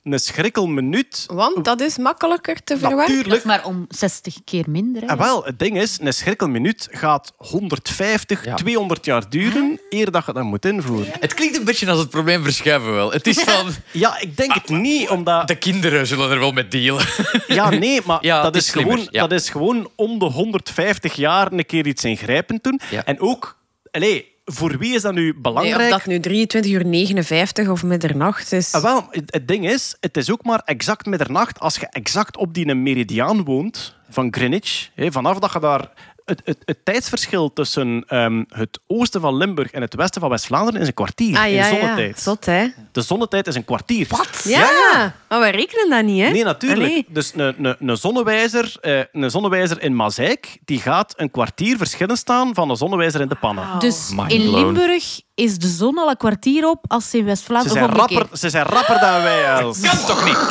[0.04, 3.14] Een schrikkelminuut Want dat is makkelijker te verwerken.
[3.16, 3.44] Natuurlijk.
[3.44, 5.02] Maar om 60 keer minder.
[5.02, 5.08] hè.
[5.08, 8.54] En wel, het ding is, een schrikkelminuut gaat 150, Ja.
[8.54, 11.12] 200 jaar duren eer dat je dat moet invoeren.
[11.20, 13.12] Het klinkt een beetje als het probleem verschuiven wel.
[13.12, 15.48] Het is van, Ja, ik denk het niet, omdat...
[15.48, 17.04] de kinderen zullen er wel mee dealen.
[17.46, 19.26] Ja, nee, maar Ja, dat, is slimmer, gewoon, ja.
[19.26, 22.80] dat is gewoon om de 150 jaar een keer iets ingrijpend doen.
[22.90, 23.04] Ja.
[23.04, 23.58] En ook,
[23.90, 25.92] allez, voor wie is dat nu Nee, belangrijk?
[25.92, 28.72] of dat nu 23 uur 59 of middernacht is.
[28.72, 32.36] Ah, wel, het, het ding is, het is ook maar exact middernacht als je exact
[32.36, 34.90] op die meridiaan woont van Greenwich.
[34.94, 35.90] Hè, vanaf dat je daar...
[36.28, 40.80] Het, het, het tijdsverschil tussen ehm, het oosten van Limburg en het westen van West-Vlaanderen
[40.80, 41.68] is een kwartier ah ja, in ja.
[41.68, 42.20] zonnetijd.
[42.20, 42.66] Zot, hè?
[42.92, 44.06] De zonnetijd is een kwartier.
[44.08, 44.40] Wat?
[44.44, 46.30] Ja, maar we rekenen dat niet, hè?
[46.30, 46.90] Nee, natuurlijk.
[46.90, 47.06] Allee.
[47.08, 52.16] Dus een, een, een, zonnewijzer, eh, een zonnewijzer in Mazeik die gaat een kwartier verschillen
[52.16, 53.78] staan van een zonnewijzer in de pannen.
[53.78, 54.50] Dus in.
[54.50, 57.90] Limburg is de zon al een kwartier op als ze in Ze West-Vlaanderen zijn, of
[57.94, 58.20] omgekeerd.
[58.20, 59.44] rapper, ze zijn rapper dan wij.
[59.60, 59.80] Els.
[59.80, 60.36] Kan toch niet?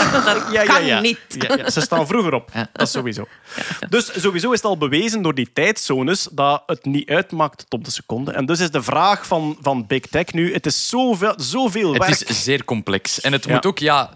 [0.51, 0.99] Ja, ja, kan ja.
[0.99, 1.19] niet.
[1.29, 2.51] Ja, ja, ze staan vroeger op.
[2.73, 3.27] Dat is sowieso.
[3.89, 7.85] Dus sowieso is het al bewezen door die tijdzones dat het niet uitmaakt tot op
[7.85, 8.31] de seconde.
[8.31, 10.53] En dus is de vraag van, van Big Tech nu...
[10.53, 12.05] Het is zoveel, zoveel werk.
[12.07, 13.21] Het is zeer complex.
[13.21, 13.53] En het Ja.
[13.53, 14.09] moet ook, ja...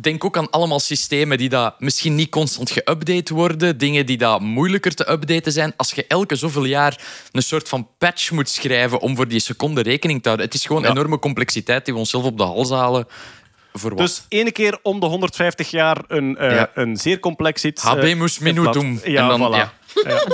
[0.00, 3.78] Denk ook aan allemaal systemen die dat misschien niet constant geüpdate worden.
[3.78, 5.72] Dingen die dat moeilijker te updaten zijn.
[5.76, 7.00] Als je elke zoveel jaar
[7.32, 10.46] een soort van patch moet schrijven om voor die seconde rekening te houden.
[10.46, 10.90] Het is gewoon Ja.
[10.90, 13.06] enorme complexiteit die we onszelf op de hals halen.
[13.78, 13.98] Voor wat?
[13.98, 16.70] Dus ene keer om de 150 jaar een, eh, Ja.
[16.74, 17.82] een zeer complex iets...
[17.82, 19.12] Habemus eh, in plaats- minutum.
[19.12, 19.56] Ja, En dan- voilà.
[19.56, 19.72] ja.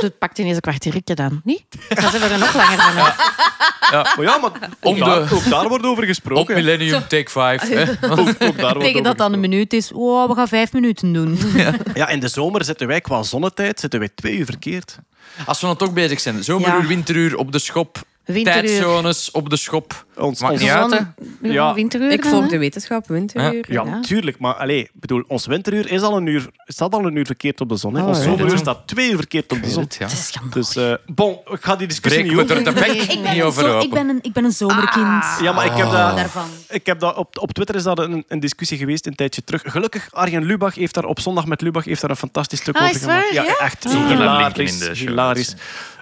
[0.00, 1.64] Het pakt ineens een kwartiertje dan, niet?
[1.88, 2.94] Dan zijn we er nog langer van.
[2.94, 6.54] Maar ja, maar ook, Om de- daar, ook daar wordt over Op gesproken.
[6.54, 6.60] hè.
[6.60, 7.68] Millennium Take 5.
[7.68, 7.82] hè.
[8.10, 11.12] Ook, ook daar wordt Tegen dat dan een minuut is, oh, we gaan vijf minuten
[11.12, 11.38] doen.
[11.94, 14.98] Ja, in de zomer zitten wij qua zonnetijd zitten wij twee uur verkeerd.
[15.46, 16.44] Als we dan toch bezig zijn.
[16.44, 16.86] Zomeruur, Ja.
[16.86, 17.98] winteruur op de schop.
[18.24, 18.62] Winteruur.
[18.62, 20.04] Tijdzones op de schop.
[20.20, 20.98] Ons, Maakt ons- niet uit, hè.
[20.98, 21.74] Ja, Ja.
[21.74, 23.64] winteruur Ik volg de wetenschap, winteruur.
[23.72, 24.00] Ja, Ja.
[24.00, 24.38] tuurlijk.
[24.38, 27.68] Maar allez, bedoel, ons winteruur is al een uur, staat al een uur verkeerd op
[27.68, 27.94] de zon.
[27.94, 28.02] Hè.
[28.02, 29.86] Oh, ons zomeruur staat twee uur verkeerd op de zon.
[29.98, 30.04] Ja.
[30.06, 30.32] Het is.
[30.50, 32.56] Dus, eh bon, ik ga die discussie Breek niet over.
[32.66, 35.24] er ik, ben niet een over zo- ik, ben een, ik ben een zomerkind.
[35.40, 36.06] Ja, maar ik heb Ah.
[36.08, 36.46] dat, Daarvan.
[36.68, 39.62] ik heb dat op, op Twitter is dat een, een discussie geweest een tijdje terug.
[39.64, 42.82] Gelukkig, Arjen Lubach heeft daar op zondag met Lubach heeft daar een fantastisch stuk Ah,
[42.88, 43.32] over gemaakt.
[43.32, 43.56] Ja?
[43.58, 43.84] echt
[44.98, 45.54] hilarisch.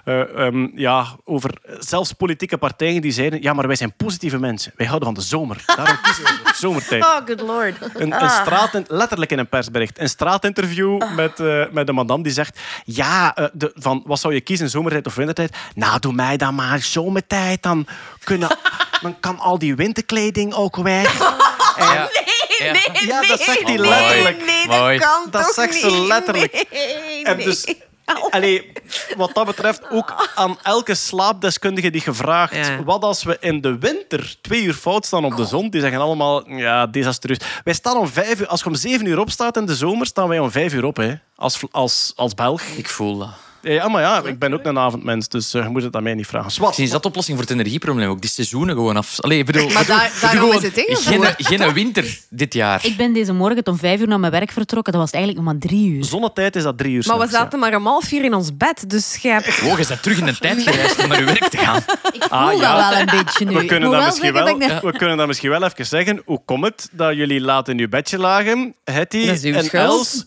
[0.05, 4.71] Eh, ehm, ja, over zelfs politieke partijen die zeiden ja, maar wij zijn positieve mensen.
[4.75, 5.63] Wij houden van de zomer.
[5.65, 7.03] Daarom kiezen we voor zomertijd.
[7.03, 7.75] Oh, good lord.
[7.93, 9.99] Een, een straat, letterlijk in een persbericht.
[9.99, 12.59] Een straatinterview met, eh, met een madame die zegt...
[12.85, 15.55] Ja, eh, de, van, wat zou je kiezen, zomertijd of wintertijd?
[15.75, 17.63] Nou, doe mij dan maar zomertijd.
[17.63, 17.87] Dan,
[18.23, 18.57] kunnen,
[19.01, 21.17] dan kan al die winterkleding ook weg.
[21.79, 22.09] Ja.
[22.57, 22.71] Nee, Ja.
[22.71, 24.45] nee, Ja, dat zegt hij nee, letterlijk.
[24.45, 24.97] Nee, Mooi.
[24.97, 26.65] dat kan Dat toch zegt ze letterlijk.
[26.71, 27.45] Nee, En nee.
[27.45, 27.75] dus,
[28.29, 28.71] allee,
[29.17, 32.55] wat dat betreft, ook aan elke slaapdeskundige die gevraagd...
[32.55, 32.83] Ja.
[32.83, 35.69] Wat als we in de winter twee uur fout staan op de zon?
[35.69, 37.37] Die zeggen allemaal, ja, desastreus.
[37.63, 38.47] Wij staan om vijf uur...
[38.47, 40.97] Als je om zeven uur opstaat in de zomer, staan wij om vijf uur op,
[40.97, 41.13] hè.
[41.35, 42.61] Als, als, als Belg.
[42.61, 43.29] Ik voel dat.
[43.61, 46.13] Ja, maar ja, ik ben ook een avondmens, dus eh, je moet het aan mij
[46.13, 46.51] niet vragen.
[46.61, 48.21] Misschien is dat de oplossing voor het energieprobleem ook.
[48.21, 49.19] Die seizoenen gewoon af.
[49.19, 51.33] Allee, ik bedoel, Maar daar- daarom gewoon is het ingevoerd.
[51.37, 52.85] Geen, geen winter dit jaar.
[52.85, 54.93] Ik ben deze morgen om vijf uur naar mijn werk vertrokken.
[54.93, 56.03] Dat was eigenlijk nog maar drie uur.
[56.03, 58.89] Zonnetijd is dat drie uur Maar we zaten maar om half vier in ons bed,
[58.89, 59.47] dus jij hebt...
[59.63, 61.77] Oh, je bent terug in de tijd gereisd om naar je werk te gaan.
[62.11, 62.75] Ik voel Ah, ja.
[62.77, 63.53] dat wel een beetje nu.
[63.55, 66.21] We kunnen, dat misschien wel, dat ik net- we kunnen dat misschien wel even zeggen.
[66.25, 68.73] Hoe komt het dat jullie laat in uw bedje lagen?
[68.83, 69.69] Hetty Dat is uw en.
[69.71, 70.23] Els.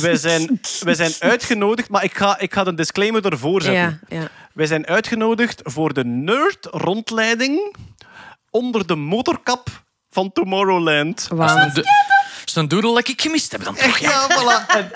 [0.00, 4.00] wij, zijn, wij zijn uitgenodigd, maar ik ga, ik ga een disclaimer ervoor zetten.
[4.08, 4.28] Ja, ja.
[4.54, 7.76] Wij zijn uitgenodigd voor de nerd-rondleiding
[8.50, 9.68] onder de motorkap
[10.10, 11.28] van Tomorrowland.
[11.74, 12.10] De-
[12.44, 13.98] is een doodle dat ik gemist heb dan toch?
[13.98, 14.10] Ja.
[14.10, 14.66] Ja, voilà.
[14.76, 14.90] En,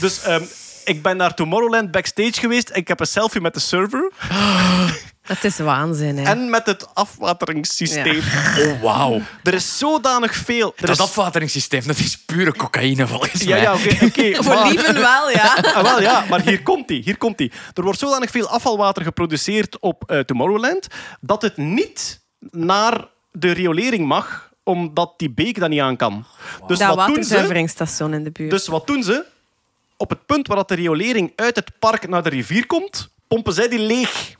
[0.00, 0.42] dus ehm,
[0.84, 2.70] ik ben naar Tomorrowland backstage geweest.
[2.76, 4.10] Ik heb een selfie met de server
[5.28, 6.24] Het is waanzin, hè.
[6.24, 8.18] en met het afwateringssysteem.
[8.58, 9.20] Oh, wauw.
[9.42, 10.72] Er is zodanig veel.
[10.76, 13.60] Er Dat is afwateringssysteem, dat is pure cocaïne volgens Ja, mij.
[13.60, 14.04] ja, oké.
[14.04, 15.56] oké, Voor maar- lieven wel, ja.
[15.78, 16.98] Ah, wel, ja, maar hier komt hij.
[17.04, 17.50] Hier komt hij.
[17.74, 20.86] Er wordt zodanig veel afvalwater geproduceerd op eh, Tomorrowland
[21.20, 22.20] dat het niet
[22.50, 26.24] naar de riolering mag, omdat die beek dat niet aan kan.
[26.66, 27.20] Dus Dat wat doen ze?
[27.20, 28.50] waterzuiveringsstation in de buurt.
[28.50, 29.24] Dus wat doen ze?
[29.96, 33.52] Op het punt waar dat de riolering uit het park naar de rivier komt, pompen
[33.52, 34.36] zij die leeg.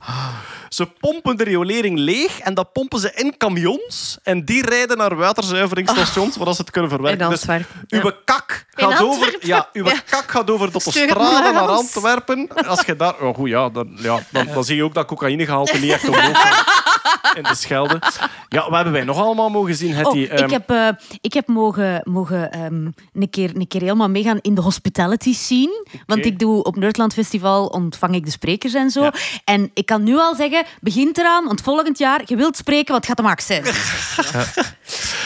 [0.68, 4.18] Ze pompen de riolering leeg en dat pompen ze in camions.
[4.22, 7.30] En die rijden naar waterzuiveringsstations waar ze het kunnen verwerken.
[7.32, 9.94] In Dus uw kak gaat over, ja, uw Ja.
[10.10, 11.62] kak gaat over de het autostrade maar naar.
[11.68, 12.48] Antwerpen.
[12.66, 13.20] Als je daar...
[13.20, 16.38] Oh, goed, ja, dan, ja, dan, dan zie je ook dat cocaïnegehalte niet echt omhoog
[16.42, 16.86] gaat
[17.34, 17.98] in de Schelde.
[18.48, 20.06] Ja, wat hebben wij nog allemaal mogen zien?
[20.06, 20.88] Oh, ik heb, eh,
[21.20, 25.86] ik heb mogen, mogen ehm, een, keer, een keer helemaal meegaan in de hospitality scene.
[26.06, 29.02] Want ik doe op Nerdland Festival ontvang ik de sprekers en zo.
[29.02, 29.12] Ja.
[29.44, 33.06] En ik kan nu al zeggen, begint eraan, want volgend jaar, je wilt spreken, wat
[33.06, 33.64] gaat de max zijn?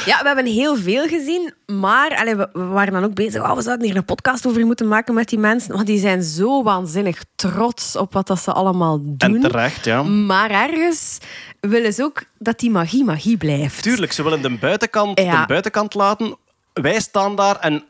[0.04, 3.42] Ja, we hebben heel veel gezien, maar allee, we, we waren dan ook bezig.
[3.42, 5.74] Oh, we zouden hier een podcast over moeten maken met die mensen.
[5.74, 9.34] Want die zijn zo waanzinnig trots op wat dat ze allemaal doen.
[9.34, 10.02] En terecht, ja.
[10.02, 11.18] Maar ergens
[11.60, 13.82] willen ze ook dat die magie magie blijft.
[13.82, 15.40] Tuurlijk, ze willen de buitenkant, Ja.
[15.40, 16.36] de buitenkant laten.
[16.72, 17.84] Wij staan daar en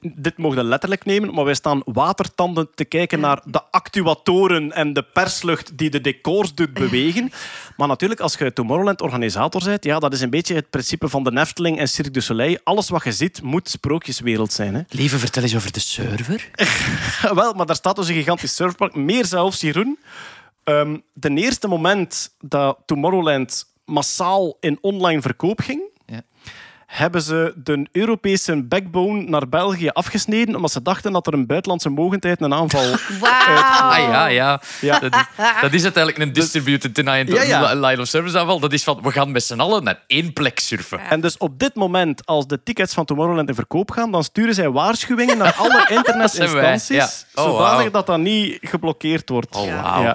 [0.00, 4.92] dit mogen we letterlijk nemen, maar wij staan watertanden te kijken naar de actuatoren en
[4.92, 7.32] de perslucht die de decors doet bewegen.
[7.76, 11.32] Maar natuurlijk, als je Tomorrowland-organisator bent, ja, dat is een beetje het principe van de
[11.32, 12.58] Nefteling en Cirque du Soleil.
[12.64, 14.74] Alles wat je ziet, moet sprookjeswereld zijn.
[14.74, 14.80] Hè?
[14.88, 16.50] Lieve, vertel eens over de server.
[17.34, 18.94] Wel, maar daar staat dus een gigantisch surfpark.
[18.94, 19.98] Meer zelfs, Jeroen.
[20.64, 25.82] Ehm de eerste moment dat Tomorrowland massaal in online verkoop ging.
[26.86, 31.88] Hebben ze de Europese backbone naar België afgesneden, omdat ze dachten dat er een buitenlandse
[31.88, 32.82] mogendheid een aanval...
[33.84, 34.60] Ah ja, ja.
[34.80, 34.98] Ja.
[34.98, 35.26] Dat, is,
[35.60, 37.74] dat is uiteindelijk een distributed denied Ja, ja.
[37.74, 38.60] line of service aanval.
[38.60, 41.00] Dat is van, we gaan met z'n allen naar één plek surfen.
[41.10, 44.54] En dus op dit moment, als de tickets van Tomorrowland in verkoop gaan, dan sturen
[44.54, 47.26] zij waarschuwingen naar alle internetinstanties.
[47.34, 49.56] Oh, zodanig dat dat niet geblokkeerd wordt.
[49.56, 50.10] Oh.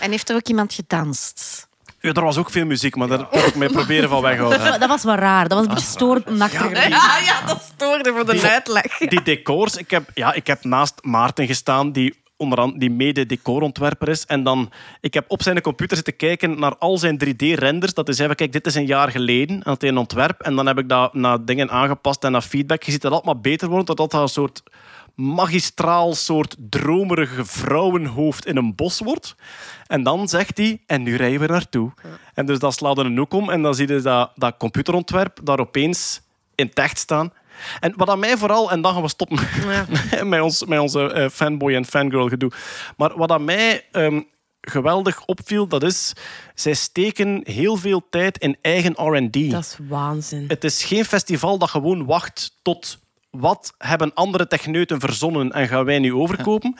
[0.00, 1.68] En heeft er ook iemand gedanst?
[2.00, 4.80] Ja, er was ook veel muziek, maar daar heb ik mij proberen van weghouden.
[4.80, 5.48] Dat was wel raar.
[5.48, 5.86] Dat was een beetje
[6.24, 8.98] te die- Ja, ja, dat stoorde voor de Die- uitleg.
[8.98, 13.26] die decors, ik heb, ja, ik heb naast Maarten gestaan, die onder andere die mede
[13.26, 14.26] decorontwerper is.
[14.26, 14.70] En dan,
[15.00, 17.94] ik heb op zijn computer zitten kijken naar al zijn 3D-renders.
[17.94, 20.40] Dat is even, kijk, dit is een jaar geleden, het een ontwerp.
[20.40, 22.82] En dan heb ik dat naar dingen aangepast en naar feedback.
[22.82, 24.62] Je ziet dat het allemaal beter wordt, dat dat een soort
[25.14, 29.34] magistraal, soort dromerige vrouwenhoofd in een bos wordt.
[29.86, 31.92] En dan zegt hij, en nu rijden we naartoe.
[32.34, 35.40] En dus dat slaat er een hoek om en dan zie je dat, dat computerontwerp
[35.42, 36.20] daar opeens
[36.54, 37.32] in echt staan.
[37.80, 39.38] En wat aan mij vooral, en dan gaan we stoppen
[40.28, 42.52] met, ons, met onze eh, fanboy en fangirl gedoe.
[42.96, 44.20] Maar wat aan mij ehm,
[44.60, 46.12] geweldig opviel, dat is,
[46.54, 49.50] zij steken heel veel tijd in eigen R&D.
[49.50, 50.44] Dat is waanzin.
[50.48, 52.98] Het is geen festival dat gewoon wacht tot
[53.30, 56.76] wat hebben andere techneuten verzonnen en gaan wij nu overkopen.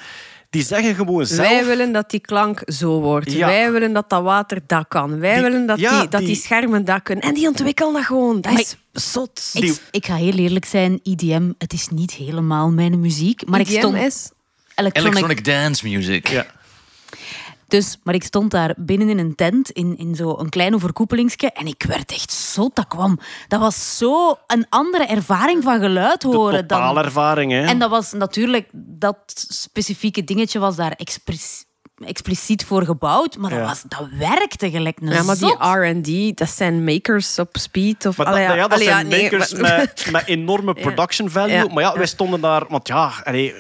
[0.50, 1.48] Die zeggen gewoon zelf...
[1.48, 3.32] Wij willen dat die klank zo wordt.
[3.32, 3.46] Ja.
[3.46, 5.18] Wij willen dat dat water dat kan.
[5.18, 7.24] Wij Die- willen dat, ja, die, dat die die- schermen dat kunnen.
[7.24, 8.40] En die ontwikkelen dat gewoon.
[8.40, 9.50] Dat Maar is zot.
[9.52, 13.46] Ik, ik ga heel eerlijk zijn, IDM, het is niet helemaal mijn muziek.
[13.46, 13.96] Maar ik stond...
[13.96, 14.30] is...
[14.74, 16.28] Electronic, Electronic dance music.
[16.28, 16.46] Ja.
[17.70, 21.66] Dus, maar ik stond daar binnen in een tent, in, in zo'n klein overkoepelingsje, en
[21.66, 22.76] ik werd echt zot.
[22.76, 23.18] Dat kwam...
[23.48, 26.66] Dat was zo een andere ervaring van geluid De horen.
[26.66, 27.64] dan- totaalervaring, hè.
[27.64, 28.68] En dat was natuurlijk...
[28.72, 31.64] Dat specifieke dingetje was daar expres-
[32.04, 33.58] expliciet voor gebouwd, maar Ja.
[33.58, 35.56] dat, was, dat werkte gelijk een Ja, maar die.
[36.30, 38.06] R&D, dat zijn makers op speed.
[38.06, 40.72] Of, Maar dat, allee, ja, dat allee, zijn ja, nee, makers maar- met, met enorme
[40.84, 41.54] production value.
[41.54, 41.66] Ja.
[41.72, 42.64] Maar ja, wij stonden daar...
[42.68, 43.54] Want ja, allee,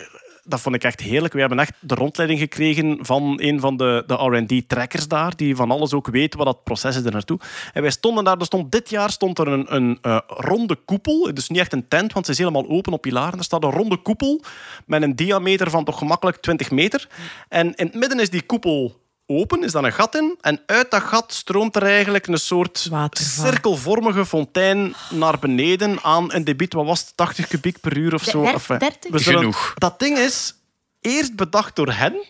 [0.50, 1.32] dat vond ik echt heerlijk.
[1.32, 5.70] We hebben echt de rondleiding gekregen van een van de, de R&D-trackers daar, die van
[5.70, 7.38] alles ook weet wat dat proces is er naartoe.
[7.72, 8.38] En wij stonden daar...
[8.38, 11.34] Er stond, dit jaar stond er een, een eh, ronde koepel.
[11.34, 13.38] Dus niet echt een tent, want ze is helemaal open op pilaren.
[13.38, 14.42] Er staat een ronde koepel
[14.86, 17.08] met een diameter van toch gemakkelijk 20 meter.
[17.48, 18.99] En in het midden is die koepel
[19.30, 20.36] open, is dan een gat in.
[20.40, 23.44] En uit dat gat stroomt er eigenlijk een soort Waterval.
[23.44, 28.22] cirkelvormige fontein naar beneden aan een debiet, wat was het, 80 kubiek per uur of
[28.24, 28.42] zo.
[28.44, 29.10] Enfin, 30?
[29.10, 29.74] we zullen- Genoeg.
[29.78, 30.54] Dat ding is
[31.00, 32.24] eerst bedacht door hen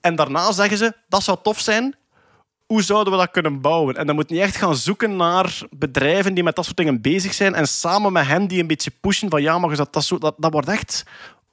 [0.00, 1.94] en daarna zeggen ze, dat zou tof zijn.
[2.66, 3.96] Hoe zouden we dat kunnen bouwen?
[3.96, 7.34] En dan moet je echt gaan zoeken naar bedrijven die met dat soort dingen bezig
[7.34, 10.34] zijn en samen met hen die een beetje pushen van ja, maar dat, zo, dat,
[10.38, 11.02] dat wordt echt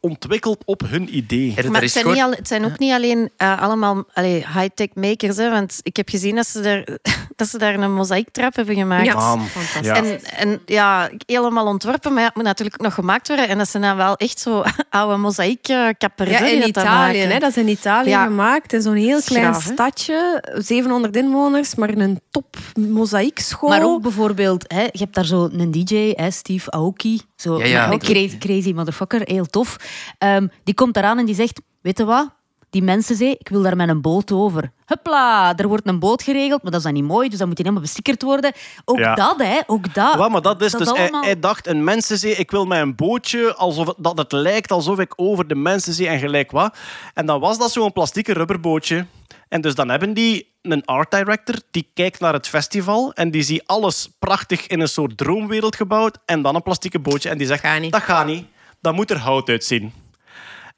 [0.02, 1.70] ontwikkeld op hun idee.
[1.70, 5.38] Maar het zijn, niet al, het zijn ook niet alleen eh, allemaal allee, high-tech makers.
[5.38, 6.88] Hè, want ik heb gezien dat ze, daar,
[7.36, 9.06] dat ze daar een mozaïektrap hebben gemaakt.
[9.06, 9.86] Ja, fantastisch.
[9.86, 9.96] ja.
[9.96, 13.48] En, en ja, helemaal ontworpen, maar ja, het moet natuurlijk ook nog gemaakt worden.
[13.48, 16.30] En dat zijn dan wel echt zo oude mozaïekkappers.
[16.30, 17.18] Ja, in Italië.
[17.18, 17.40] Hè?
[17.40, 18.24] Dat is in Italië Ja.
[18.24, 18.74] gemaakt.
[18.74, 20.44] In zo'n heel klein Graaf, stadje.
[20.58, 23.70] 700 inwoners, maar een top mozaïekschool.
[23.70, 27.22] Maar ook bijvoorbeeld, hè, je hebt daar zo een DJ, hè, Steve Aoki.
[27.42, 27.92] Zo, Ja, ja.
[27.92, 29.76] een crazy, crazy motherfucker, heel tof.
[30.18, 32.30] Ehm, die komt eraan en die zegt, weet je wat?
[32.70, 34.72] Die mensenzee, ik wil daar met een boot over.
[34.86, 37.58] Huppla, er wordt een boot geregeld, maar dat is dan niet mooi, dus dan moet
[37.58, 38.52] helemaal bestickerd worden.
[38.86, 39.16] Ook Ja.
[39.16, 40.14] dat, hè, ook dat.
[40.18, 40.92] Ja, maar dat is dus...
[41.22, 45.00] Hij dacht, een mensenzee, ik wil met een bootje, alsof het, dat het lijkt alsof
[45.00, 46.76] ik over de mensenzee en gelijk wat.
[47.14, 49.06] En dan was dat zo'n plastieke rubberbootje.
[49.50, 53.44] En dus dan hebben die een art director, die kijkt naar het festival en die
[53.44, 57.48] ziet alles prachtig in een soort droomwereld gebouwd en dan een plastieke bootje en die
[57.48, 57.92] zegt, niet.
[57.92, 58.46] dat gaat niet.
[58.82, 59.94] Dat moet er hout uitzien.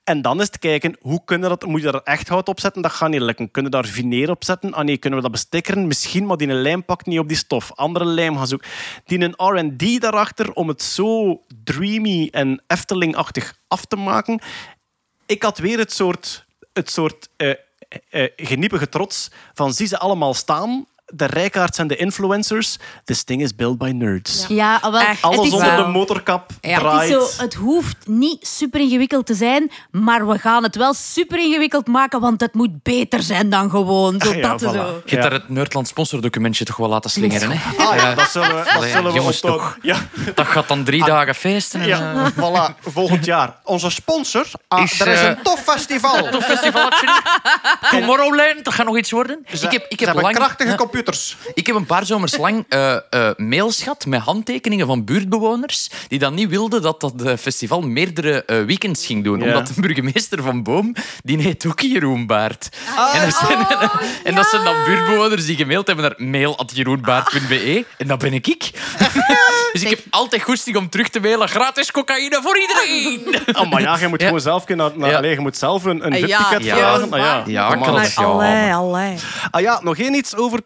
[0.04, 2.82] En dan is het kijken, hoe kunnen dat, moet je daar echt hout op zetten?
[2.82, 3.52] Dat gaat niet lukken.
[3.52, 4.74] Kunnen we daar vineer op zetten?
[4.74, 5.88] Ah nee, kunnen we dat bestikkeren?
[5.88, 7.72] Misschien, maar die lijm pakt niet op die stof.
[7.76, 8.70] Andere lijm gaan zoeken.
[9.06, 14.42] Die een R&D daarachter om het zo dreamy en Efteling-achtig af te maken.
[15.26, 17.54] Ik had weer het soort, het soort eh,
[18.36, 20.86] geniepige trots van zie ze allemaal staan.
[21.06, 22.78] De rijkaards en de influencers.
[23.04, 24.46] This thing is built by nerds.
[24.48, 25.10] Ja, ah, wel, Echt.
[25.10, 26.70] het Alles is onder de motorkap Ja.
[26.70, 27.10] Het, draait.
[27.10, 31.40] is zo, het hoeft niet super ingewikkeld te zijn, maar we gaan het wel super
[31.40, 34.22] ingewikkeld maken, want het moet beter zijn dan gewoon.
[34.22, 34.66] Zo, Ja, dat voilà.
[34.66, 34.72] zo.
[34.72, 35.22] Je hebt Ja.
[35.22, 37.84] daar het Nerdland sponsordocumentje toch wel laten slingeren, hè?
[37.84, 39.78] Ah ja, dat zullen we, dat zullen we jongens, toch.
[39.82, 39.98] Ja.
[40.36, 41.82] Dat gaat dan drie dagen feesten.
[41.82, 42.80] en, eh, Ja, voilà.
[42.92, 43.56] Volgend jaar.
[43.64, 44.46] Onze sponsor.
[44.68, 46.30] Ah, Is, er is eh, een tof festival.
[46.30, 46.90] Tof festival.
[47.92, 49.46] Tomorrowland, dat gaat nog iets worden.
[49.54, 50.76] Ze, ik heb, ik heb, lang, krachtige Ja.
[51.04, 51.38] Computers.
[51.54, 56.20] ik heb een paar zomers lang eh, eh, mails gehad met handtekeningen van buurtbewoners die
[56.20, 59.40] dan niet wilden dat dat eh, festival meerdere eh, weekends ging doen.
[59.40, 59.46] Ja.
[59.46, 62.70] Omdat de burgemeester van Boom, die heet ook Jeroen Baert.
[63.14, 67.86] en er zijn, Oh, en dat zijn dan buurtbewoners die gemaild hebben naar mail.jeroenbaert.be.
[67.98, 68.72] En dat ben ik ik.
[69.74, 71.50] dus ik heb altijd goesting om terug te mailen.
[71.50, 73.22] Gratis cocaïne voor iedereen.
[73.64, 74.26] Oh, maar ja, je moet Ja.
[74.26, 75.18] gewoon zelf, kunnen, naar, Ja.
[75.18, 76.76] allee, je moet zelf een, een Ah, VIP-ticket ja.
[76.78, 77.12] vragen.
[77.14, 77.84] Ah, ja, Ja, kan
[78.16, 79.16] allee, allee.
[79.52, 80.64] Ah ja, nog één iets over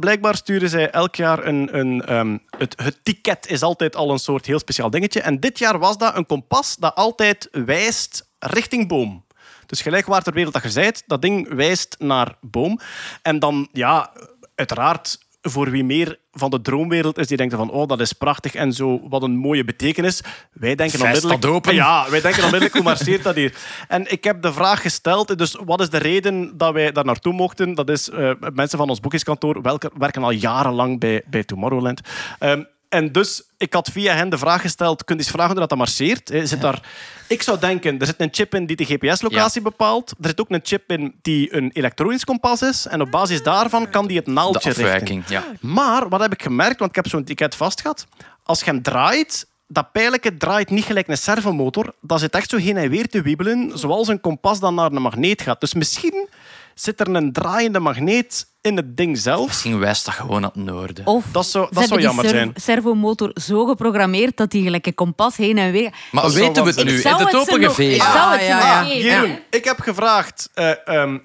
[0.00, 1.78] Blijkbaar sturen zij elk jaar een...
[1.78, 5.20] een ehm, het, het ticket is altijd al een soort heel speciaal dingetje.
[5.20, 9.24] En dit jaar was dat een kompas dat altijd wijst richting boom.
[9.66, 12.80] Dus gelijk waar ter wereld dat je zijt, dat ding wijst naar boom.
[13.22, 14.12] En dan, ja,
[14.54, 18.54] uiteraard, voor wie meer van de droomwereld is, die denkt van, oh, dat is prachtig
[18.54, 20.22] en zo, wat een mooie betekenis.
[20.52, 21.46] Wij denken onmiddellijk...
[21.46, 21.74] open.
[21.74, 23.54] Ja, wij denken onmiddellijk, hoe marcheert dat hier?
[23.88, 27.32] En ik heb de vraag gesteld, dus wat is de reden dat wij daar naartoe
[27.32, 27.74] mochten?
[27.74, 32.00] Dat is, eh, mensen van ons boekjeskantoor welke, werken al jarenlang bij, bij Tomorrowland.
[32.38, 35.60] Ehm, en dus, ik had via hen de vraag gesteld, kun je eens vragen hoe
[35.60, 36.28] dat, dat marcheert?
[36.28, 36.46] Hè?
[36.46, 36.80] Zit daar,
[37.28, 40.10] ik zou denken, er zit een chip in die de GPS-locatie bepaalt.
[40.20, 42.86] Er zit ook een chip in die een elektronisch kompas is.
[42.86, 45.24] En op basis daarvan kan die het naaldje richten.
[45.28, 45.44] ja.
[45.60, 48.06] Maar wat heb ik gemerkt, want ik heb zo'n ticket vastgehad.
[48.44, 51.94] Als je hem draait, dat pijletje draait niet gelijk een servomotor.
[52.00, 55.02] Dat zit echt zo heen en weer te wiebelen, zoals een kompas dan naar een
[55.02, 55.60] magneet gaat.
[55.60, 56.28] Dus misschien
[56.74, 59.46] zit er een draaiende magneet in het ding zelf.
[59.46, 61.06] Misschien wijst dat gewoon naar het noorden.
[61.06, 62.50] Of Dat zou, dat zou jammer die zijn.
[62.54, 65.92] serv- servomotor zo geprogrammeerd dat die gelijk een kompas heen en weer...
[66.12, 66.94] Maar Dat weten we het nu?
[66.94, 67.30] Ik zou In het
[67.74, 68.84] zou het Ah, ja, ja.
[68.84, 68.98] geven.
[69.02, 71.18] Jeroen, ik heb gevraagd, eh ehm,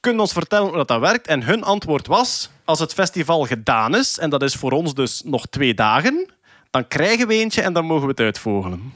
[0.00, 1.26] kun je ons vertellen hoe dat, dat werkt?
[1.26, 5.22] En hun antwoord was, als het festival gedaan is, en dat is voor ons dus
[5.24, 6.30] nog twee dagen,
[6.70, 8.92] dan krijgen we eentje en dan mogen we het uitvogelen.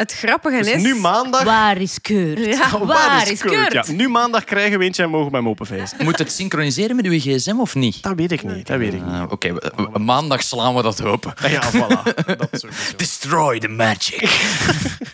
[0.00, 0.82] Het grappige Dus is...
[0.82, 1.42] nu maandag...
[1.42, 2.44] Waar is Keurt?
[2.44, 3.72] Ja, waar, is Keurt?
[3.72, 6.04] Ja, nu maandag krijgen we eentje en mogen we hem openvijzen.
[6.04, 8.02] Moet het synchroniseren met uw gsm of niet?
[8.02, 9.14] Dat weet ik niet, dat weet ik niet.
[9.14, 9.54] Ah, Oké,
[9.98, 11.34] maandag slaan we dat open.
[11.48, 12.02] Ja, voilà.
[12.26, 12.66] Dat.
[12.96, 14.48] Destroy the magic.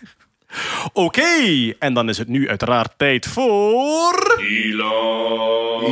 [0.93, 4.37] Oké, en dan is het nu uiteraard tijd voor...
[4.41, 5.83] Elon.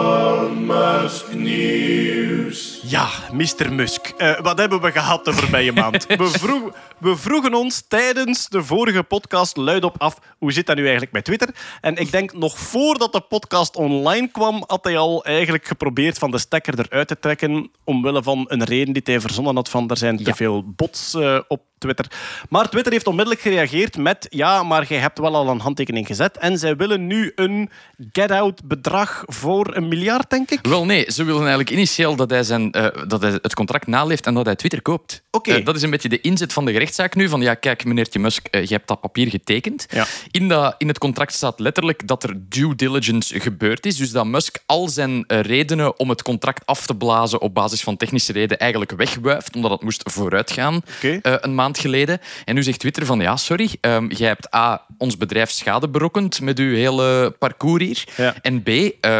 [0.00, 2.80] Elon Musk nieuws.
[2.82, 3.72] Ja, Mr.
[3.72, 4.06] Musk.
[4.16, 6.06] Eh, wat hebben we gehad de voorbije maand?
[6.06, 10.82] We, vroeg- we vroegen ons tijdens de vorige podcast luidop af hoe zit dat nu
[10.82, 11.48] eigenlijk met Twitter?
[11.80, 16.30] En ik denk nog voordat de podcast online kwam, had hij al eigenlijk geprobeerd van
[16.30, 19.96] de stekker eruit te trekken omwille van een reden die hij verzonnen had van er
[19.96, 20.34] zijn te Ja.
[20.34, 22.06] veel bots eh, op Twitter.
[22.48, 26.36] Maar Twitter heeft onmiddellijk gereageerd met ja, maar jij hebt wel al een handtekening gezet
[26.38, 27.70] en zij willen nu een
[28.12, 30.58] get-out bedrag voor een miljard, denk ik.
[30.66, 34.26] Wel nee, ze willen eigenlijk initieel dat hij, zijn, eh, dat hij het contract naleeft
[34.26, 35.22] en dat hij Twitter koopt.
[35.30, 35.54] Oké.
[35.54, 37.28] Eh, dat is een beetje de inzet van de rechtszaak nu.
[37.28, 39.86] Van ja, kijk, meneertje Musk, eh, je hebt dat papier getekend.
[39.90, 40.06] Ja.
[40.30, 43.96] In, dat, in het contract staat letterlijk dat er due diligence gebeurd is.
[43.96, 47.82] Dus dat Musk al zijn eh, redenen om het contract af te blazen op basis
[47.82, 52.20] van technische reden eigenlijk wegwuift, omdat het moest vooruitgaan eh, een maand geleden.
[52.44, 56.40] En nu zegt Twitter van ja, sorry, ehm, jij hebt A, ons bedrijf schade berokkend
[56.40, 58.04] met uw hele parcours hier.
[58.16, 58.34] Ja.
[58.42, 58.68] En B,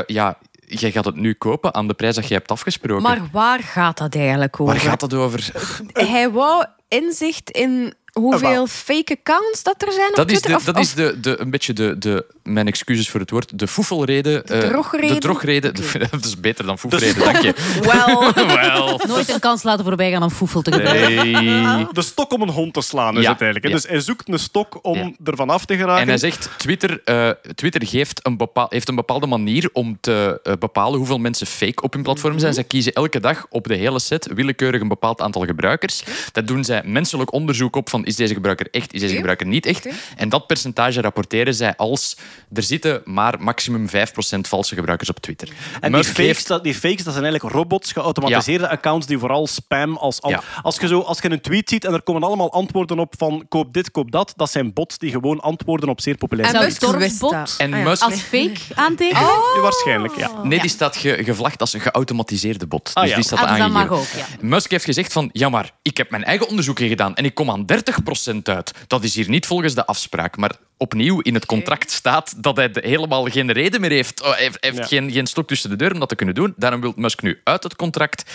[0.07, 0.39] ja,
[0.79, 3.03] jij gaat het nu kopen aan de prijs dat je hebt afgesproken.
[3.03, 4.75] Maar waar gaat dat eigenlijk over?
[4.75, 5.51] Waar gaat het over?
[5.93, 10.51] Hij wou inzicht in hoeveel fake accounts dat er zijn op Dat is, Twitter?
[10.51, 13.31] de, Of- dat of- is de, de, een beetje de, de, mijn excuses voor het
[13.31, 14.45] woord, de foefelreden.
[14.47, 15.09] eh, drogreden?
[15.15, 15.75] De drogreden.
[16.11, 17.55] Dat is beter dan foefreden, dank je.
[17.93, 19.01] Wel.
[19.07, 21.31] Nooit een kans laten voorbij gaan om foefel te gebruiken.
[21.33, 21.87] Nee.
[21.93, 23.31] De stok om een hond te slaan is Ja.
[23.33, 23.73] het eigenlijk.
[23.75, 23.81] Ja.
[23.81, 25.11] Dus hij zoekt een stok om Ja.
[25.25, 26.03] ervan af te geraken.
[26.03, 30.41] En hij zegt, Twitter, eh, Twitter geeft een bepaal, heeft een bepaalde manier om te
[30.43, 32.55] eh, bepalen hoeveel mensen fake op hun platform zijn.
[32.55, 36.03] Zij kiezen elke dag op de hele set willekeurig een bepaald aantal gebruikers.
[36.33, 39.67] Daar doen zij menselijk onderzoek op van is deze gebruiker echt, is deze gebruiker niet
[39.67, 39.89] echt.
[40.17, 42.17] En dat percentage rapporteren zij als
[42.53, 43.91] er zitten maar maximum 5%
[44.41, 45.49] valse gebruikers op Twitter.
[45.49, 49.47] En die Musk fakes, dat, die fakes, dat zijn eigenlijk robots, geautomatiseerde accounts die vooral
[49.47, 50.21] spam als...
[50.23, 50.43] Al, Ja.
[50.63, 53.45] als, je zo, als je een tweet ziet en er komen allemaal antwoorden op van
[53.49, 56.83] koop dit, koop dat, dat zijn bots die gewoon antwoorden op zeer populaire En Musk.
[57.59, 57.85] En Ah.
[57.85, 59.23] Musk- als fake aantekenen?
[59.23, 60.31] Ja, Waarschijnlijk, ja.
[60.43, 62.91] Nee, die staat ge- gevlagd als een geautomatiseerde bot.
[62.95, 63.17] Ah, dus ja.
[63.17, 63.97] die staat Ah, dus dat aangegeven.
[63.97, 64.07] mag ook,
[64.41, 64.47] ja.
[64.49, 67.51] Musk heeft gezegd van, ja maar, ik heb mijn eigen onderzoekje gedaan en ik kom
[67.51, 67.90] aan 30%
[68.43, 68.73] uit.
[68.87, 70.37] Dat is hier niet volgens de afspraak.
[70.37, 74.23] Maar opnieuw, in het contract staat dat hij helemaal geen reden meer heeft.
[74.23, 74.99] Oh, hij heeft, hij heeft Ja.
[74.99, 76.55] geen, geen stok tussen de deur om dat te kunnen doen.
[76.57, 78.31] Daarom wil Musk nu uit het contract.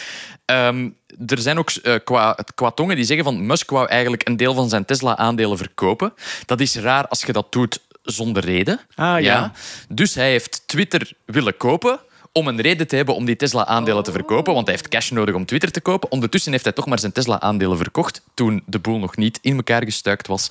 [0.45, 0.89] Ehm,
[1.27, 4.53] er zijn ook eh, qua, qua tongen die zeggen van Musk wou eigenlijk een deel
[4.53, 6.13] van zijn Tesla-aandelen verkopen.
[6.45, 8.79] Dat is raar als je dat doet zonder reden.
[8.95, 9.51] Ah, ja.
[9.89, 11.99] Dus hij heeft Twitter willen kopen
[12.37, 15.35] om een reden te hebben om die Tesla-aandelen te verkopen, want hij heeft cash nodig
[15.35, 16.11] om Twitter te kopen.
[16.11, 19.83] Ondertussen heeft hij toch maar zijn Tesla-aandelen verkocht toen de boel nog niet in elkaar
[19.83, 20.49] gestuikt was.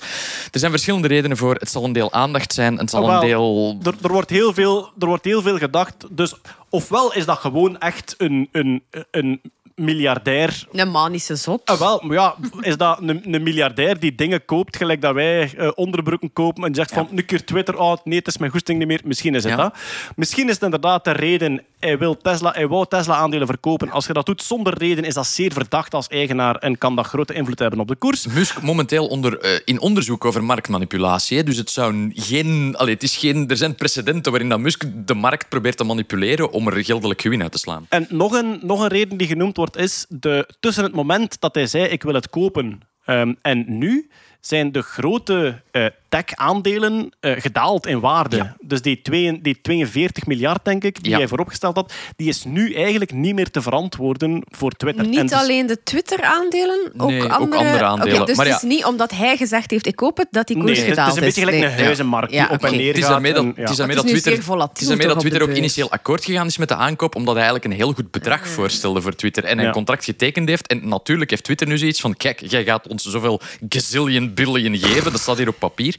[0.51, 1.55] Er zijn verschillende redenen voor.
[1.55, 3.77] Het zal een deel aandacht zijn, het zal Ah, een deel...
[3.83, 5.95] Er, er, wordt heel veel, er wordt heel veel gedacht.
[6.11, 6.33] Dus
[6.69, 9.41] ofwel is dat gewoon echt een, een, een
[9.75, 11.65] miljardair Een manische zot.
[11.65, 15.53] Ah, wel, maar ja, is dat een, een miljardair die dingen koopt, gelijk dat wij
[15.57, 18.79] eh, onderbroeken kopen en zegt van, nu keer Twitter, oh, nee, het is mijn goesting
[18.79, 19.01] niet meer.
[19.03, 19.57] Misschien is het Ja.
[19.57, 19.77] dat.
[20.15, 23.91] Misschien is het inderdaad de reden, hij, wil Tesla, hij wou Tesla-aandelen verkopen.
[23.91, 27.05] Als je dat doet zonder reden, is dat zeer verdacht als eigenaar en kan dat
[27.05, 28.27] grote invloed hebben op de koers.
[28.27, 31.43] Musk momenteel onder, eh, in onderzoek over marktmanipulatie.
[31.43, 35.13] Dus het, zou geen, allee, het is geen, er zijn precedenten waarin dat Musk de
[35.13, 37.85] markt probeert te manipuleren om er geldelijk gewin uit te slaan.
[37.89, 41.55] En nog een, nog een reden die genoemd wordt, is de, tussen het moment dat
[41.55, 44.09] hij zei, ik wil het kopen, ehm, en nu
[44.39, 48.35] zijn de grote eh, tech-aandelen eh, gedaald in waarde.
[48.35, 48.55] Ja.
[48.61, 51.17] Dus die, twee, die 42 miljard, denk ik, die Ja.
[51.17, 55.07] hij vooropgesteld had, die is nu eigenlijk niet meer te verantwoorden voor Twitter.
[55.07, 57.61] Niet dus- alleen de Twitter-aandelen, ook, Nee, ook andere...
[57.63, 58.25] andere aandelen.
[58.25, 58.67] Dus Maar het ja.
[58.67, 60.93] is niet omdat hij gezegd heeft, ik koop het, dat die koers Nee, het is-
[60.93, 61.79] gedaald het is een beetje gelijk Nee.
[61.79, 63.11] een huizenmarkt die Ja, op en neer Het is gaat.
[63.11, 63.61] daarmee dat, en- ja.
[63.61, 66.47] het is daarmee Het dat Twitter, het is daarmee dat Twitter ook initieel akkoord gegaan
[66.47, 69.43] is met de aankoop, omdat hij eigenlijk een heel goed bedrag voorstelde voor Twitter.
[69.43, 70.67] En een contract getekend heeft.
[70.67, 75.11] En natuurlijk heeft Twitter nu zoiets van, kijk, jij gaat ons zoveel gazillion billion geven.
[75.11, 75.95] Dat staat hier op papier.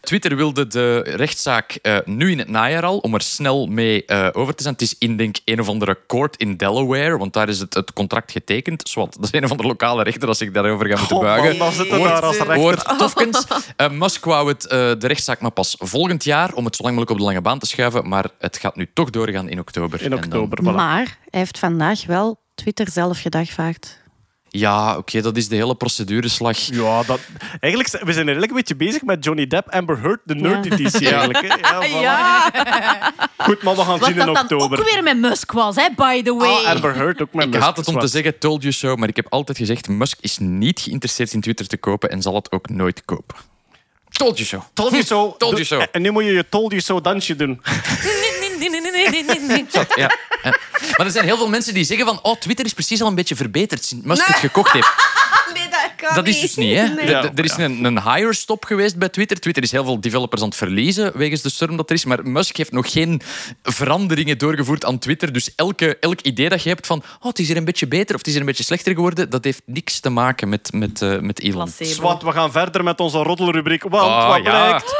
[0.00, 4.28] Twitter wilde de rechtszaak eh, nu in het najaar al, om er snel mee eh,
[4.32, 4.74] over te zijn.
[4.74, 7.92] Het is in, denk een of andere court in Delaware, want daar is het, het
[7.92, 8.88] contract getekend.
[8.88, 11.56] Zwat, dat is een of andere lokale rechter dat zich daarover gaat moeten God, buigen.
[11.56, 12.56] man, zitten daar als rechter.
[12.56, 13.44] Hoort tofkens.
[13.76, 16.94] Eh, Musk wou het, eh, de rechtszaak maar pas volgend jaar, om het zo lang
[16.96, 18.08] mogelijk op de lange baan te schuiven.
[18.08, 20.02] Maar het gaat nu toch doorgaan in oktober.
[20.02, 20.74] In dan- oktober, voilà.
[20.74, 24.04] Maar hij heeft vandaag wel Twitter zelf gedagvaagd.
[24.58, 26.58] Ja, oké, dat is de hele procedureslag.
[26.58, 27.20] Ja, dat,
[27.60, 31.08] eigenlijk, we zijn eigenlijk een beetje bezig met Johnny Depp, Amber Heard, de nerd editie
[31.08, 31.40] eigenlijk.
[31.48, 31.54] Hè?
[32.00, 33.24] Ja, voilà.
[33.36, 34.78] Goed, maar we gaan Wat zien in oktober.
[34.78, 36.48] ook weer met Musk was, hè, by the way.
[36.64, 38.96] Ah, Amber Heard ook met Ik Musk, haat het om te zeggen, told you so,
[38.96, 42.34] maar ik heb altijd gezegd, Musk is niet geïnteresseerd in Twitter te kopen en zal
[42.34, 43.36] het ook nooit kopen.
[44.08, 44.64] Told you so.
[44.72, 45.34] Told you so.
[45.38, 45.78] Told you so.
[45.92, 47.60] En nu moet je je told you so dansje doen.
[49.94, 50.10] Ja.
[50.42, 50.58] ja.
[50.96, 53.14] Maar er zijn heel veel mensen die zeggen van, oh, Twitter is precies al een
[53.14, 54.88] beetje verbeterd sinds Musk het gekocht heeft.
[55.54, 56.14] Nee, dat...
[56.14, 56.86] Dat is dus niet, hè?
[56.88, 57.04] Nee.
[57.04, 59.40] Er- Ja, er is een, een higher stop geweest bij Twitter.
[59.40, 62.04] Twitter is heel veel developers aan het verliezen wegens de storm dat er is.
[62.04, 63.20] Maar Musk heeft nog geen
[63.62, 65.32] veranderingen doorgevoerd aan Twitter.
[65.32, 68.10] Dus elke, elk idee dat je hebt van oh, het is hier een beetje beter
[68.14, 71.02] of het is hier een beetje slechter geworden, dat heeft niks te maken met, met,
[71.02, 71.64] eh, met Elon.
[71.64, 71.90] Placebo.
[71.94, 73.82] Zwat, we gaan verder met onze roddelrubriek.
[73.82, 74.50] Want Ah, wat ja.
[74.66, 74.94] blijkt...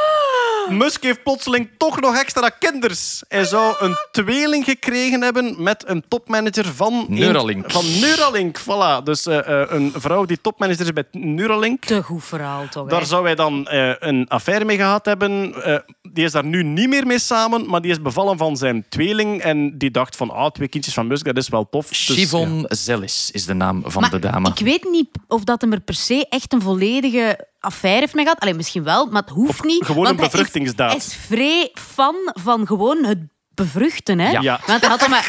[0.68, 3.22] Musk heeft plotseling toch nog extra kinders.
[3.28, 6.92] Hij zou een tweeling gekregen hebben met een topmanager van...
[6.92, 7.70] een- Neuralink.
[7.70, 9.02] van Neuralink, voilà.
[9.04, 11.84] Dus eh, eh, een vrouw die topmanager is bij Neuralink.
[11.84, 12.88] Te goed verhaal, toch?
[12.88, 13.06] Daar hè?
[13.06, 15.62] zou hij dan eh, een affaire mee gehad hebben.
[15.64, 15.78] Eh,
[16.12, 19.40] die is daar nu niet meer mee samen, maar die is bevallen van zijn tweeling.
[19.42, 21.88] En die dacht van, ah, twee kindjes van Musk, dat is wel tof.
[21.88, 24.48] Dus, Shivon Zellis is de naam van Maar de dame.
[24.54, 28.24] ik weet niet of dat hem er per se echt een volledige affaire heeft mee
[28.24, 28.40] gehad.
[28.40, 29.84] Alleen misschien wel, maar het hoeft niet.
[29.84, 30.88] gewoon een hij is- bevruchtingsdaad.
[30.90, 33.18] Hij is vrij fan van gewoon het
[33.54, 34.18] bevruchten.
[34.18, 34.30] Hè?
[34.30, 34.60] Ja.
[34.66, 35.24] Want hij had dat met...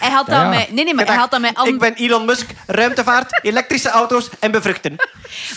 [0.00, 0.48] Hij had dat Ja, ja.
[0.58, 0.72] met...
[0.72, 1.54] Nee, nee, maar hij had dat met...
[1.54, 4.96] an- ben Elon Musk, ruimtevaart, elektrische auto's en bevruchten.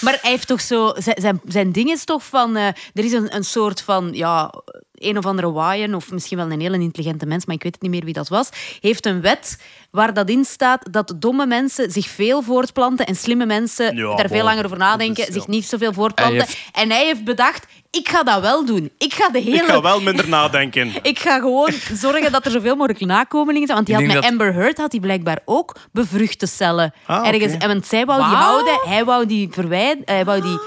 [0.01, 0.93] Maar hij heeft toch zo...
[0.97, 2.55] Zijn, zijn, zijn ding is toch van...
[2.55, 4.09] eh, er is een, een soort van...
[4.13, 4.53] Ja,
[4.93, 7.81] een of andere waaien, of misschien wel een hele intelligente mens, maar ik weet het
[7.81, 8.49] niet meer wie dat was,
[8.79, 13.45] heeft een wet waar dat in staat dat domme mensen zich veel voortplanten en slimme
[13.45, 15.39] mensen Ja, daar veel langer over nadenken, Dat is- ja.
[15.41, 16.37] zich niet zoveel voortplanten.
[16.37, 18.91] Hij heeft- En hij heeft bedacht, ik ga dat wel doen.
[18.97, 19.55] Ik ga de hele...
[19.55, 20.91] Ik ga wel minder nadenken.
[21.11, 23.77] Ik ga gewoon zorgen dat er zoveel mogelijk nakomelingen zijn.
[23.83, 26.93] Want die had met dat- Amber Heard had hij blijkbaar ook bevruchte cellen.
[27.05, 27.53] Ah, Ergens.
[27.57, 30.15] En want zij wou die houden, hij wou die verwijderen.
[30.15, 30.59] Hij wou die...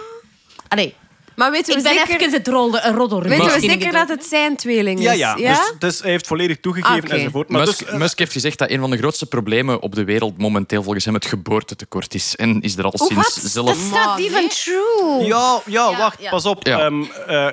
[0.68, 0.94] Allee,
[1.34, 3.22] Maar weten we ik ben zeker, even het rolde, een roddel.
[3.22, 5.04] weten we zeker dat het zijn tweeling is?
[5.04, 5.34] Ja, ja.
[5.34, 7.14] Dus, dus hij heeft volledig toegegeven Ah, oké.
[7.14, 7.48] enzovoort.
[7.48, 10.04] Maar Musk, dus, eh, Musk heeft gezegd dat een van de grootste problemen op de
[10.04, 12.36] wereld momenteel volgens hem het geboortetekort is.
[12.36, 13.66] En is er al sinds zelf...
[13.90, 15.24] That's not even true.
[15.26, 16.30] Ja, ja, wacht, ja.
[16.30, 16.66] pas op.
[16.66, 16.78] Ja.
[16.80, 17.46] Ehm, eh,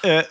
[0.00, 0.24] eh,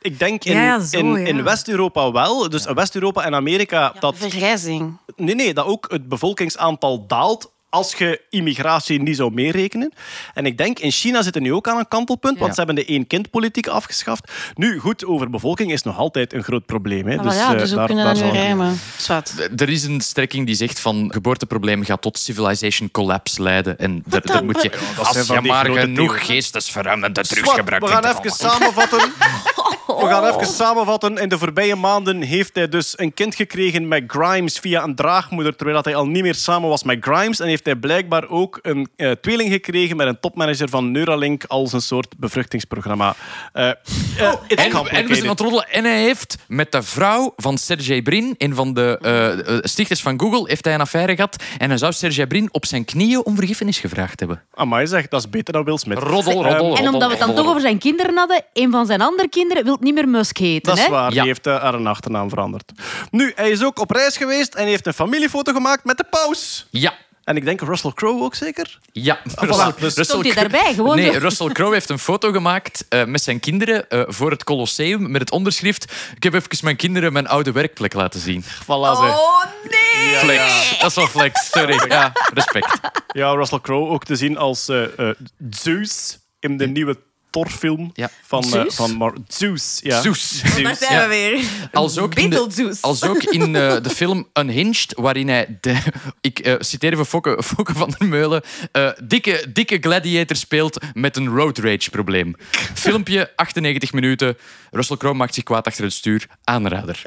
[0.00, 1.16] ik denk in, Ja, ja, zo, in, ja.
[1.26, 2.48] in West-Europa wel.
[2.48, 4.96] Dus West-Europa en Amerika, dat, Vergrijzing.
[5.16, 9.92] nee, nee, dat ook het bevolkingsaantal daalt als je immigratie niet zou meerekenen.
[10.34, 12.60] En ik denk, in China zitten nu ook aan een kantelpunt, want Ja.
[12.60, 14.32] ze hebben de één-kind-politiek afgeschaft.
[14.54, 17.06] Nu, goed, over bevolking is nog altijd een groot probleem.
[17.06, 17.16] Hè.
[17.18, 18.80] Ah, wel ja, eh, dus we daar- kunnen daar dat nu zal- rijmen.
[18.96, 19.34] Zwat.
[19.56, 23.78] Er is een strekking die zegt van geboorteprobleem gaat tot civilization collapse leiden.
[23.78, 24.34] En daar, dan?
[24.34, 27.84] daar moet je, als je maar genoeg geestesverruimende drugs gebruikt.
[27.86, 28.52] we gaan even vallen.
[28.58, 29.12] samenvatten.
[29.86, 31.18] We gaan even samenvatten.
[31.18, 35.56] In de voorbije maanden heeft hij dus een kind gekregen met Grimes via een draagmoeder,
[35.56, 37.40] terwijl hij al niet meer samen was met Grimes.
[37.40, 41.72] En heeft hij blijkbaar ook een eh, tweeling gekregen met een topmanager van Neuralink als
[41.72, 43.14] een soort bevruchtingsprogramma.
[43.52, 43.74] Eh eh,
[44.46, 45.68] it's En, en we zijn aan het.
[45.70, 50.48] En hij heeft met de vrouw van Sergey Brin, een van de stichters van Google,
[50.48, 51.42] heeft hij een affaire gehad.
[51.58, 54.42] En hij zou Sergey Brin op zijn knieën om vergiffenis gevraagd hebben.
[54.54, 55.98] Amai zeg, dat is beter dan Will Smith.
[55.98, 56.76] Roddel, roddel, roddel.
[56.76, 59.64] En omdat we het dan toch over zijn kinderen hadden, een van zijn andere kinderen
[59.64, 60.62] wil niet meer Musk heten.
[60.62, 60.90] Dat is hè?
[60.90, 61.20] waar, Ja.
[61.20, 62.72] die heeft haar een achternaam veranderd.
[63.10, 66.66] Nu, hij is ook op reis geweest en heeft een familiefoto gemaakt met de paus.
[66.70, 66.94] Ja.
[67.24, 68.78] En ik denk Russell Crowe ook zeker?
[68.92, 70.74] Ja, voilà, dus- Stond hij Crowe- daarbij?
[70.74, 71.18] Gewoon nee.
[71.18, 75.20] Russell Crowe heeft een foto gemaakt eh, met zijn kinderen eh, voor het Colosseum met
[75.20, 78.44] het onderschrift Ik heb even mijn kinderen mijn oude werkplek laten zien.
[78.44, 78.66] Voilà.
[78.68, 80.16] Oh nee!
[80.18, 80.78] Flex.
[80.78, 81.50] Dat is wel flex.
[81.50, 81.88] Sorry.
[81.88, 82.80] Ja, respect.
[83.06, 84.82] Ja, Russell Crowe ook te zien als eh,
[85.50, 86.96] Zeus in de nieuwe
[87.34, 88.10] Thor-film Ja.
[88.26, 88.74] van, eh, Zeus?
[88.74, 89.80] van Mar Zeus.
[89.82, 90.00] Ja.
[90.00, 90.42] Zeus.
[90.62, 91.02] Daar zijn Ja.
[91.02, 91.44] we weer.
[91.72, 95.76] Als ook in de, als ook in eh, de film Unhinged, waarin hij, de,
[96.20, 98.42] ik eh, citeer even Fokke, Fokke van der Meulen,
[98.72, 102.34] eh, dikke, dikke gladiator speelt met een road rage probleem.
[102.74, 104.36] Filmpje, 98 minuten.
[104.70, 106.26] Russell Crowe maakt zich kwaad achter het stuur.
[106.44, 107.02] Aanrader.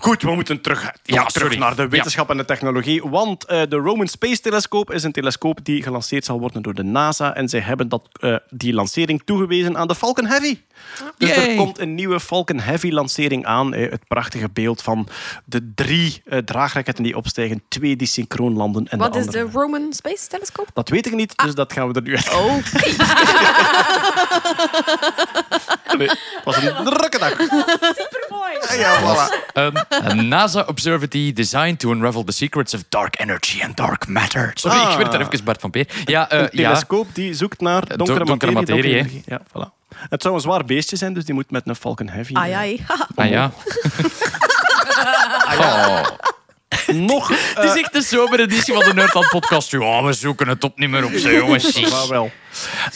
[0.00, 1.58] Goed, we moeten terug, Ja, terug sorry.
[1.58, 3.02] naar de wetenschap en de technologie.
[3.02, 6.82] Want eh, de Roman Space Telescope is een telescoop die gelanceerd zal worden door de
[6.82, 7.34] NASA.
[7.34, 10.58] En zij hebben dat, eh, die lancering toegewezen aan de Falcon Heavy.
[11.18, 13.74] Dus er komt een nieuwe Falcon Heavy lancering aan.
[13.74, 15.08] eh, het prachtige beeld van
[15.44, 17.62] de drie eh, draagraketten die opstijgen.
[17.68, 18.88] Twee die synchroon landen.
[18.88, 19.44] En Wat de is andere.
[19.44, 20.70] de Roman Space Telescope?
[20.74, 22.34] Dat weet ik niet, dus dat gaan we er nu uit.
[22.34, 22.54] Oh.
[25.98, 27.30] Nee, het was een drukke dag.
[28.00, 28.78] Supermooi.
[28.78, 29.37] Ja, voilà.
[29.52, 34.50] Een, een NASA observatory designed to unravel the secrets of dark energy and dark matter.
[34.54, 34.90] Sorry, Ah.
[34.92, 35.86] ik werd er even Bart van Peer.
[36.04, 36.68] Ja, eh, Een ja.
[36.68, 38.54] telescoop die zoekt naar donkere, donkere materie.
[38.54, 39.22] materie, donkere energie.
[39.26, 39.76] ja, voilà.
[40.10, 42.34] Het zou een zwaar beestje zijn, dus die moet met een Falcon Heavy.
[42.34, 42.84] Ai, ai.
[43.14, 43.50] Ah ja.
[45.58, 46.06] Oh.
[46.86, 47.28] Nog.
[47.54, 49.70] Het eh, is echt de sobere editie van de Nerdland podcast.
[49.70, 51.80] Ja, we zoeken het op niet meer op, zo jongens.
[51.90, 52.30] maar wel.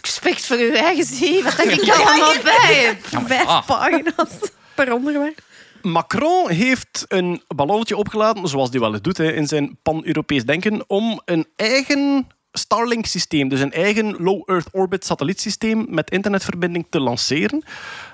[0.00, 1.42] Respect voor uw eigen zie.
[1.44, 2.98] Wat heb ik er allemaal bij?
[3.26, 3.66] Vijf Ah.
[3.66, 4.28] pagina's
[4.74, 5.40] per onderwerp.
[5.82, 10.84] Macron heeft een ballonnetje opgelaten, zoals hij wel eens doet hè, in zijn pan-Europees denken,
[10.86, 17.64] om een eigen Starlink-systeem, dus een eigen low Earth orbit satellietsysteem met internetverbinding te lanceren.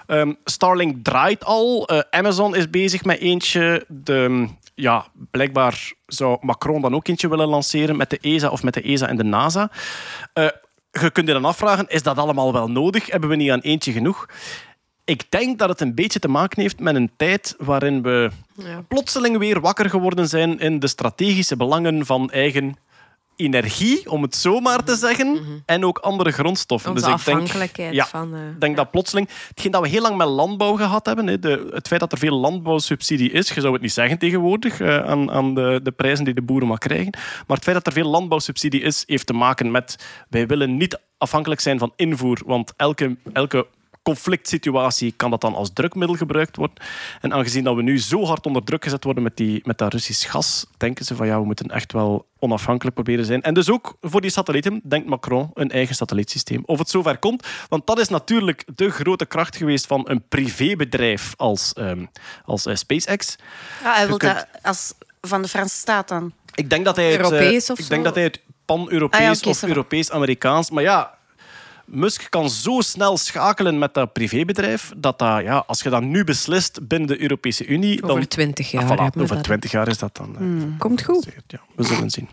[0.07, 1.87] Ehm, Starlink draait al.
[1.87, 3.85] eh, Amazon is bezig met eentje.
[3.89, 8.75] De ja, blijkbaar zou Macron dan ook eentje willen lanceren met de ESA of met
[8.75, 9.71] de ESA en de NASA.
[10.33, 10.47] Eh,
[10.91, 13.11] je kunt je dan afvragen, is dat allemaal wel nodig?
[13.11, 14.27] Hebben we niet aan eentje genoeg?
[15.09, 18.83] Ik denk dat het een beetje te maken heeft met een tijd waarin we Ja.
[18.89, 22.77] plotseling weer wakker geworden zijn in de strategische belangen van eigen
[23.37, 26.91] energie, om het zo maar te zeggen, en ook andere grondstoffen.
[26.91, 28.35] Onze dus ik denk, afhankelijkheid ja, van...
[28.35, 31.69] eh, ik denk dat plotseling, hetgeen dat we heel lang met landbouw gehad hebben, de,
[31.73, 35.31] het feit dat er veel landbouwsubsidie is, je zou het niet zeggen tegenwoordig eh, aan,
[35.31, 37.13] aan de, de prijzen die de boeren maar krijgen,
[37.47, 39.97] maar het feit dat er veel landbouwsubsidie is, heeft te maken met
[40.29, 43.67] wij willen niet afhankelijk zijn van invoer, want elke, elke
[44.09, 46.77] conflict situatie kan dat dan als drukmiddel gebruikt worden.
[47.21, 49.93] En aangezien dat we nu zo hard onder druk gezet worden met, die, met dat
[49.93, 53.43] Russisch gas, denken ze van ja, we moeten echt wel onafhankelijk proberen zijn.
[53.43, 56.63] En dus ook voor die satellieten denkt Macron een eigen satellietsysteem.
[56.67, 61.35] Of het zover komt, want dat is natuurlijk de grote kracht geweest van een privébedrijf
[61.37, 62.05] als, ehm,
[62.45, 63.37] als eh, SpaceX.
[63.83, 66.33] Ja, hij wil kunt- dat als van de Franse staat dan.
[66.55, 67.91] Ik denk dat hij het, eh, Europees of ik zo?
[67.91, 69.63] denk dat hij het pan-Europees Ah ja, of.
[69.63, 70.71] Europees-Amerikaans.
[70.71, 71.18] Maar ja,
[71.91, 76.25] Musk kan zo snel schakelen met dat privébedrijf dat, dat ja, als je dat nu
[76.25, 79.43] beslist binnen de Europese Unie, dan over twintig jaar Ah, voilà, over.
[79.43, 80.37] 20 jaar is dat dan.
[80.39, 81.27] eh, Komt goed.
[81.47, 82.29] Ja, we zullen zien.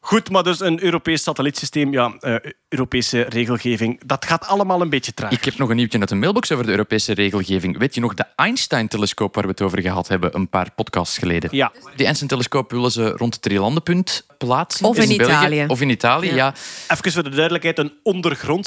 [0.00, 2.34] Goed, maar dus een Europees satellietsysteem, ja, eh,
[2.68, 5.30] Europese regelgeving, dat gaat allemaal een beetje traag.
[5.32, 7.78] Ik heb nog een nieuwtje uit de mailbox over de Europese regelgeving.
[7.78, 11.48] Weet je nog de Einstein-telescoop waar we het over gehad hebben een paar podcasts geleden?
[11.52, 14.86] Ja, Die Einstein-telescoop willen ze rond het drielandenpunt plaatsen.
[14.86, 15.10] Of in.
[15.12, 15.64] Italië.
[15.68, 16.54] Of in Italië, ja.
[16.88, 17.92] even voor de duidelijkheid, een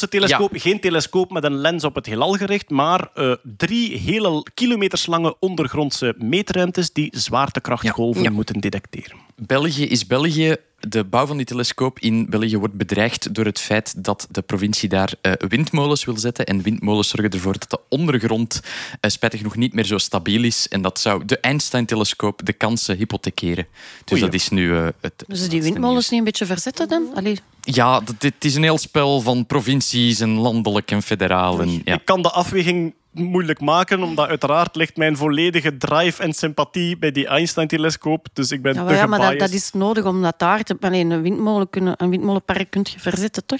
[0.02, 0.08] ondergrondse
[0.38, 0.62] telescoop.
[0.62, 5.36] Geen telescoop met een lens op het heelal gericht, maar eh, drie hele kilometers lange
[5.40, 8.30] ondergrondse meetruimtes die zwaartekrachtgolven Ja.
[8.30, 9.18] moeten detecteren.
[9.36, 10.56] België is België.
[10.80, 14.90] De bouw van die telescoop in België wordt bedreigd door het feit dat de provincie
[14.90, 16.46] daar eh, windmolens wil zetten.
[16.46, 18.62] En windmolens zorgen ervoor dat de ondergrond
[19.00, 20.68] eh, spijtig genoeg niet meer zo stabiel is.
[20.68, 23.68] En dat zou de Einstein-telescoop de kansen hypothekeren.
[24.04, 25.24] Dus dat is nu eh, het.
[25.28, 26.10] Dus die windmolens nieuws.
[26.10, 27.12] niet een beetje verzetten dan?
[27.16, 31.62] Allee, Ja, dit is een heel spel van provincies en landelijk en federaal.
[31.62, 31.94] En, ja.
[31.94, 37.12] Ik kan de afweging moeilijk maken, omdat uiteraard ligt mijn volledige drive en sympathie bij
[37.12, 38.28] die Einstein-telescoop.
[38.34, 41.70] Dus ik ben ja, ja, maar dat, is nodig omdat daar te, alleen een, windmolen
[41.70, 43.60] kunnen, een windmolenpark kun je verzetten, toch?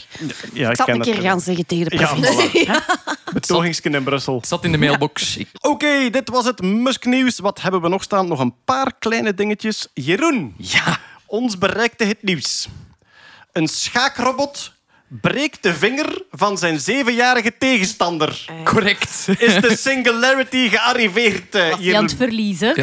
[0.54, 2.68] Ja, ik zal een keer gaan zeggen tegen de Ja, provincie.
[2.68, 3.04] voilà.
[3.34, 4.36] Betogingsken in Brussel.
[4.36, 5.40] Het zat in de mailbox.
[5.62, 7.40] Oké, dit was het Musk-nieuws.
[7.40, 8.28] Wat hebben we nog staan?
[8.28, 9.88] Nog een paar kleine dingetjes.
[9.94, 12.68] Jeroen, Ja, ons bereikte het nieuws.
[13.52, 14.74] Een schaakrobot
[15.22, 18.46] breekt de vinger van zijn zevenjarige tegenstander.
[18.64, 19.28] correct.
[19.38, 22.04] Is de singularity gearriveerd, eh, aan Jeroen?
[22.04, 22.76] het verliezen?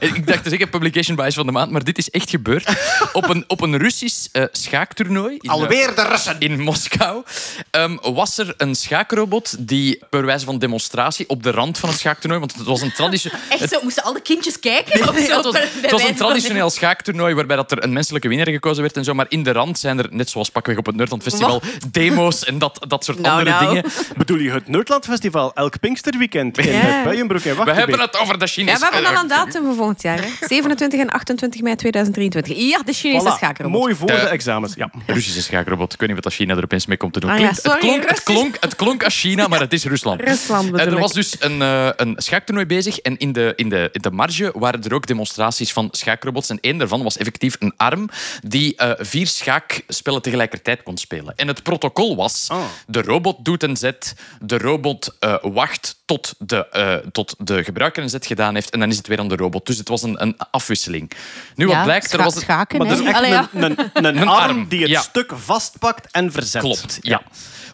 [0.00, 2.68] Ik dacht te zeggen publication bias van de maand, maar dit is echt gebeurd.
[3.12, 6.36] Op een, op een Russisch eh, schaaktoernooi in, eh, Alweer de Russen.
[6.38, 7.22] in Moskou
[7.70, 11.98] ehm, was er een schaakrobot die per wijze van demonstratie op de rand van het
[11.98, 13.38] schaaktoernooi, want het was een traditioneel...
[13.58, 15.08] Echt zo, moesten alle kindjes kijken?
[15.08, 17.70] Of Nee, zo, het was, bij het was wijze een van- traditioneel schaaktoernooi waarbij dat
[17.70, 20.30] er een menselijke winnaar gekozen werd en zo, maar in de rand zijn er, net
[20.30, 21.59] zoals pakweg op het Nerdland Festival,
[21.90, 23.66] demo's en dat, dat soort Nou, andere nou.
[23.74, 23.90] dingen.
[24.16, 27.04] Bedoel je het Nerdland Festival elk Pinksterweekend in Ja.
[27.04, 28.78] en We hebben het over de Ja, Chinese...
[28.78, 30.18] we hebben al een datum voor volgend jaar.
[30.22, 30.46] Hè.
[30.46, 32.56] 27 en 28 mei 2023.
[32.68, 33.80] Ja, de Chinese Voilà, schakelrobot.
[33.80, 34.74] Mooi voor De- de examens.
[34.74, 34.90] Ja.
[35.06, 35.92] Russische schaakrobot.
[35.92, 37.30] Ik weet niet wat dat China er opeens mee komt te doen.
[37.30, 40.20] Ah ja, sorry, het, klonk, het, klonk, het klonk als China, maar het is Rusland.
[40.30, 41.16] Rusland bedoel er was ik.
[41.16, 44.82] dus een, eh, een schaaktoernooi bezig en in de, in, de, in de marge waren
[44.82, 46.50] er ook demonstraties van schaakrobots.
[46.50, 48.08] En één daarvan was effectief een arm
[48.46, 51.32] die eh, vier schaakspellen tegelijkertijd kon spelen.
[51.40, 52.64] En het protocol was, Oh.
[52.86, 58.02] de robot doet een zet, de robot eh, wacht tot de, eh, tot de gebruiker
[58.02, 59.66] een zet gedaan heeft en dan is het weer aan de robot.
[59.66, 61.10] Dus het was een, een afwisseling.
[61.54, 62.42] Nu wat blijkt, er was het...
[62.42, 63.48] schaken, Maar is echt Allee, ja.
[63.52, 65.00] een, een, een, Een arm, die het ja.
[65.00, 66.62] stuk vastpakt en verzet.
[66.62, 67.22] Klopt, ja.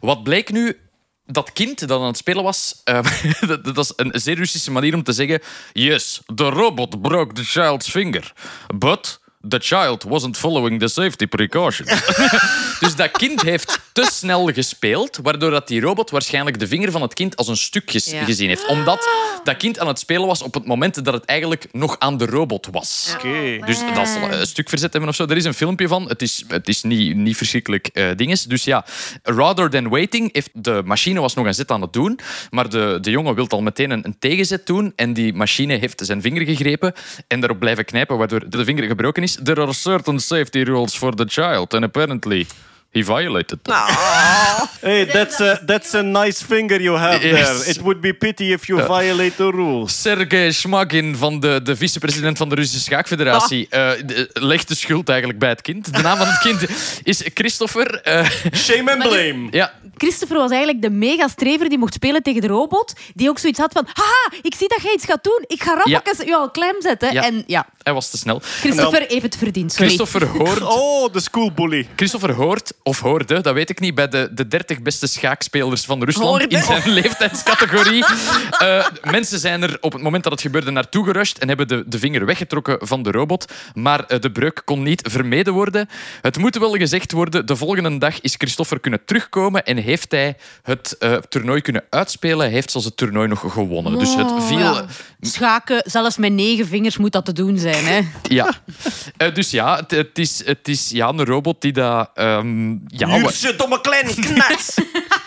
[0.00, 0.80] Wat bleek nu?
[1.24, 3.00] Dat kind dat aan het spelen was, eh,
[3.48, 5.40] dat, dat is een zeer Russische manier om te zeggen:
[5.72, 8.32] Yes, the robot broke the child's finger,
[8.74, 11.90] but the child wasn't following the safety precautions.
[12.80, 17.02] dus dat kind heeft te snel gespeeld, waardoor dat die robot waarschijnlijk de vinger van
[17.02, 18.24] het kind als een stuk ges- Ja.
[18.24, 18.66] gezien heeft.
[18.66, 19.08] Omdat
[19.44, 22.26] dat kind aan het spelen was op het moment dat het eigenlijk nog aan de
[22.26, 23.12] robot was.
[23.14, 23.58] Oké.
[23.66, 25.24] Dus dat zal een stuk verzet hebben of zo.
[25.26, 26.08] Er is een filmpje van.
[26.08, 28.42] Het is, het is niet, niet verschrikkelijk eh dinges.
[28.42, 28.84] Dus ja,
[29.22, 32.18] rather than waiting, heeft de machine was nog een zet aan het doen.
[32.50, 34.92] Maar de, de jongen wil al meteen een, een tegenzet doen.
[34.96, 36.92] En die machine heeft zijn vinger gegrepen
[37.28, 39.35] en daarop blijven knijpen, waardoor de vinger gebroken is.
[39.40, 41.74] There are certain safety rules for the child.
[41.74, 42.46] And apparently...
[42.96, 43.74] He violated them.
[44.80, 47.46] Hey, that's a, that's a nice finger you have Yes.
[47.58, 47.70] there.
[47.70, 50.00] It would be pity if you violate the rules.
[50.02, 55.08] Sergej Smagin, van de, de vicepresident van de Russische Schaakfederatie, eh, de- legt de schuld
[55.08, 55.94] eigenlijk bij het kind.
[55.96, 56.60] De naam van het kind
[57.02, 58.00] is Christopher.
[58.02, 59.48] eh, Shame and blame.
[59.50, 62.92] ja, Christopher was eigenlijk de mega-strever die mocht spelen tegen de robot.
[63.14, 65.44] Die ook zoiets had van, haha, ik zie dat jij iets gaat doen.
[65.46, 66.02] Ik ga rap Ja.
[66.24, 67.12] jou klem zetten.
[67.12, 67.22] Ja.
[67.24, 68.40] En ja, hij was te snel.
[68.60, 69.72] Christopher heeft het verdiend.
[69.72, 69.86] Sorry.
[69.86, 71.88] Christopher hoort, Oh, de schoolbully.
[71.96, 76.04] Christopher hoort, of hoorde, dat weet ik niet, bij de, de 30 beste schaakspelers van
[76.04, 76.56] Rusland Hoorde.
[76.56, 78.04] in zijn leeftijdscategorie.
[78.58, 81.84] Eh, mensen zijn er op het moment dat het gebeurde naartoe gerust en hebben de,
[81.86, 83.52] de vinger weggetrokken van de robot.
[83.74, 85.88] Maar eh, de breuk kon niet vermeden worden.
[86.20, 90.36] Het moet wel gezegd worden, de volgende dag is Christopher kunnen terugkomen en heeft hij
[90.62, 92.38] het eh, toernooi kunnen uitspelen.
[92.38, 93.98] Hij heeft zelfs het toernooi nog gewonnen.
[93.98, 94.58] Dus het viel...
[94.58, 94.86] Ja.
[95.26, 97.84] Schaken, zelfs met negen vingers moet dat te doen zijn.
[97.84, 98.00] Hè?
[98.22, 98.54] Ja.
[99.16, 102.10] Eh, dus ja, het, het is, het is ja, een robot die dat...
[102.14, 104.74] ehm, ja, Jurse domme kleine knats.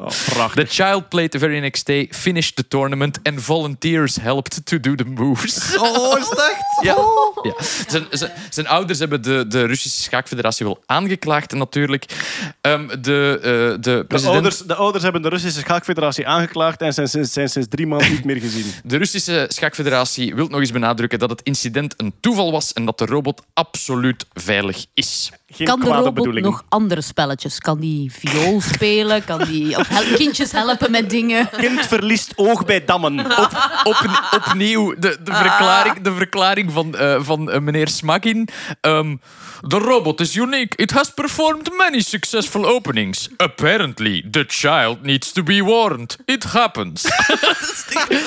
[0.00, 0.66] Oh, prachtig.
[0.66, 4.94] The child played the very next day, finished the tournament, and volunteers helped to do
[4.94, 5.58] the moves.
[5.80, 6.82] Oh, is echt?
[6.82, 6.96] Ja.
[7.42, 7.54] ja.
[7.88, 12.04] Zijn, zijn, zijn ouders hebben de, de Russische Schaakfederatie wel aangeklaagd, natuurlijk.
[12.60, 14.34] Ehm, de, eh, de De president...
[14.34, 18.10] ouders, de ouders hebben de Russische Schaakfederatie aangeklaagd en zijn, zijn, zijn sinds drie maanden
[18.10, 18.66] niet meer gezien.
[18.84, 22.98] De Russische Schaakfederatie wil nog eens benadrukken dat het incident een toeval was en dat
[22.98, 25.30] de robot absoluut veilig is.
[25.52, 26.50] Geen Kan de robot bedoelingen.
[26.50, 27.58] nog andere spelletjes?
[27.58, 29.24] Kan die viool spelen?
[29.24, 31.48] Kan die of hel- kindjes helpen met dingen?
[31.56, 33.18] Kind verliest oog bij dammen.
[33.20, 38.48] Op, op, opnieuw de, de, verklaring, de verklaring van, eh, van eh, meneer Smakin.
[38.80, 39.16] Ehm,
[39.68, 40.76] the robot is unique.
[40.82, 43.28] It has performed many successful openings.
[43.36, 46.16] Apparently, the child needs to be warned.
[46.24, 47.04] It happens.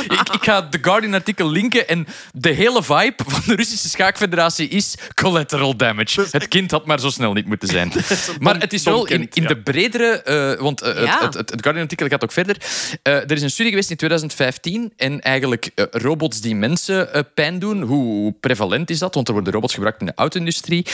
[0.04, 4.96] ik, ik ga de Guardian-artikel linken en de hele vibe van de Russische Schaakfederatie is
[5.14, 6.26] collateral damage.
[6.32, 7.92] Het kind had maar zo snel niet moeten zijn.
[8.40, 10.22] Maar het is wel in, in de bredere...
[10.22, 11.22] eh, want eh, Ja.
[11.26, 12.58] het, het, het, Guardian-artikel gaat ook verder.
[13.02, 17.60] Eh, er is een studie geweest in 2015 en eigenlijk robots die mensen eh, pijn
[17.60, 19.16] doen, hoe prevalent is dat?
[19.16, 20.86] Want er worden robots gebruikt in de auto-industrie.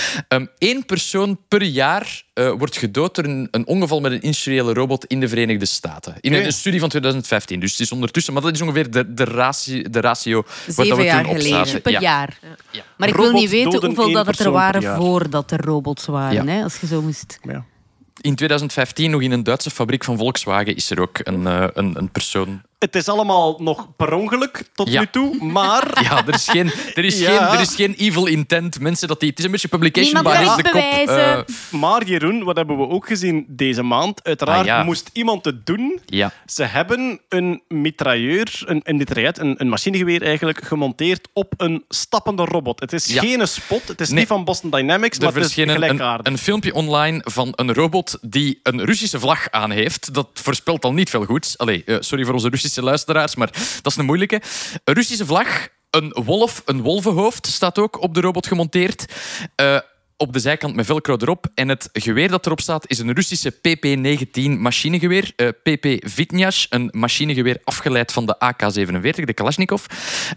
[0.58, 5.06] Eén persoon per jaar eh, wordt gedood door een, een ongeval met een industriële robot
[5.06, 6.16] in de Verenigde Staten.
[6.20, 7.60] In een, studie van 2015.
[7.60, 8.34] Dus het is ondertussen...
[8.34, 11.36] Maar dat is ongeveer de, de, ratio, de ratio waar dat Zeven we jaar toen
[11.36, 11.82] op zaten.
[11.82, 12.00] Per Ja.
[12.00, 12.40] jaar.
[12.72, 12.82] Ja.
[12.98, 16.46] Maar ik wil niet weten hoeveel dat het er waren voordat er robots waren.
[16.46, 16.54] Ja.
[16.54, 16.64] Hè?
[16.64, 17.40] Als je zo moest...
[17.42, 17.66] Ja.
[18.22, 21.98] In 2015, nog in een Duitse fabriek van Volkswagen, is er ook een, eh, een,
[21.98, 25.00] een persoon Het is allemaal nog per ongeluk tot Ja.
[25.00, 27.38] nu toe, maar Ja, er is geen, er is Ja.
[27.38, 28.80] geen, er is geen evil intent.
[28.80, 30.56] Mensen, dat die, het is een beetje publication bias.
[30.56, 31.40] De kop, eh,
[31.80, 34.24] Maar Jeroen, wat hebben we ook gezien deze maand?
[34.24, 34.84] Uiteraard Ah, ja.
[34.84, 36.00] moest iemand het doen.
[36.06, 36.32] ja.
[36.46, 42.44] Ze hebben een mitrailleur, een, een mitraillet, een, een machinegeweer eigenlijk, gemonteerd op een stappende
[42.46, 42.80] robot.
[42.80, 43.22] Het is Ja.
[43.22, 44.18] geen spot, het is Nee.
[44.20, 46.26] niet van Boston Dynamics, Er maar het is verscheen een, een, gelijkaardig.
[46.32, 50.14] een filmpje online van een robot die een Russische vlag aan heeft.
[50.14, 51.58] Dat voorspelt al niet veel goeds.
[51.58, 53.52] Allee, eh, sorry voor onze Russische luisteraars, maar
[53.82, 54.42] dat is een moeilijke.
[54.84, 59.06] Een Russische vlag, een wolf, een wolvenhoofd staat ook op de robot gemonteerd.
[59.56, 59.78] Eh,
[60.18, 61.48] op de zijkant met velcro erop.
[61.56, 65.32] En het geweer dat erop staat is een Russische PP-19 machinegeweer.
[65.36, 69.86] Eh, PP Vitnyash, een machinegeweer afgeleid van de AK-47, de Kalashnikov.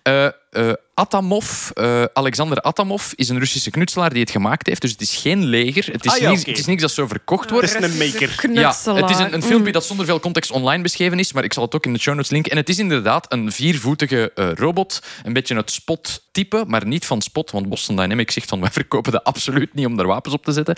[0.02, 4.80] Eh, eh, Atamov, eh, Alexander Atamov, is een Russische knutselaar die het gemaakt heeft.
[4.80, 5.86] Dus het is geen leger.
[5.92, 7.66] Het is, Ah ja, niks, het is niks dat zo verkocht Het wordt.
[7.74, 8.50] is een maker.
[8.52, 9.72] Ja, het is een, een filmpje Mm.
[9.72, 12.14] dat zonder veel context online beschreven is, maar ik zal het ook in de show
[12.14, 12.50] notes linken.
[12.50, 15.02] En het is inderdaad een viervoetige eh, robot.
[15.22, 19.12] Een beetje het Spot-type, maar niet van Spot, want Boston Dynamics zegt van wij verkopen
[19.12, 20.76] dat absoluut niet om daar wapens op te zetten.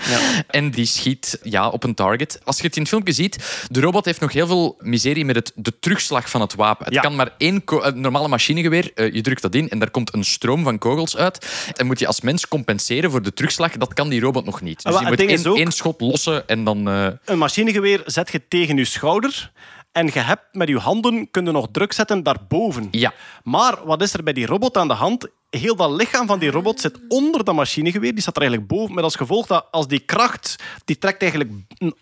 [0.51, 2.41] En die schiet ja, op een target.
[2.45, 5.37] Als je het in het filmpje ziet, de robot heeft nog heel veel miserie met
[5.37, 6.85] het, de terugslag van het wapen.
[6.85, 7.01] Het Ja.
[7.01, 10.25] kan maar één een normale machinegeweer, eh, je drukt dat in en daar komt een
[10.25, 11.47] stroom van kogels uit.
[11.77, 13.73] En moet je als mens compenseren voor de terugslag.
[13.77, 14.83] Dat kan die robot nog niet.
[14.83, 16.89] Dus Maar je moet één, ook- één schot lossen en dan...
[16.89, 19.53] eh, Een machinegeweer zet je tegen je schouder
[19.93, 22.89] en je hebt met je handen kun je nog druk zetten daarboven.
[22.91, 23.13] Ja.
[23.43, 25.29] Maar wat is er bij die robot aan de hand?
[25.59, 28.13] Heel dat lichaam van die robot zit onder dat machinegeweer.
[28.13, 28.95] Die staat er eigenlijk boven.
[28.95, 31.51] Met als gevolg dat als die kracht, die trekt eigenlijk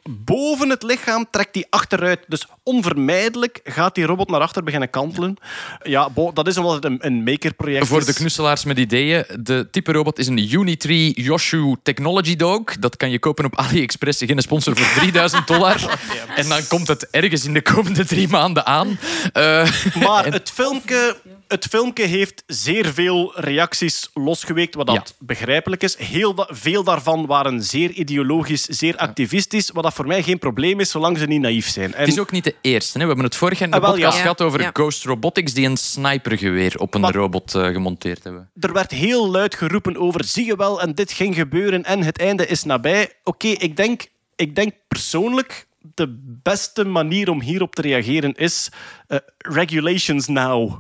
[0.09, 2.21] boven het lichaam, trekt die achteruit.
[2.29, 5.37] Dus onvermijdelijk gaat die robot naar achter beginnen kantelen.
[5.83, 8.07] Ja, dat is omdat het een, een makerproject Voor is.
[8.07, 12.63] de knusselaars met ideeën, de type robot is een Unitree Yoshu Technology Dog.
[12.79, 15.81] Dat kan je kopen op AliExpress, geen sponsor, voor 3000 dollar.
[16.37, 18.99] En dan komt het ergens in de komende drie maanden aan.
[19.33, 21.17] Eh, Maar het filmpje,
[21.53, 25.25] het filmpje heeft zeer veel reacties losgeweekt, wat dat Ja.
[25.27, 25.97] begrijpelijk is.
[25.97, 30.81] Heel da- veel daarvan waren zeer ideologisch, zeer activistisch, wat dat voor mij geen probleem
[30.81, 31.95] is, zolang ze niet naïef zijn.
[31.95, 32.93] En Het is ook niet de eerste.
[32.93, 32.99] Hè.
[33.01, 34.23] We hebben het vorig jaar in de Ah, wel, podcast ja.
[34.23, 34.71] gehad over Ja.
[34.73, 38.51] Ghost Robotics die een snipergeweer op een Maar- robot eh, gemonteerd hebben.
[38.61, 42.19] er werd heel luid geroepen over, zie je wel, en dit ging gebeuren en het
[42.19, 43.13] einde is nabij.
[43.25, 44.03] Oké, ik, denk,
[44.37, 48.71] ik denk persoonlijk de beste manier om hierop te reageren is
[49.07, 50.73] eh, regulations now.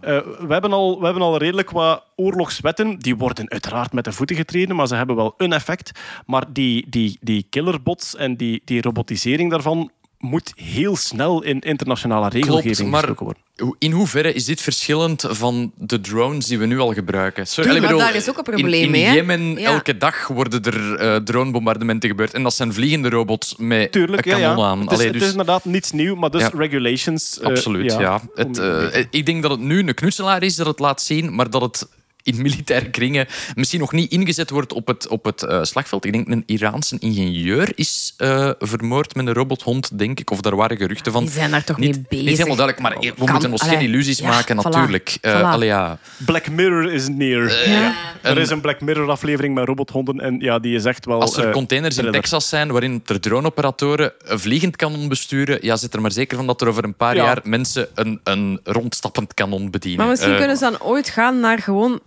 [0.00, 2.98] Eh, we, hebben al, we hebben al redelijk wat oorlogswetten.
[2.98, 5.90] Die worden uiteraard met de voeten getreden, maar ze hebben wel een effect.
[6.26, 9.90] Maar die, die, die killerbots en die, die robotisering daarvan
[10.20, 13.74] moet heel snel in internationale regelgeving Klopt, maar gestoken worden.
[13.78, 17.46] in hoeverre is dit verschillend van de drones die we nu al gebruiken?
[17.46, 19.12] Sorry, Tuurlijk, allee, maar daar is ook een probleem in, in mee?
[19.14, 19.70] Jemen Ja.
[19.72, 22.34] elke dag worden er eh, dronebombardementen gebeurd.
[22.34, 24.64] En dat zijn vliegende robots met Tuurlijk, een kanon ja.
[24.70, 24.80] aan.
[24.80, 26.50] Het, is, Allee, het dus- is inderdaad niets nieuw, maar dus Ja.
[26.54, 27.38] regulations...
[27.40, 28.20] eh, Absoluut, ja.
[28.34, 31.50] Het, eh, ik denk dat het nu een knutselaar is dat het laat zien, maar
[31.50, 31.88] dat het
[32.22, 36.04] in militaire kringen misschien nog niet ingezet wordt op het, op het eh, slagveld.
[36.04, 40.30] Ik denk een Iraanse ingenieur is eh, vermoord met een robothond, denk ik.
[40.30, 41.22] Of daar waren geruchten van.
[41.22, 42.26] Die zijn daar toch niet, mee bezig?
[42.26, 45.16] Niet helemaal duidelijk, maar we Kan- moeten ons geen illusies ja, maken, voilà, natuurlijk.
[45.20, 45.42] Eh, voilà.
[45.42, 45.98] allee, ja.
[46.16, 47.68] Black Mirror is near.
[47.68, 47.94] Ja.
[48.22, 51.20] Er is een Black Mirror-aflevering met robothonden en ja, die is echt wel...
[51.20, 52.20] Als er eh, containers in thriller.
[52.20, 56.46] Texas zijn waarin er droneoperatoren een vliegend kanon besturen, ja, zit er maar zeker van
[56.46, 57.24] dat er over een paar Ja.
[57.24, 59.98] jaar mensen een, een rondstappend kanon bedienen.
[60.00, 62.00] Maar misschien Eh, kunnen ze dan ooit gaan naar gewoon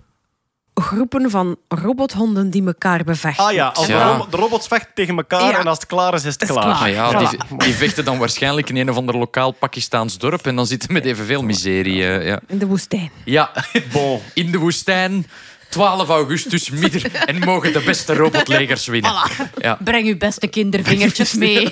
[0.76, 3.46] groepen van robothonden die elkaar bevechten.
[3.46, 4.12] Ah ja, als Ja.
[4.12, 5.60] De, ro- de robots vechten tegen elkaar Ja.
[5.60, 6.68] en als het klaar is, is het Is klaar.
[6.68, 7.30] Maar ja, Voilà.
[7.30, 10.94] die, die vechten dan waarschijnlijk in een of ander lokaal Pakistaans dorp en dan zitten
[10.94, 12.08] met evenveel miserie.
[12.08, 12.40] eh, ja.
[12.48, 13.12] In de woestijn.
[13.26, 13.52] ja,
[13.92, 14.20] Bon.
[14.34, 15.28] in de woestijn,
[15.70, 19.12] 12 augustus, midden, en mogen de beste robotlegers winnen.
[19.58, 19.78] Ja.
[19.84, 21.72] Breng uw beste kindervingertjes mee.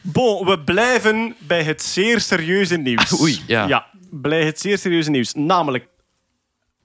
[0.00, 3.20] Bon, we blijven bij het zeer serieuze nieuws.
[3.20, 3.66] Oei, ja.
[3.66, 5.32] Ja, bij het zeer serieuze nieuws.
[5.34, 5.86] Namelijk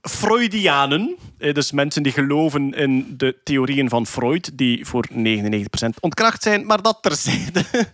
[0.01, 6.43] Freudianen, eh, dus mensen die geloven in de theorieën van Freud, die voor 99% ontkracht
[6.43, 7.65] zijn, maar dat terzijde,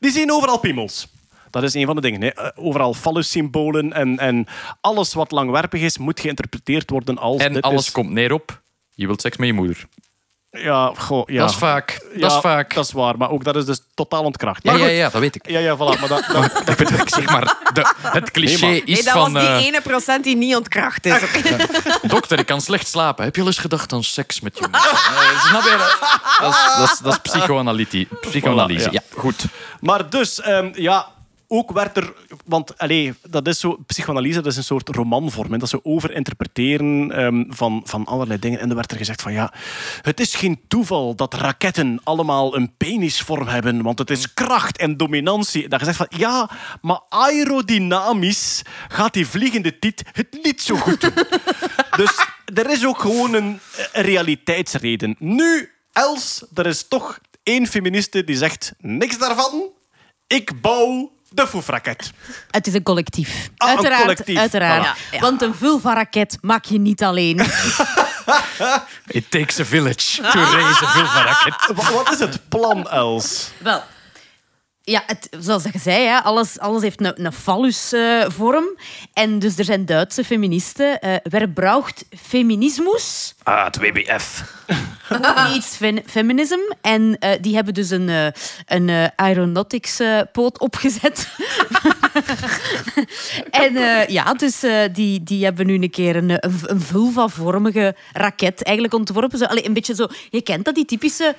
[0.00, 1.06] die zien overal piemels.
[1.50, 2.20] Dat is een van de dingen.
[2.22, 2.28] Hè.
[2.28, 4.46] Eh, Overal fallussymbolen en, en
[4.80, 7.42] alles wat langwerpig is, moet geïnterpreteerd worden als...
[7.42, 8.62] En alles is- komt neer op,
[8.94, 9.86] je wilt seks met je moeder.
[10.56, 11.40] Ja, goh, ja.
[11.40, 12.00] Dat is vaak.
[12.14, 12.74] Ja, Dat is vaak.
[12.74, 14.62] Dat is waar, maar ook dat is dus totaal ontkracht.
[14.62, 15.50] ja, ja, ja, dat weet ik.
[15.50, 15.78] Ja, ja, voilà.
[16.00, 19.12] Maar dat, dat, Ik bedoel, ik zeg maar, de, het cliché Nee, is Nee, dat
[19.12, 19.32] van...
[19.32, 21.20] was die eh, ene procent die niet ontkracht is.
[22.02, 23.24] Dokter, ik kan slecht slapen.
[23.24, 24.90] Heb je al eens gedacht aan seks met je moeder?
[24.90, 25.76] Eh, snap je?
[25.78, 26.18] dat?
[26.40, 28.06] Dat is, dat is, dat is psychoanalyse.
[28.88, 29.00] Voilà, ja.
[29.16, 29.44] goed.
[29.80, 31.06] Maar dus, ehm, ja,
[31.48, 32.14] ook werd er...
[32.44, 33.76] Want, allee, dat is zo...
[33.86, 35.58] Psychoanalyse, dat is een soort romanvorm.
[35.58, 38.60] Dat ze overinterpreteren ehm, van, van allerlei dingen.
[38.60, 39.52] En er werd er gezegd van, ja,
[40.02, 44.96] het is geen toeval dat raketten allemaal een penisvorm hebben, want het is kracht en
[44.96, 45.68] dominantie.
[45.68, 46.50] Dat gezegd van, ja,
[46.80, 51.14] maar aerodynamisch gaat die vliegende tit het niet zo goed doen.
[52.00, 53.60] dus er is ook gewoon een,
[53.92, 55.16] een realiteitsreden.
[55.18, 59.62] Nu, Els, er is toch één feministe die zegt, niks daarvan,
[60.26, 62.10] ik bouw de foefraket.
[62.50, 63.28] Het is een collectief.
[63.56, 64.38] Ah, een uiteraard, collectief.
[64.38, 64.96] uiteraard.
[64.98, 65.18] Voilà.
[65.18, 67.40] Want een vulva-raket maak je niet alleen.
[69.06, 71.76] It takes a village to raise a vulva-raket.
[71.76, 73.50] Wa- Wat is het plan, Els?
[73.58, 73.82] Wel,
[74.86, 78.64] ja, het, zoals je zei, hè, alles, alles heeft een, een phallus-vorm.
[79.12, 81.00] en dus er zijn Duitse feministen.
[81.00, 83.34] eh wer braucht feminismus?
[83.42, 84.54] Ah, het WBF.
[85.54, 86.58] Iets feminism.
[86.80, 88.26] En eh, die hebben dus een, eh,
[88.66, 91.28] een eh, aeronautics eh, poot opgezet.
[93.50, 97.96] en eh, ja, dus eh, die, die hebben nu een keer een, een, een vulva-vormige
[98.12, 99.38] raket eigenlijk ontworpen.
[99.38, 101.34] Zo, allee, een beetje zo, je kent dat, die typische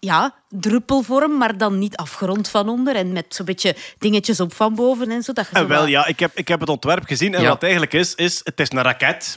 [0.00, 2.94] ja, druppelvorm, maar dan niet afgerond van onder.
[2.96, 5.32] En met zo'n beetje dingetjes op van boven en zo.
[5.32, 7.34] Dat je zo En wel, wat- ja, ik heb, ik heb het ontwerp gezien.
[7.34, 7.44] En Ja.
[7.44, 9.36] wat het eigenlijk is, is het is een raket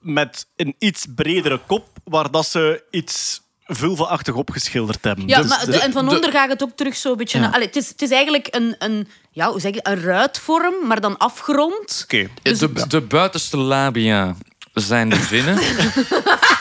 [0.00, 5.28] met een iets bredere kop, waar dat ze iets vulva-achtig opgeschilderd hebben.
[5.28, 7.38] Ja, Dus maar de- de- en van de- onder gaat het ook terug zo'n beetje...
[7.38, 7.44] Ja.
[7.44, 10.74] naar- allee, het, is, het is eigenlijk een, een, ja, hoe zeg je, een ruitvorm,
[10.86, 12.00] maar dan afgerond.
[12.04, 12.28] Oké.
[12.42, 14.34] De, de buitenste labia
[14.74, 15.58] zijn de vinnen.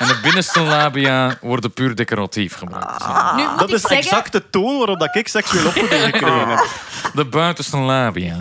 [0.00, 3.06] en de binnenste labia worden puur decoratief gebruikt.
[3.36, 3.98] Nu moet Dat ik is zeggen...
[3.98, 6.66] exact de toon waarop dat ik seksueel opvoeding gekregen heb.
[7.14, 8.36] De buitenste labia.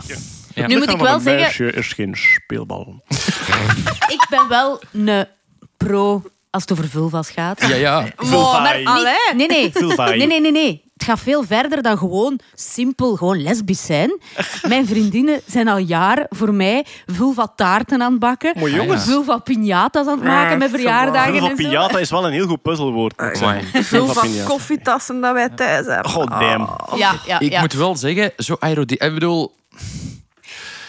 [0.53, 0.67] Ja.
[0.67, 3.03] Nu moet ik wel een zeggen, meisje is geen speelbal.
[4.07, 5.27] ik ben wel een
[5.77, 7.67] pro als het over vulva's gaat.
[7.67, 8.05] Ja, ja.
[8.31, 9.69] Maar niet- nee, nee.
[9.73, 10.17] Vulvaai.
[10.17, 10.87] nee, nee, nee, nee.
[10.93, 14.19] Het gaat veel verder dan gewoon simpel gewoon lesbisch zijn.
[14.67, 18.53] Mijn vriendinnen zijn al jaren voor mij vulva-taarten aan het bakken.
[18.59, 19.03] Maar jongens.
[19.03, 21.69] Vulva-piñatas aan het maken met verjaardagen Vulva en zo.
[21.69, 23.17] piñata is wel een heel goed puzzelwoord.
[23.21, 23.67] moet ik zeggen.
[23.67, 23.83] Amai.
[23.83, 24.45] Veel van piñata.
[24.47, 26.11] koffietassen dat wij thuis hebben.
[26.11, 26.69] God damn.
[26.95, 28.93] Ja, ja, Ik moet wel zeggen, zo aerody...
[28.93, 29.55] Ik bedoel...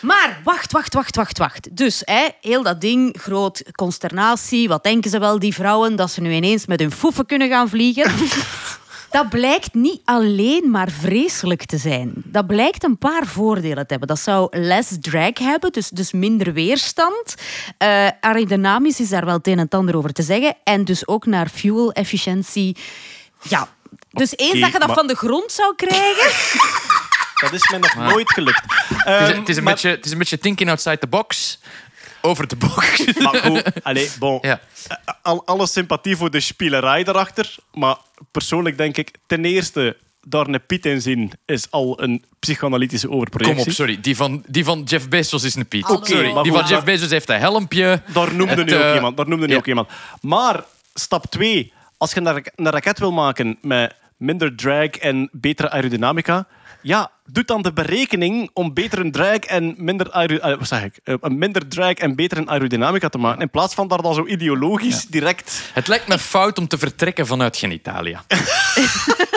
[0.02, 1.77] Maar wacht, wacht, wacht, wacht, wacht.
[1.77, 4.68] Dus hè, heel dat ding, groot consternatie.
[4.68, 7.68] Wat denken ze wel, die vrouwen, dat ze nu ineens met hun foefen kunnen gaan
[7.68, 8.12] vliegen?
[9.10, 12.12] Dat blijkt niet alleen maar vreselijk te zijn.
[12.14, 14.09] Dat blijkt een paar voordelen te hebben.
[14.09, 17.35] Dat zou less drag hebben, dus, dus minder weerstand.
[17.78, 20.56] Eh aerodynamisch is daar wel het een en het ander over te zeggen.
[20.64, 22.77] En dus ook naar fuel-efficiëntie.
[23.43, 23.68] Ja,
[24.10, 26.31] dus eens dat je dat maar- van de grond zou krijgen...
[27.41, 28.62] Dat is mij nog nooit gelukt.
[28.65, 31.07] Het is, Ehm, het, is een maar- beetje, het is een beetje thinking outside the
[31.07, 31.59] box.
[32.23, 33.05] Over de box.
[33.19, 34.39] Maar goed, allee, bon.
[34.41, 34.61] Ja.
[35.23, 37.55] Al, alle sympathie voor de spielerij erachter.
[37.73, 37.97] Maar
[38.31, 43.57] persoonlijk denk ik, ten eerste, daar een Piet in zien is al een psychoanalytische overprojectie.
[43.62, 43.99] Kom op, sorry.
[44.01, 45.89] Die van, die van Jeff Bezos is een Piet.
[45.89, 46.43] Oké, sorry.
[46.43, 48.03] Die van Jeff Bezos heeft een helmpje.
[48.12, 49.17] Daar noemde Het, nu ook eh, iemand.
[49.17, 49.89] Daar noemde nu ook iemand.
[50.21, 50.65] Maar
[50.95, 51.73] stap 2.
[51.97, 52.21] Als je
[52.57, 56.47] een raket wil maken met minder drag en betere aerodynamica,
[56.82, 60.98] ja, doe dan de berekening om betere drag en minder, aero- eh, wat zeg ik,
[61.05, 63.40] Eh, een minder drag en betere aerodynamica te maken.
[63.40, 67.27] In plaats van daar dan zo ideologisch direct Het lijkt me fout om te vertrekken
[67.27, 68.24] vanuit genitalia.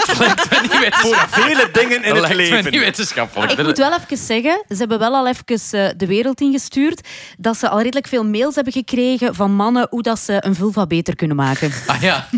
[0.03, 1.29] Het lijkt me niet wetenschappelijk.
[1.29, 2.71] vele dingen in het lijkt me leven.
[2.71, 3.51] niet wetenschappelijk.
[3.51, 7.07] Ik moet wel even zeggen, ze hebben wel al even eh, de wereld ingestuurd
[7.37, 10.87] dat ze al redelijk veel mails hebben gekregen van mannen hoe dat ze een vulva
[10.87, 11.71] beter kunnen maken.
[11.87, 12.27] Ah ja.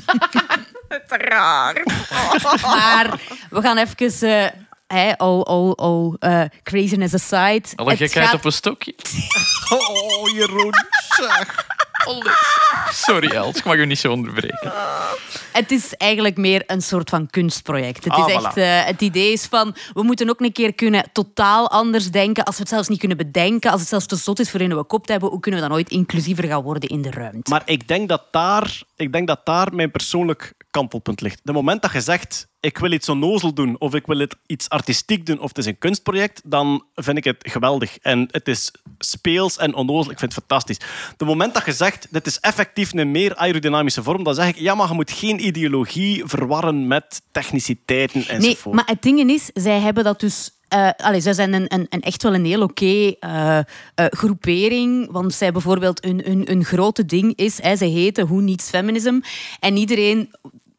[1.07, 1.83] Raar.
[2.61, 3.19] Maar
[3.49, 4.51] we gaan even...
[4.87, 7.63] eh, hè, all all, all eh, craziness aside.
[7.75, 8.93] Alle gekheid gaat- op een stokje.
[9.69, 10.73] Oh, Jeroen.
[12.91, 13.57] Sorry, Els.
[13.57, 14.71] Ik mag u niet zo onderbreken.
[15.51, 18.03] Het is eigenlijk meer een soort van kunstproject.
[18.03, 18.43] Het, Ah, is voilà.
[18.45, 22.43] echt, eh, het idee is van, we moeten ook een keer kunnen totaal anders denken.
[22.43, 24.75] Als we het zelfs niet kunnen bedenken, als het zelfs te zot is voor in
[24.75, 27.49] we kop te hebben, hoe kunnen we dan ooit inclusiever gaan worden in de ruimte?
[27.51, 31.39] Maar ik denk dat daar, ik denk dat daar mijn persoonlijk kantelpunt ligt.
[31.43, 35.25] De moment dat je zegt, ik wil iets onnozel doen, of ik wil iets artistiek
[35.25, 37.97] doen, of het is een kunstproject, dan vind ik het geweldig.
[38.01, 40.11] En het is speels en onnozel.
[40.11, 40.77] Ik vind het fantastisch.
[41.17, 44.55] De moment dat je zegt, dit is effectief een meer aerodynamische vorm, dan zeg ik,
[44.57, 48.75] ja, maar je moet geen ideologie verwarren met techniciteiten Nee, enzovoort.
[48.75, 50.49] maar het ding is, zij hebben dat dus.
[50.67, 53.65] eh allee, zij zijn een, een, een echt wel een heel oké eh, eh,
[53.95, 55.11] groepering.
[55.11, 59.19] Want zij bijvoorbeeld, hun, hun, hun grote ding is, hè, ze heten Who Needs Feminism.
[59.59, 60.31] En iedereen,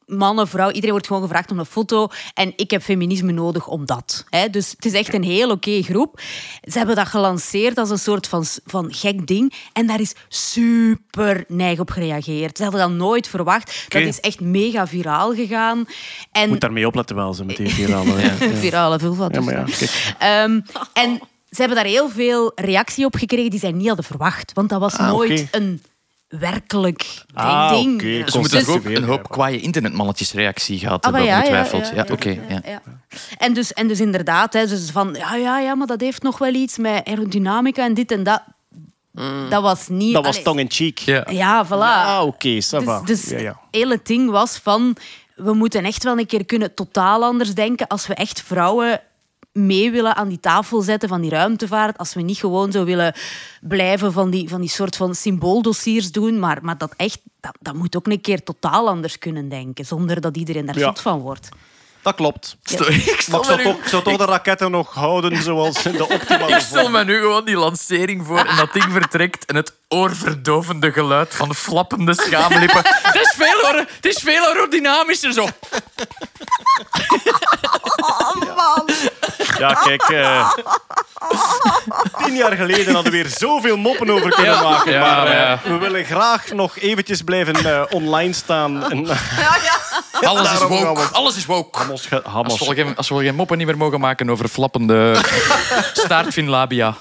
[0.07, 2.07] mannen, vrouw, iedereen wordt gewoon gevraagd om een foto.
[2.33, 4.25] En ik heb feminisme nodig om dat.
[4.29, 4.49] Hè.
[4.49, 6.19] Dus het is echt een heel oké groep.
[6.61, 9.53] Ze hebben dat gelanceerd als een soort van, van gek ding.
[9.73, 12.57] En daar is super neig op gereageerd.
[12.57, 13.85] Ze hadden dat nooit verwacht.
[13.87, 15.85] Dat is echt mega viraal gegaan.
[16.31, 18.21] En moet daarmee opletten wel, ze met die virale...
[18.21, 18.35] ja.
[18.65, 19.27] virale vulva.
[19.31, 20.13] Ja, maar ja, dus.
[20.19, 20.59] Ehm,
[20.93, 21.19] en
[21.49, 24.53] ze hebben daar heel veel reactie op gekregen die zij niet hadden verwacht.
[24.53, 25.81] Want dat was Ah, nooit een
[26.27, 27.93] werkelijk Ah, ding.
[27.93, 28.05] oké.
[28.07, 28.27] Ja.
[28.29, 31.37] Ze moeten Dus- toch ook een hoop kwaaie internetmannetjes reactie gehad Ah, hebben, ja, ja,
[31.39, 31.87] ongetwijfeld.
[31.95, 32.29] Ja, ja, oké.
[32.29, 32.61] ja, ja.
[32.65, 32.81] ja.
[33.37, 36.37] En, dus, en dus inderdaad, hè, dus van ja, ja, ja, maar dat heeft nog
[36.37, 38.43] wel iets met aerodynamica en dit en dat.
[39.49, 40.13] Dat was niet.
[40.13, 40.99] Dat was allee, tong in cheek.
[40.99, 41.25] Ja.
[41.29, 41.69] Ja, voilà.
[41.69, 43.01] Ah, oké, ça va.
[43.05, 43.49] Dus, dus ja, ja.
[43.49, 44.95] het hele ding was van...
[45.35, 49.01] We moeten echt wel een keer kunnen totaal anders denken als we echt vrouwen
[49.57, 51.97] mee willen aan die tafel zetten van die ruimtevaart.
[51.97, 53.13] Als we niet gewoon zo willen
[53.61, 56.39] blijven van die, van die soort van symbooldossiers doen.
[56.39, 57.19] Maar, maar dat echt...
[57.41, 59.85] Dat, dat moet ook een keer totaal anders kunnen denken.
[59.85, 60.85] Zonder dat iedereen daar Ja.
[60.85, 61.49] zot van wordt.
[62.01, 62.57] Dat klopt.
[62.63, 65.91] Ik Maar stel, ik zou toch, ik zou toch de raketten nog houden zoals in
[65.91, 69.55] de optimale ik stel me nu gewoon die lancering voor en dat ding vertrekt en
[69.55, 72.81] het oorverdovende geluid van flappende schaamlippen.
[72.85, 75.47] het, is veel, het is veel aerodynamischer zo.
[79.57, 80.01] Ja, kijk.
[80.01, 80.49] eh,
[82.25, 84.61] tien jaar geleden hadden we weer zoveel moppen over kunnen Ja.
[84.61, 84.91] maken.
[84.91, 85.59] Ja, maar eh, ja.
[85.63, 88.91] we willen graag nog eventjes blijven eh, online staan.
[88.91, 89.07] En,
[90.21, 91.01] Alles is Daarom gaan woke.
[91.01, 91.79] we- Alles is woke.
[91.79, 94.29] Hamos, ge- Als we, al geen, als we al geen moppen niet meer mogen maken
[94.29, 95.17] over flappende
[95.93, 96.95] staartfinlabia.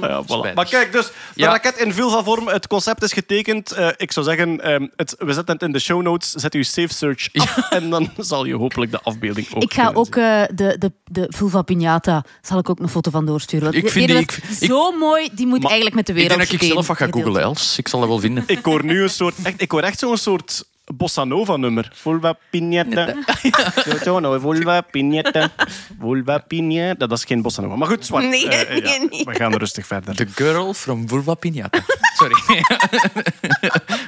[0.00, 0.26] Ja, voilà.
[0.26, 0.54] Spijtig.
[0.54, 1.48] Maar kijk, dus de Ja.
[1.50, 2.48] raket in vulva-vorm.
[2.48, 3.72] Het concept is getekend.
[3.72, 6.30] Eh, ik zou zeggen, ehm, het, we zetten het in de show notes.
[6.30, 9.82] Zet uw safe search af en dan zal je hopelijk de afbeelding ook ik ga
[9.82, 12.01] kunnen ook eh, de, de, de vulva piñata,
[12.42, 13.72] zal ik ook een foto van doorsturen.
[13.72, 16.38] Want Ik vind die ik- zo mooi, die moet Maar eigenlijk met de Ik wereld
[16.38, 17.78] denk dat ik zelf wat ga googlen, Els.
[17.78, 18.44] Ik zal dat wel vinden.
[18.46, 20.64] Ik hoor nu een soort, echt, ik hoor echt zo'n soort
[20.96, 21.90] bossa nova nummer.
[21.94, 22.36] Vulva
[24.20, 25.50] nou, vulva piñata.
[25.98, 27.06] Vulva piñata.
[27.06, 27.76] Dat is geen bossa nova.
[27.76, 28.24] Maar goed, zwart.
[28.28, 29.24] Nee, ja, nee, nee.
[29.24, 30.14] We gaan rustig verder.
[30.14, 31.78] The girl from Vulva Piñata.
[32.14, 32.34] Sorry.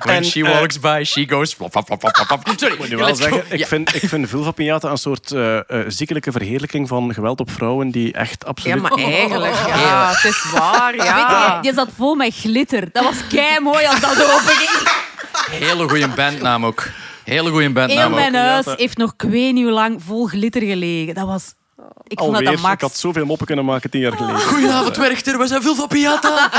[0.05, 1.55] When En, she eh, walks by, she goes...
[1.55, 2.59] Flop, flop, flop, flop, flop.
[2.59, 3.15] Sorry, Ik moet nu wel go.
[3.15, 3.67] zeggen, ik Ja.
[3.67, 7.91] vind, ik vind vulva piñata een soort eh, eh, ziekelijke verheerlijking van geweld op vrouwen
[7.91, 8.83] die echt Ja, absoluut...
[8.83, 11.55] maar eigenlijk, ja, het is waar, Weet ja.
[11.57, 12.89] je, die zat vol met glitter.
[12.93, 15.04] Dat was kei mooi als dat ging.
[15.51, 16.87] Hele goede bandnaam ook.
[17.25, 18.19] Hele goede Heel bandnaam ook.
[18.19, 21.15] mijn huis heeft nog ik weet niet hoe lang vol glitter gelegen.
[21.15, 21.55] Dat was
[22.07, 22.75] Ik vond dat Alweer, dat Max...
[22.75, 24.41] ik had zoveel moppen kunnen maken tien jaar geleden.
[24.41, 25.39] Goedenavond, Werchter.
[25.39, 26.51] We zijn veel van Piata.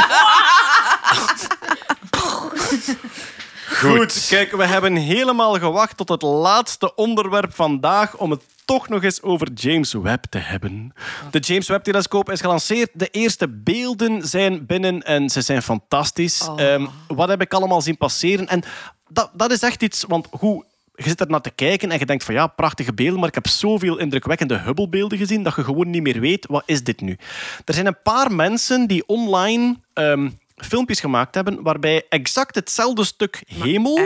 [3.82, 9.04] Goed, kijk, we hebben helemaal gewacht tot het laatste onderwerp vandaag om het toch nog
[9.04, 10.94] eens over James Webb te hebben.
[11.32, 12.90] De James Webb-telescoop is gelanceerd.
[12.94, 16.50] De eerste beelden zijn binnen en ze zijn fantastisch.
[16.56, 18.48] Ehm, wat heb ik allemaal zien passeren?
[18.48, 18.64] En
[19.10, 20.66] dat, dat is echt iets, want hoe...
[20.98, 23.36] Je zit er naar te kijken en je denkt van ja, prachtige beelden, maar ik
[23.36, 27.18] heb zoveel indrukwekkende Hubble-beelden gezien dat je gewoon niet meer weet, wat is dit nu?
[27.66, 33.44] Er zijn een paar mensen die online ehm, filmpjes gemaakt hebben waarbij exact hetzelfde stuk
[33.46, 34.00] hemel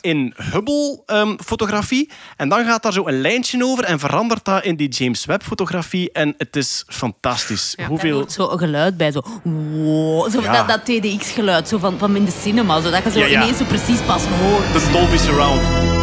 [0.00, 2.10] in Hubble-fotografie.
[2.36, 6.12] en dan gaat daar zo een lijntje over en verandert dat in die James Webb-fotografie.
[6.12, 7.74] En het is fantastisch.
[7.76, 8.30] Daar Hoeveel...
[8.30, 9.22] zo een geluid bij, zo...
[9.42, 10.64] Wow, zo Ja.
[10.64, 13.42] dat, dat TDX-geluid zo van, van in de cinema, zodat je zo Ja, ja.
[13.42, 14.72] ineens zo precies pas hoort.
[14.72, 15.93] De Dolby Surround.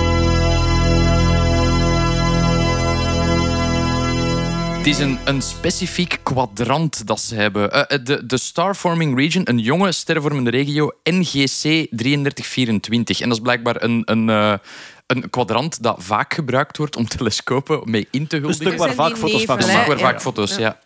[4.81, 7.71] Het is een, een specifiek kwadrant dat ze hebben.
[7.71, 13.19] Eh, eh, de, de Star Forming Region, een jonge sterrenvormende regio, NGC 3324.
[13.21, 14.53] En dat is blijkbaar een, een, eh,
[15.07, 18.65] een kwadrant dat vaak gebruikt wordt om telescopen mee in te Een huldigen.
[18.67, 20.79] stuk waar vaak foto's van gemaakt waar vaak foto's, ja.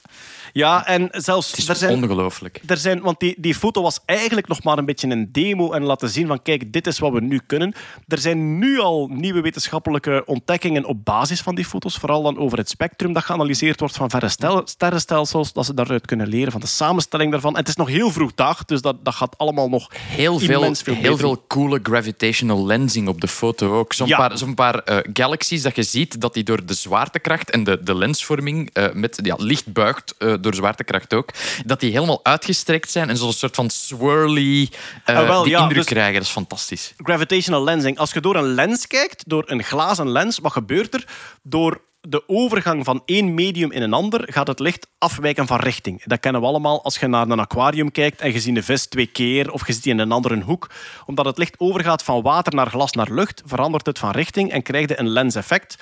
[0.57, 1.49] Ja, en zelfs...
[1.49, 2.61] Het is er zijn, ongelooflijk.
[2.68, 5.84] er zijn, want die, die foto was eigenlijk nog maar een beetje een demo en
[5.84, 7.73] laten zien van kijk, dit is wat we nu kunnen.
[8.07, 12.57] Er zijn nu al nieuwe wetenschappelijke ontdekkingen op basis van die foto's, vooral dan over
[12.57, 16.61] het spectrum dat geanalyseerd wordt van verre stel- sterrenstelsels, dat ze daaruit kunnen leren van
[16.61, 17.53] de samenstelling daarvan.
[17.53, 20.73] En het is nog heel vroeg dag, dus dat, dat gaat allemaal nog Heel veel,
[20.84, 23.94] heel veel coole gravitational lensing op de foto ook.
[23.94, 24.18] Zo'n Ja.
[24.18, 27.84] paar, zo'n paar eh, galaxies dat je ziet dat die door de zwaartekracht en de,
[27.84, 31.30] de lensvorming eh, met ja, licht buigt eh, door zwaartekracht ook,
[31.65, 34.69] dat die helemaal uitgestrekt zijn en zo'n soort van swirly
[35.05, 36.13] eh, Ah, wel, die ja, indruk dus- krijgen.
[36.13, 36.93] Dat is fantastisch.
[36.97, 37.97] gravitational lensing.
[37.97, 41.07] Als je door een lens kijkt, door een glazen lens, wat gebeurt er?
[41.43, 46.03] Door de overgang van één medium in een ander gaat het licht afwijken van richting.
[46.03, 48.86] Dat kennen we allemaal als je naar een aquarium kijkt en je ziet een vis
[48.86, 50.69] twee keer of je ziet die in een andere hoek.
[51.06, 54.61] Omdat het licht overgaat van water naar glas naar lucht, verandert het van richting en
[54.61, 55.76] krijg je een lenseffect.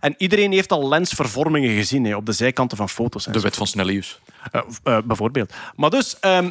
[0.00, 3.24] En iedereen heeft al lensvervormingen gezien hè, op de zijkanten van foto's.
[3.24, 4.18] De wet van Snellius.
[4.52, 5.52] Eh, eh, bijvoorbeeld.
[5.76, 6.50] Maar dus, ehm,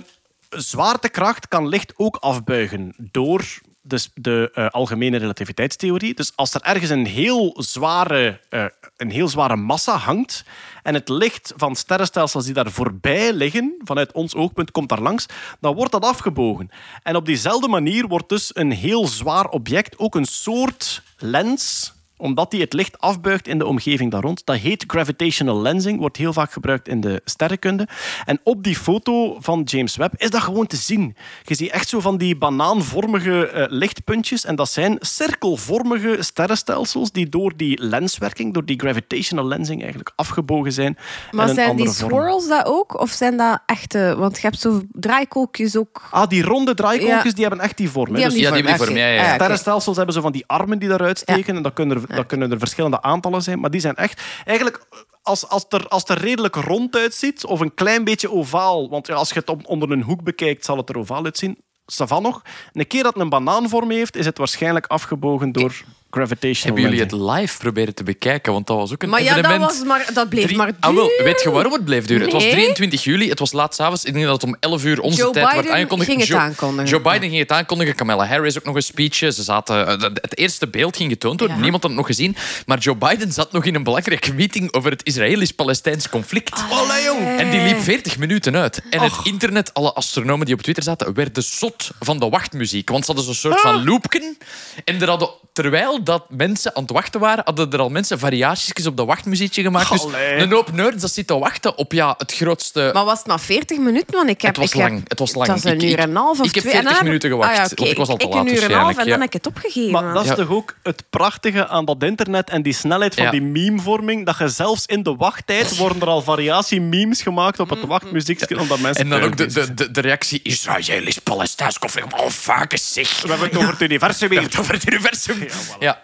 [0.50, 3.44] zwaartekracht kan licht ook afbuigen door
[3.90, 6.14] dus de eh, algemene relativiteitstheorie.
[6.14, 8.66] Dus als er ergens een heel, zware, eh,
[8.98, 10.44] een heel zware massa hangt
[10.84, 15.26] en het licht van sterrenstelsels die daar voorbij liggen, vanuit ons oogpunt, komt daar langs,
[15.60, 16.70] dan wordt dat afgebogen.
[17.04, 22.52] En op diezelfde manier wordt dus een heel zwaar object ook een soort lens omdat
[22.52, 24.42] die het licht afbuigt in de omgeving daar rond.
[24.46, 27.88] Dat heet gravitational lensing, wordt heel vaak gebruikt in de sterrenkunde.
[28.26, 31.16] En op die foto van James Webb is dat gewoon te zien.
[31.44, 34.46] Je ziet echt zo van die banaanvormige eh, lichtpuntjes.
[34.46, 40.72] En dat zijn cirkelvormige sterrenstelsels die door die lenswerking, door die gravitational lensing eigenlijk afgebogen
[40.72, 40.98] zijn.
[41.32, 42.10] Maar en een zijn die vorm.
[42.12, 43.00] swirls dat ook?
[43.02, 44.16] Of zijn dat echte?
[44.18, 46.02] Want je hebt zo draaikolkjes ook.
[46.12, 47.32] Ah, die ronde draaikolkjes, Ja.
[47.32, 48.14] die hebben echt die vorm.
[48.14, 48.20] hè.
[48.20, 49.34] Die Dus hebben Ja, die hebben die vorm, ja.
[49.34, 51.56] Sterrenstelsels hebben zo van die armen die daaruit steken.
[51.56, 53.60] En dat kunnen, er, dat kunnen er verschillende aantallen zijn.
[53.60, 54.22] Maar die zijn echt...
[54.46, 54.86] Eigenlijk,
[55.22, 58.90] als, als, het er, als het er redelijk rond uitziet, of een klein beetje ovaal...
[58.90, 61.58] Want ja, als je het onder een hoek bekijkt, zal het er ovaal uitzien.
[61.86, 62.42] Savan nog.
[62.74, 67.18] Een keer dat het een banaanvorm heeft, is het waarschijnlijk afgebogen door gravitational Hebben jullie
[67.30, 68.54] het live proberen te bekijken?
[68.54, 69.72] Want dat was ook een Maar ja, dat, evenement.
[69.72, 71.24] was maar, dat bleef Drie- maar Ah, wel, duren.
[71.24, 72.24] weet je waarom het bleef duren?
[72.24, 72.52] Het was Nee.
[72.52, 74.04] 23 juli, het was laat s'avonds.
[74.04, 76.10] Ik denk dat het om 11 uur onze Joe tijd werd aangekondigd.
[76.10, 76.90] ging het Joe, aankondigen.
[76.90, 77.96] Joe Biden ging het aankondigen.
[77.96, 79.32] Kamala Harris ook nog een speechje.
[79.32, 81.58] Ze zaten, eh, het eerste beeld ging getoond worden.
[81.58, 81.62] Ja.
[81.64, 82.36] Niemand had het nog gezien.
[82.66, 86.64] Maar Joe Biden zat nog in een belangrijke meeting over het Israëlisch-Palestijns conflict.
[86.72, 87.38] Allee, jong.
[87.40, 88.82] En die liep 40 minuten uit.
[88.90, 92.90] En het internet, alle astronomen die op Twitter zaten, werden zot van de wachtmuziek.
[92.90, 94.38] Want ze hadden zo'n soort van loopken.
[94.86, 98.86] En er hadden, terwijl dat mensen aan het wachten waren, hadden er al mensen variaties
[98.88, 99.90] op dat wachtmuziekje gemaakt.
[99.90, 100.06] Dus
[100.38, 102.90] een hoop nerds dat zit te wachten op ja, het grootste...
[102.94, 104.16] Maar was het maar 40 minuten?
[104.16, 105.48] Want ik heb, Het was ik heb- lang, het was lang.
[105.52, 106.74] Het was een Ik- uur ik- en een half of ik heb twee.
[106.76, 108.54] En 40 dan minuten ah, gewacht, ja, want ik was al te ik laat een
[108.56, 109.92] uur en een half en dan heb ik het opgegeven.
[109.92, 110.36] Maar dat is Ja.
[110.36, 113.32] toch ook het prachtige aan dat internet en die snelheid van Ja.
[113.32, 117.86] die memevorming, dat je zelfs in de wachttijd worden er al variatie-memes gemaakt op het
[117.86, 119.04] wachtmuziekje, omdat mensen...
[119.04, 122.14] En dan ook de, de, de, de reactie Israëlisch-Palestijns conflict.
[122.14, 123.22] Oh, fuck is zeg.
[123.22, 124.48] We hebben het over het universum weer.
[124.60, 125.48] over het universum.
[125.80, 125.89] Ja.
[125.90, 125.98] Ja.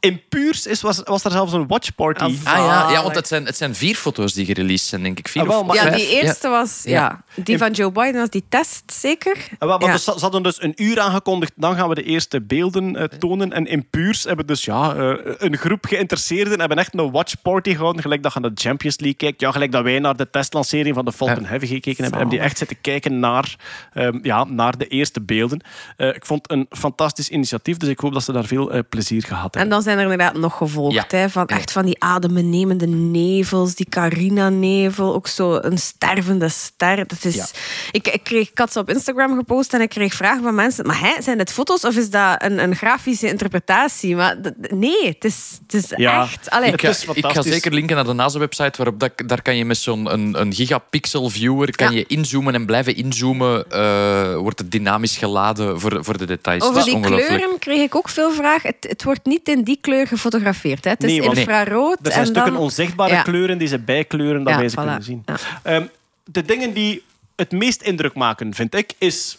[0.00, 2.22] In Puurs is, was, was er zelfs een watchparty.
[2.22, 3.02] Ah, Ah, ja, ja, Zalig.
[3.02, 5.28] want het zijn, het zijn vier foto's die gereleased zijn, denk ik.
[5.28, 5.96] Vier Ah, wel, of maar- ja, vijf.
[5.96, 6.80] die eerste was...
[6.84, 7.22] Ja.
[7.34, 7.42] Ja.
[7.44, 9.36] Die van Joe Biden was die test, zeker?
[9.58, 9.92] Wel, Ja.
[9.92, 13.52] dus, ze hadden dus een uur aangekondigd, dan gaan we de eerste beelden eh, tonen.
[13.52, 18.02] En in Puurs hebben dus ja, eh, een groep geïnteresseerden hebben echt een watchparty gehouden,
[18.02, 19.40] gelijk dat je naar de Champions League kijkt.
[19.40, 22.20] Ja, gelijk dat wij naar de testlancering van de Falcon Heavy gekeken hebben.
[22.20, 23.56] Hebben die echt zitten kijken naar,
[23.92, 25.60] ehm, ja, naar de eerste beelden.
[25.96, 28.80] Eh, ik vond het een fantastisch initiatief, dus ik hoop dat ze daar veel eh,
[28.88, 29.60] plezier gehad hebben.
[29.60, 30.94] En dan zijn er inderdaad nog gevolgd.
[30.94, 31.04] Ja.
[31.08, 36.96] Hè, van echt van die adembenemende nevels, die Carina-nevel, ook zo een stervende ster.
[37.06, 37.46] Dat is, Ja.
[37.92, 40.86] ik, ik, kreeg, ik had ze op Instagram gepost en ik kreeg vragen van mensen.
[40.86, 44.16] Maar hè, zijn het foto's of is dat een, een grafische interpretatie?
[44.16, 44.36] Maar
[44.70, 46.22] nee, het is, het is Ja.
[46.22, 46.50] echt...
[46.50, 49.56] Allee, Ik ga, is ik ga zeker linken naar de NASA-website, waarop dat, daar kan
[49.56, 51.98] je met zo'n een, een gigapixel viewer kan Ja.
[51.98, 53.70] je inzoomen en blijven inzoomen.
[53.70, 56.62] eh, wordt het dynamisch geladen voor, voor de details.
[56.64, 58.70] Over die kleuren kreeg ik ook veel vragen.
[58.78, 60.84] Het, het wordt niet in die kleur gefotografeerd.
[60.84, 60.90] Hè.
[60.90, 61.98] Het is Nee, want- infrarood.
[62.02, 62.62] Er zijn en stukken dan...
[62.62, 63.22] onzichtbare Ja.
[63.22, 64.80] kleuren die ze bijkleuren dat Ja, wij ze voilà.
[64.82, 65.22] kunnen zien.
[65.26, 65.36] Ja.
[65.62, 65.86] Ehm,
[66.24, 67.04] de dingen die
[67.36, 69.38] het meest indruk maken, vind ik, is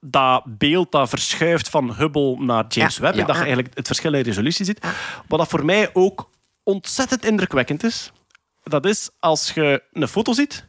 [0.00, 3.02] dat beeld dat verschuift van Hubble naar James Ja.
[3.02, 3.14] Webb.
[3.16, 4.86] En dat je eigenlijk het verschil in resolutie ziet.
[5.28, 6.30] Wat dat voor mij ook
[6.62, 8.12] ontzettend indrukwekkend is,
[8.62, 10.66] dat is als je een foto ziet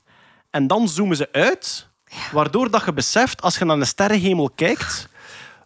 [0.50, 1.88] en dan zoomen ze uit,
[2.32, 5.08] waardoor dat je beseft, als je naar een sterrenhemel kijkt,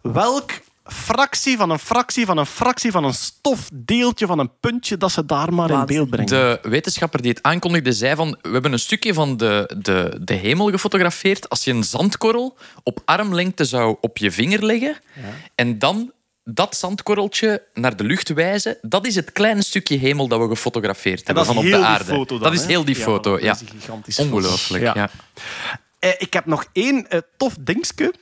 [0.02, 0.52] welk
[0.86, 5.26] fractie van een fractie van een fractie van een stofdeeltje van een puntje dat ze
[5.26, 6.30] daar maar in beeld brengen.
[6.30, 10.34] De wetenschapper die het aankondigde zei van we hebben een stukje van de, de, de
[10.34, 11.50] hemel gefotografeerd.
[11.50, 14.98] Als je een zandkorrel op armlengte zou op je vinger leggen
[15.56, 16.12] en dan
[16.44, 21.20] dat zandkorreltje naar de lucht wijzen, dat is het kleine stukje hemel dat we gefotografeerd
[21.20, 22.26] En hebben van op de aarde.
[22.26, 23.58] dan, dat is heel die Ja, foto, dat ja.
[24.18, 24.84] Ongelooflijk.
[24.84, 24.94] Ja.
[24.96, 25.10] Ja.
[26.00, 28.14] Eh, ik heb nog één eh, tof dingetje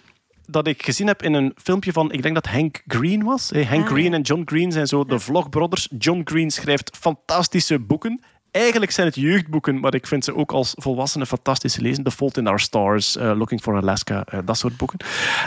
[0.53, 3.51] dat ik gezien heb in een filmpje van, ik denk dat Hank Green was.
[3.67, 5.87] Hank Green en John Green zijn zo de vlogbrothers.
[5.97, 8.21] John Green schrijft fantastische boeken.
[8.51, 12.03] Eigenlijk zijn het jeugdboeken, maar ik vind ze ook als volwassenen fantastisch te lezen.
[12.03, 14.99] The Fault in Our Stars, eh, Looking for Alaska, eh, dat soort boeken.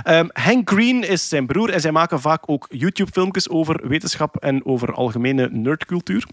[0.02, 4.66] Ehm, Hank Green is zijn broer en zij maken vaak ook YouTube-filmpjes over wetenschap en
[4.66, 6.26] over algemene nerdcultuur.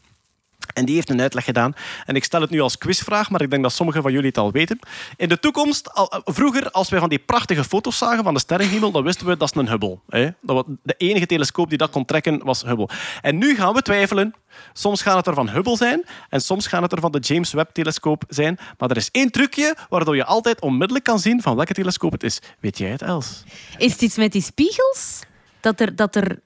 [0.73, 1.73] En die heeft een uitleg gedaan.
[2.05, 4.37] En ik stel het nu als quizvraag, maar ik denk dat sommigen van jullie het
[4.37, 4.79] al weten.
[5.15, 8.91] In de toekomst, eh, vroeger, als wij van die prachtige foto's zagen van de sterrenhemel,
[8.91, 9.99] dan wisten we dat is een Hubble.
[10.09, 10.29] Hè?
[10.41, 12.89] Dat de enige telescoop die dat kon trekken was Hubble.
[13.21, 14.33] En nu gaan we twijfelen.
[14.73, 17.53] Soms gaat het er van Hubble zijn en soms gaat het er van de James
[17.53, 18.59] Webb-telescoop zijn.
[18.77, 22.23] Maar er is één trucje waardoor je altijd onmiddellijk kan zien van welke telescoop het
[22.23, 22.39] is.
[22.59, 23.43] Weet jij het, Els?
[23.77, 25.19] Is het iets met die spiegels?
[25.59, 26.39] Dat er, dat er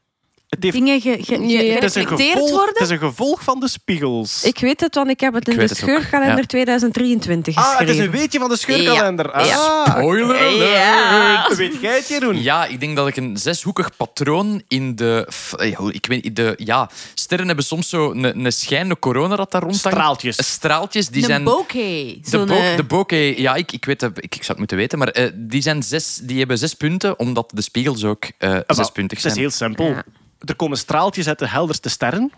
[0.47, 2.73] Het, heeft, dingen ge, is gereflecteerd gevolg, worden?
[2.73, 4.43] het is een gevolg van de spiegels.
[4.43, 6.45] Ik weet het, want ik heb het Ik in de scheurkalender ja.
[6.45, 7.87] 2023 ah, geschreven.
[7.87, 9.31] het is een weetje van de scheurkalender.
[9.31, 10.69] Ah, Spoiler alert!
[10.69, 11.55] Ja.
[11.55, 12.41] Weet jij het, Jeroen?
[12.41, 15.27] Ja, ik denk dat ik een zeshoekig patroon in de...
[15.57, 19.51] eh, Ik weet, de ja, sterren hebben soms zo een, een schijn, een corona dat
[19.51, 19.95] daar rond hangt.
[19.97, 20.37] Straaltjes.
[20.51, 21.43] Straaltjes, die een zijn...
[21.43, 22.21] bokeh.
[22.23, 24.77] De, bo eh, de bokeh, ja, ik, ik weet het, ik, ik zou het moeten
[24.77, 28.51] weten, maar eh, die, zijn zes, die hebben zes punten, omdat de spiegels ook eh
[28.67, 29.43] Ah, zespuntig Het is zijn.
[29.45, 29.85] heel simpel.
[29.85, 30.03] Ja.
[30.39, 32.31] Er komen straaltjes uit de helderste sterren.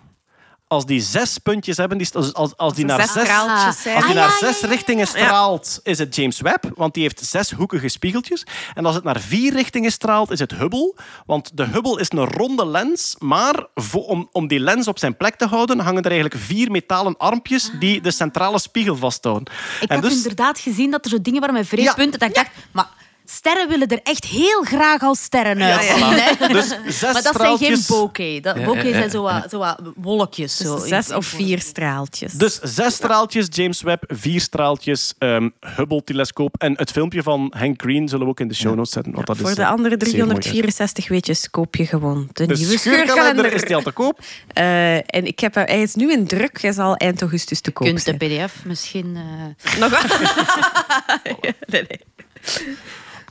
[0.67, 4.03] Als die zes puntjes hebben, die, als, als, als die naar zes als die Ah,
[4.07, 7.51] naar ja, zes ja, ja, richtingen straalt, is het James Webb, want die heeft zes
[7.51, 8.45] hoekige spiegeltjes.
[8.73, 10.95] En als het naar vier richtingen straalt, is het Hubble,
[11.25, 15.35] want de Hubble is een ronde lens, maar om, om die lens op zijn plek
[15.35, 19.53] te houden, hangen er eigenlijk vier metalen armpjes die de centrale spiegel vasthouden.
[19.81, 21.77] Ik en had dus, inderdaad gezien dat er zo dingen waren met Ja.
[21.77, 22.19] vreespunten.
[22.19, 22.87] Dat ik dacht, maar
[23.31, 26.03] sterren willen er echt heel graag als sterren uitzien.
[26.05, 26.47] hè?
[26.57, 28.41] dus zes Maar dat zijn geen bokeh.
[28.43, 30.57] Dat, Ja, bokeh ja, ja, zijn zo wat, zo wat wolkjes.
[30.57, 32.33] Zo, Dus zes in of vier straaltjes.
[32.33, 36.55] Dus zes straaltjes James Webb, vier straaltjes ehm, Hubble-telescoop.
[36.57, 39.13] En het filmpje van Hank Green zullen we ook in de show notes zetten.
[39.13, 40.39] Want dat Voor is, de eh, andere zeer mooi.
[40.39, 44.19] 364 weetjes koop je gewoon de, De nieuwe scheurkalender is die al te koop.
[44.53, 46.61] Eh, en ik heb, hij is nu in druk.
[46.61, 48.47] Hij zal eind augustus te Je koop kunt de zijn.
[48.47, 49.15] pdf misschien...
[49.15, 49.91] eh, Nog
[51.23, 51.99] nee, nee.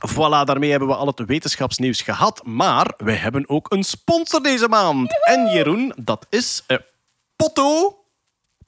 [0.07, 2.45] Voilà, daarmee hebben we al het wetenschapsnieuws gehad.
[2.45, 5.25] Maar wij hebben ook een sponsor deze maand.
[5.25, 6.77] En Jeroen, dat is eh,
[7.35, 7.97] Potto.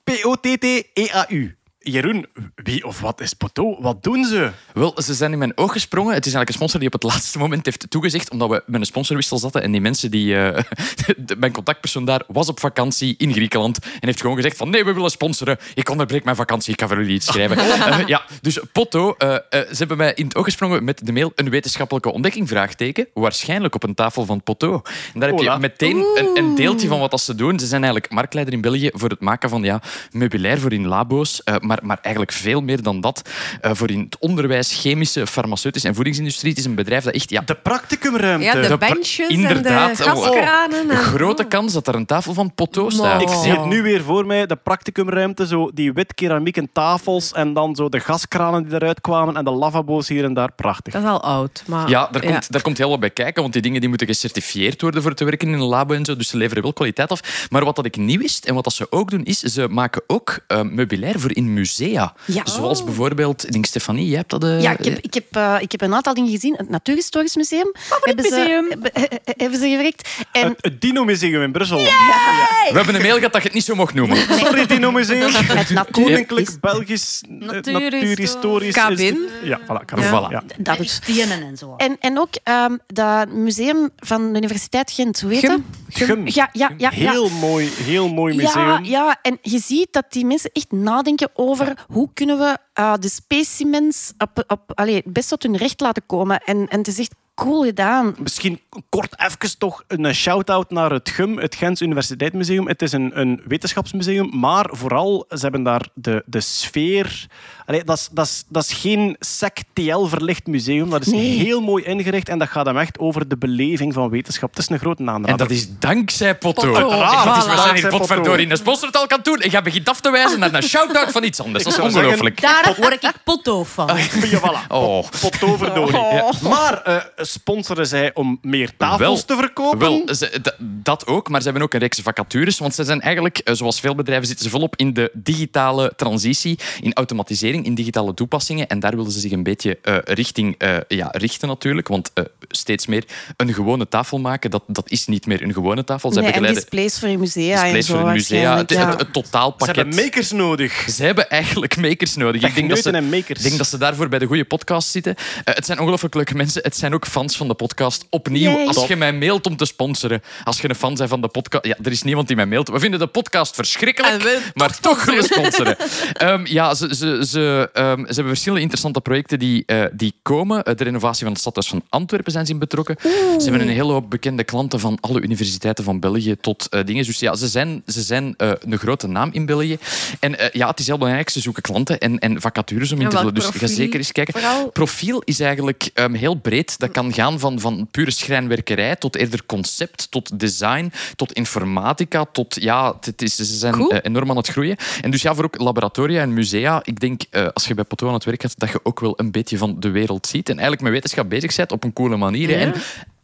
[0.03, 1.60] P-O-T-T-E-A-U.
[1.83, 2.25] Jeroen,
[2.55, 3.81] wie of wat is Potto?
[3.81, 4.51] Wat doen ze?
[4.73, 6.13] Wel, ze zijn in mijn oog gesprongen.
[6.13, 8.79] Het is eigenlijk een sponsor die op het laatste moment heeft toegezegd, omdat we met
[8.79, 10.35] een sponsorwissel zaten en die mensen die...
[10.37, 10.63] eh,
[11.25, 14.85] de- mijn contactpersoon daar was op vakantie in Griekenland en heeft gewoon gezegd van nee,
[14.85, 15.57] we willen sponsoren.
[15.73, 17.57] Ik onderbreek mijn vakantie, ik ga voor jullie iets schrijven.
[17.81, 21.31] Eh, ja, dus Potto, eh, ze hebben mij in het oog gesprongen met de mail
[21.35, 24.81] een wetenschappelijke ontdekking, vraagteken, waarschijnlijk op een tafel van Potto.
[25.13, 27.59] En daar heb je meteen een, een deeltje van wat dat ze doen.
[27.59, 29.81] Ze zijn eigenlijk marktleider in België voor het maken van ja,
[30.11, 31.41] meubilair voor in labo's,
[31.71, 33.29] maar, maar eigenlijk veel meer dan dat.
[33.61, 36.49] eh, voor in het onderwijs, chemische, farmaceutische en voedingsindustrie.
[36.49, 37.29] Het is een bedrijf dat echt...
[37.29, 38.45] Ja, De practicumruimte.
[38.45, 40.79] Ja, de pra- benches en inderdaad, de oh, gaskranen.
[40.79, 43.21] een en- grote kans dat er een tafel van Potto staat.
[43.21, 47.53] Ik zie het nu weer voor mij, de practicumruimte, zo die wit keramieken tafels en
[47.53, 50.51] dan zo de gaskranen die eruit kwamen en de lavabo's hier en daar.
[50.51, 50.93] Prachtig.
[50.93, 51.63] Dat is al oud.
[51.67, 54.07] Maar, Ja, daar komt, daar komt heel wat bij kijken, want die dingen die moeten
[54.07, 57.11] gecertificeerd worden voor te werken in een labo en zo, dus ze leveren wel kwaliteit
[57.11, 57.47] af.
[57.49, 60.01] Maar wat dat ik niet wist en wat dat ze ook doen, is ze maken
[60.07, 62.13] ook eh, meubilair voor in musea.
[62.25, 62.41] Ja.
[62.45, 64.43] Zoals bijvoorbeeld, ik denk Stefanie, jij hebt dat...
[64.43, 66.53] eh, Ja, ik heb, ik, heb, eh, ik heb een aantal dingen gezien.
[66.57, 67.71] Het Natuurhistorisch Museum.
[68.01, 68.65] hebben museum.
[68.69, 70.09] Ze, hebben, hebben ze gewerkt.
[70.31, 71.77] En Het, het Dino Museum in Brussel.
[71.77, 74.17] We hebben een mail gehad dat je het niet zo mocht noemen.
[74.17, 75.31] Sorry, Dino Museum.
[75.33, 78.73] het Koninklijk is- Belgisch eh, Natuurhistorisch.
[78.73, 78.97] Cabin.
[79.05, 79.29] Instituut.
[79.43, 79.85] Ja, voilà.
[79.85, 80.05] Cabin.
[80.05, 80.29] Voilà.
[80.31, 80.43] Ja.
[80.57, 80.99] dat is.
[81.41, 81.73] En zo.
[81.77, 85.59] En, en ook ehm, dat museum van de Universiteit Gent, hoe heet dat?
[85.89, 86.21] Gum.
[86.27, 86.91] Ja, ja, ja.
[86.95, 87.11] ja.
[87.11, 88.67] Heel mooi, heel mooi museum.
[88.67, 91.50] Ja, ja, en je ziet dat die mensen echt nadenken over
[91.87, 94.13] hoe kunnen we eh, de specimens
[94.47, 94.73] op,
[95.05, 96.39] best tot hun recht laten komen.
[96.39, 98.15] En, en het is echt cool gedaan.
[98.19, 98.59] Misschien
[98.89, 102.67] kort even toch een shout-out naar het GUM, het Gens Universiteitsmuseum.
[102.67, 107.27] Het is een, een wetenschapsmuseum, maar vooral, ze hebben daar de, de sfeer...
[107.65, 110.89] Allee, dat, is, dat, is, dat is geen SEC-TL-verlicht museum.
[110.89, 111.37] Dat is Nee.
[111.39, 114.49] heel mooi ingericht en dat gaat hem echt over de beleving van wetenschap.
[114.49, 115.29] Het is een grote aanrader.
[115.29, 116.71] En dat is dankzij Potto.
[116.71, 116.89] Potto.
[117.01, 117.97] Echt, het is, we zijn hier Potto.
[117.97, 119.39] potverdorie in een sponsortaal kan doen.
[119.39, 121.63] En jij begint af te wijzen naar een shout-out van iets anders.
[121.63, 122.41] Dat is ongelooflijk.
[122.41, 123.87] Daar word ik potto van.
[123.87, 124.67] Ja, voilà.
[124.67, 125.05] Oh.
[125.21, 125.93] Pottoverdorie.
[125.95, 126.31] Ja.
[126.41, 129.79] Maar eh, sponsoren zij om meer tafels Wel, te verkopen?
[129.79, 132.59] Wel, ze- dat ook, maar ze hebben ook een reeks vacatures.
[132.59, 136.59] Want ze zijn eigenlijk, eh, zoals veel bedrijven, zitten ze volop in de digitale transitie,
[136.81, 138.67] in automatisering, in digitale toepassingen.
[138.67, 141.87] En daar willen ze zich een beetje eh, richting eh, ja, richten natuurlijk.
[141.87, 143.03] Want eh, steeds meer
[143.37, 146.11] een gewone tafel maken, dat, dat is niet meer een gewone tafel.
[146.11, 148.89] Ze Nee, en begeleiden displays voor je musea en displays zo voor musea, het, ja.
[148.89, 149.75] het, het Ze totaalpakket.
[149.75, 150.85] hebben makers nodig.
[150.89, 152.41] Ze hebben eigenlijk makers nodig.
[152.41, 153.39] Ik denk dat, ze, Techneuten en makers.
[153.39, 155.15] ik denk dat ze daarvoor bij de goede podcast zitten.
[155.43, 156.61] Eh, het zijn ongelooflijk leuke mensen.
[156.63, 158.05] Het zijn ook fans van de podcast.
[158.09, 158.67] Opnieuw, Yay.
[158.67, 161.65] als je mij mailt om te sponsoren, als je een fan bent van de podcast...
[161.65, 162.69] Ja, er is niemand die mij mailt.
[162.69, 165.77] We vinden de podcast verschrikkelijk, En maar toch willen sponsoren.
[166.13, 170.63] Ehm, ja, ze, ze, ze, ehm, ze hebben verschillende interessante projecten die, eh, die komen.
[170.63, 172.95] Eh, de renovatie van het stadhuis van Antwerpen zijn ze in betrokken.
[173.01, 177.05] Ze hebben een hele hoop bekende klanten van alle universiteiten van België tot eh, dingen.
[177.05, 179.77] Dus ja, ze zijn, ze zijn eh, een grote naam in België.
[180.19, 181.29] En eh, ja, het is heel belangrijk.
[181.29, 183.33] Ze zoeken klanten en, en vacatures om in te vullen.
[183.33, 184.33] Dus ga zeker eens kijken.
[184.33, 186.79] Vooral- Profiel is eigenlijk ehm, heel breed.
[186.79, 192.57] Dat kan gaan van, van pure schrijnwerkerij tot eerder concept, tot design, tot informatica, tot...
[192.61, 193.91] Ja, het is, ze zijn Cool.
[193.91, 194.75] eh, enorm aan het groeien.
[195.01, 196.79] En dus ja, voor ook laboratoria en musea.
[196.83, 199.13] Ik denk, eh, als je bij Potto aan het werk gaat, dat je ook wel
[199.19, 200.45] een beetje van de wereld ziet.
[200.49, 202.57] En eigenlijk met wetenschap bezig bent op een coole manier.
[202.57, 202.73] En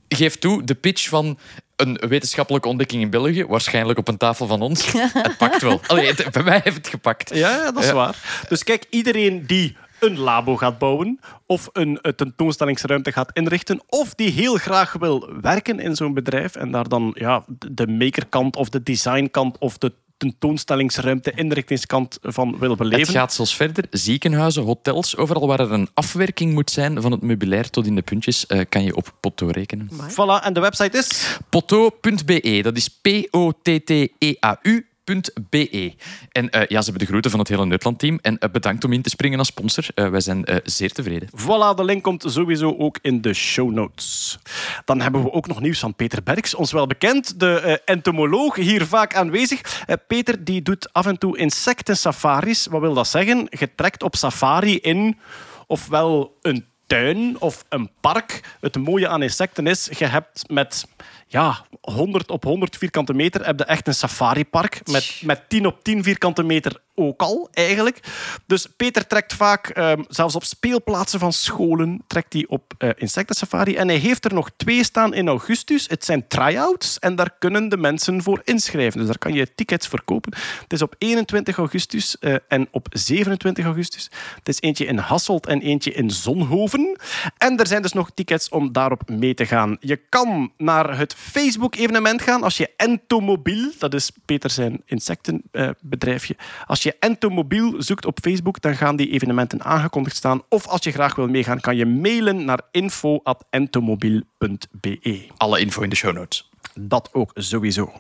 [0.08, 1.38] geef toe, de pitch van
[1.76, 5.82] een wetenschappelijke ontdekking in België, waarschijnlijk op een tafel van ons, het pakt wel.
[5.88, 7.36] Allee, het- bij mij heeft het gepakt.
[7.36, 7.94] Ja, dat is Ja.
[7.96, 8.46] waar.
[8.50, 14.14] Dus kijk, iedereen die een labo gaat bouwen, of een eh, tentoonstellingsruimte gaat inrichten, of
[14.16, 18.56] die heel graag wil werken in zo'n bedrijf en daar dan ja, de- de makerkant
[18.56, 23.14] of de designkant of de tentoonstellingsruimte, inrichtingskant van wil Het beleven.
[23.14, 23.86] gaat zelfs verder.
[23.90, 28.02] Ziekenhuizen, hotels, overal waar er een afwerking moet zijn van het meubilair tot in de
[28.02, 29.90] puntjes, eh, kan je op Potto rekenen.
[29.92, 31.38] Voilà, en de website is...
[31.50, 34.87] Potto.be, dat is P-O-T-T-E-A-U.
[35.08, 35.94] .be.
[36.32, 38.20] En eh, ja, ze hebben de groeten van het hele Nederland-team.
[38.22, 39.86] En eh, bedankt om in te springen als sponsor.
[39.96, 41.30] Eh, wij zijn zeer tevreden.
[41.30, 44.38] Voilà, de link komt sowieso ook in de show notes.
[44.86, 48.86] Dan hebben we ook nog nieuws van Peter Berks, ons wel bekend, de entomoloog, hier
[48.86, 49.86] vaak aanwezig.
[50.08, 52.68] Peter die doet af en toe insectensafaris.
[52.68, 53.48] Wat wil dat zeggen?
[53.50, 55.18] Je trekt op safari in
[55.68, 58.58] ofwel een tuin of een park.
[58.60, 60.86] Het mooie aan insecten is, je hebt met
[61.28, 65.84] ja, 100 op 100 vierkante meter heb je echt een safaripark met, met 10 op
[65.84, 68.00] 10 vierkante meter ook al, eigenlijk.
[68.46, 73.76] Dus Peter trekt vaak, ehm, zelfs op speelplaatsen van scholen, trekt hij op eh insectensafari.
[73.76, 75.88] En hij heeft er nog twee staan in augustus.
[75.88, 79.00] Het zijn try-outs en daar kunnen de mensen voor inschrijven.
[79.00, 80.34] Dus daar kan je tickets voor kopen.
[80.62, 84.10] Het is op 21 augustus eh, en op 27 augustus.
[84.36, 87.00] Het is eentje in Hasselt en eentje in Zonhoven.
[87.38, 89.78] En er zijn dus nog tickets om daarop mee te gaan.
[89.80, 96.36] Je kan naar het Facebook-evenement gaan als je Entomobiel, dat is Peter zijn insectenbedrijfje,
[96.66, 100.42] als je Entomobiel zoekt op Facebook, dan gaan die evenementen aangekondigd staan.
[100.50, 105.28] Of als je graag wil meegaan, kan je mailen naar info.entomobiel.be.
[105.38, 106.50] Alle info in de show notes.
[106.74, 107.94] Dat ook sowieso.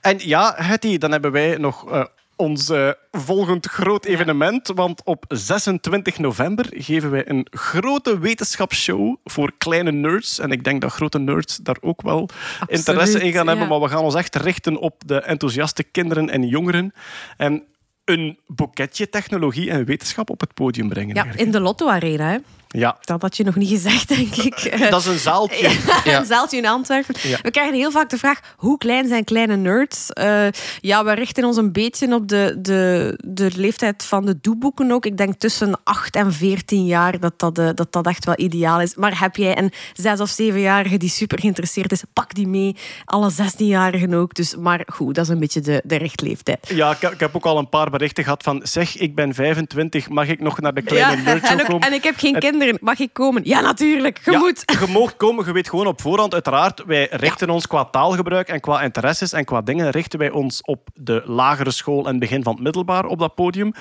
[0.00, 2.04] En ja, Hetty, dan hebben wij nog eh,
[2.40, 4.70] ons eh, volgend groot evenement.
[4.74, 10.38] Want op 26 november geven wij een grote wetenschapsshow voor kleine nerds.
[10.38, 12.28] En ik denk dat grote nerds daar ook wel
[12.66, 13.64] interesse in gaan hebben.
[13.64, 13.70] ja.
[13.70, 16.92] Maar we gaan ons echt richten op de enthousiaste kinderen en jongeren.
[17.36, 17.62] En
[18.04, 21.14] een boeketje technologie en wetenschap op het podium brengen.
[21.14, 21.46] Ja, eigenlijk.
[21.46, 22.30] in de Lotto Arena.
[22.30, 22.38] Hè.
[22.72, 24.76] Ja, Dat had je nog niet gezegd, denk ik.
[24.90, 25.70] Dat is een zaaltje.
[26.04, 26.18] Ja.
[26.18, 27.14] Een zaaltje in Antwerpen.
[27.22, 27.38] Ja.
[27.42, 30.10] We krijgen heel vaak de vraag, hoe klein zijn kleine nerds?
[30.10, 30.46] Eh,
[30.80, 35.06] ja, we richten ons een beetje op de, de, de leeftijd van de doeboeken ook.
[35.06, 38.80] Ik denk tussen 8 en 14 jaar dat dat, eh, dat dat echt wel ideaal
[38.80, 38.94] is.
[38.94, 42.76] Maar heb jij een 6 of 7-jarige die super geïnteresseerd is, pak die mee.
[43.04, 44.34] Alle 16-jarigen ook.
[44.34, 46.70] Dus, maar goed, dat is een beetje de, de richtleeftijd.
[46.74, 48.60] Ja, ik, ik heb ook al een paar berichten gehad van...
[48.64, 51.86] Zeg, ik ben 25, mag ik nog naar de kleine Ja, nerdshow en, ook- komen?
[51.88, 52.58] en ik heb geen kinderen.
[52.80, 53.42] Mag ik komen?
[53.44, 54.20] Ja, natuurlijk.
[54.24, 54.62] Je Ja, moet.
[54.66, 56.34] Je moogt komen, je weet gewoon op voorhand.
[56.34, 60.62] Uiteraard, wij richten ons qua taalgebruik en qua interesses en qua dingen richten wij ons
[60.62, 63.72] op de lagere school en begin van het middelbaar op dat podium.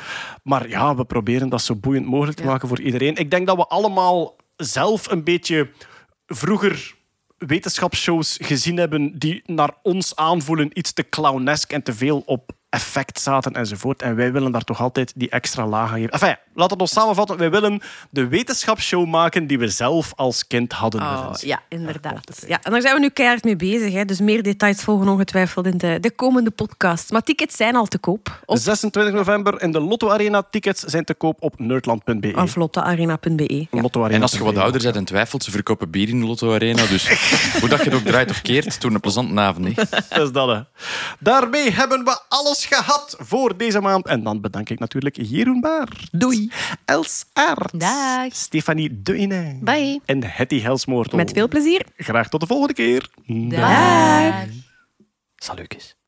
[0.44, 3.16] Maar ja, we proberen dat zo boeiend mogelijk te maken voor iedereen.
[3.16, 5.70] Ik denk dat we allemaal zelf een beetje
[6.28, 6.96] vroeger
[7.38, 13.20] wetenschapsshows gezien hebben die naar ons aanvoelen iets te clownesk en te veel op effect
[13.22, 14.02] zaten enzovoort.
[14.02, 16.12] En wij willen daar toch altijd die extra laag aan geven.
[16.12, 17.38] Enfin, laat het ons samenvatten.
[17.38, 22.44] Wij willen de wetenschapsshow maken die we zelf als kind hadden Oh, ja, inderdaad.
[22.48, 23.94] Ja, en daar zijn we nu keihard mee bezig.
[23.94, 24.06] Hè.
[24.06, 27.11] Dus meer details volgen ongetwijfeld in de, de komende podcast.
[27.11, 28.41] Maar tickets zijn al te koop.
[28.45, 30.44] Op 26 november in de Lotto Arena.
[30.49, 32.34] Tickets zijn te koop op nerdland.be.
[32.48, 33.68] vlottearena.be.
[33.72, 33.81] Ja.
[33.81, 34.15] Lotto Arena.
[34.15, 36.86] En als je wat ouder bent en twijfelt, ze verkopen bier in de Lotto Arena.
[36.86, 37.10] Dus
[37.60, 39.65] hoe dat je het ook draait of keert, toen een plezante avond.
[39.68, 39.84] Hè.
[40.10, 40.61] Dat is dat, hè.
[41.19, 44.07] Daarmee hebben we alles gehad voor deze maand.
[44.07, 45.88] En dan bedank ik natuurlijk Jeroen Baar.
[46.11, 46.49] Doei.
[46.86, 47.80] Els Aert.
[47.80, 48.34] Dag.
[48.34, 49.60] Stefanie Deune.
[49.62, 50.00] Bye.
[50.06, 51.18] En Hetty Helsmoortel.
[51.18, 51.86] Met veel plezier.
[51.98, 53.10] Graag tot de volgende keer.
[53.26, 54.46] Dag.
[55.36, 55.99] Salukes.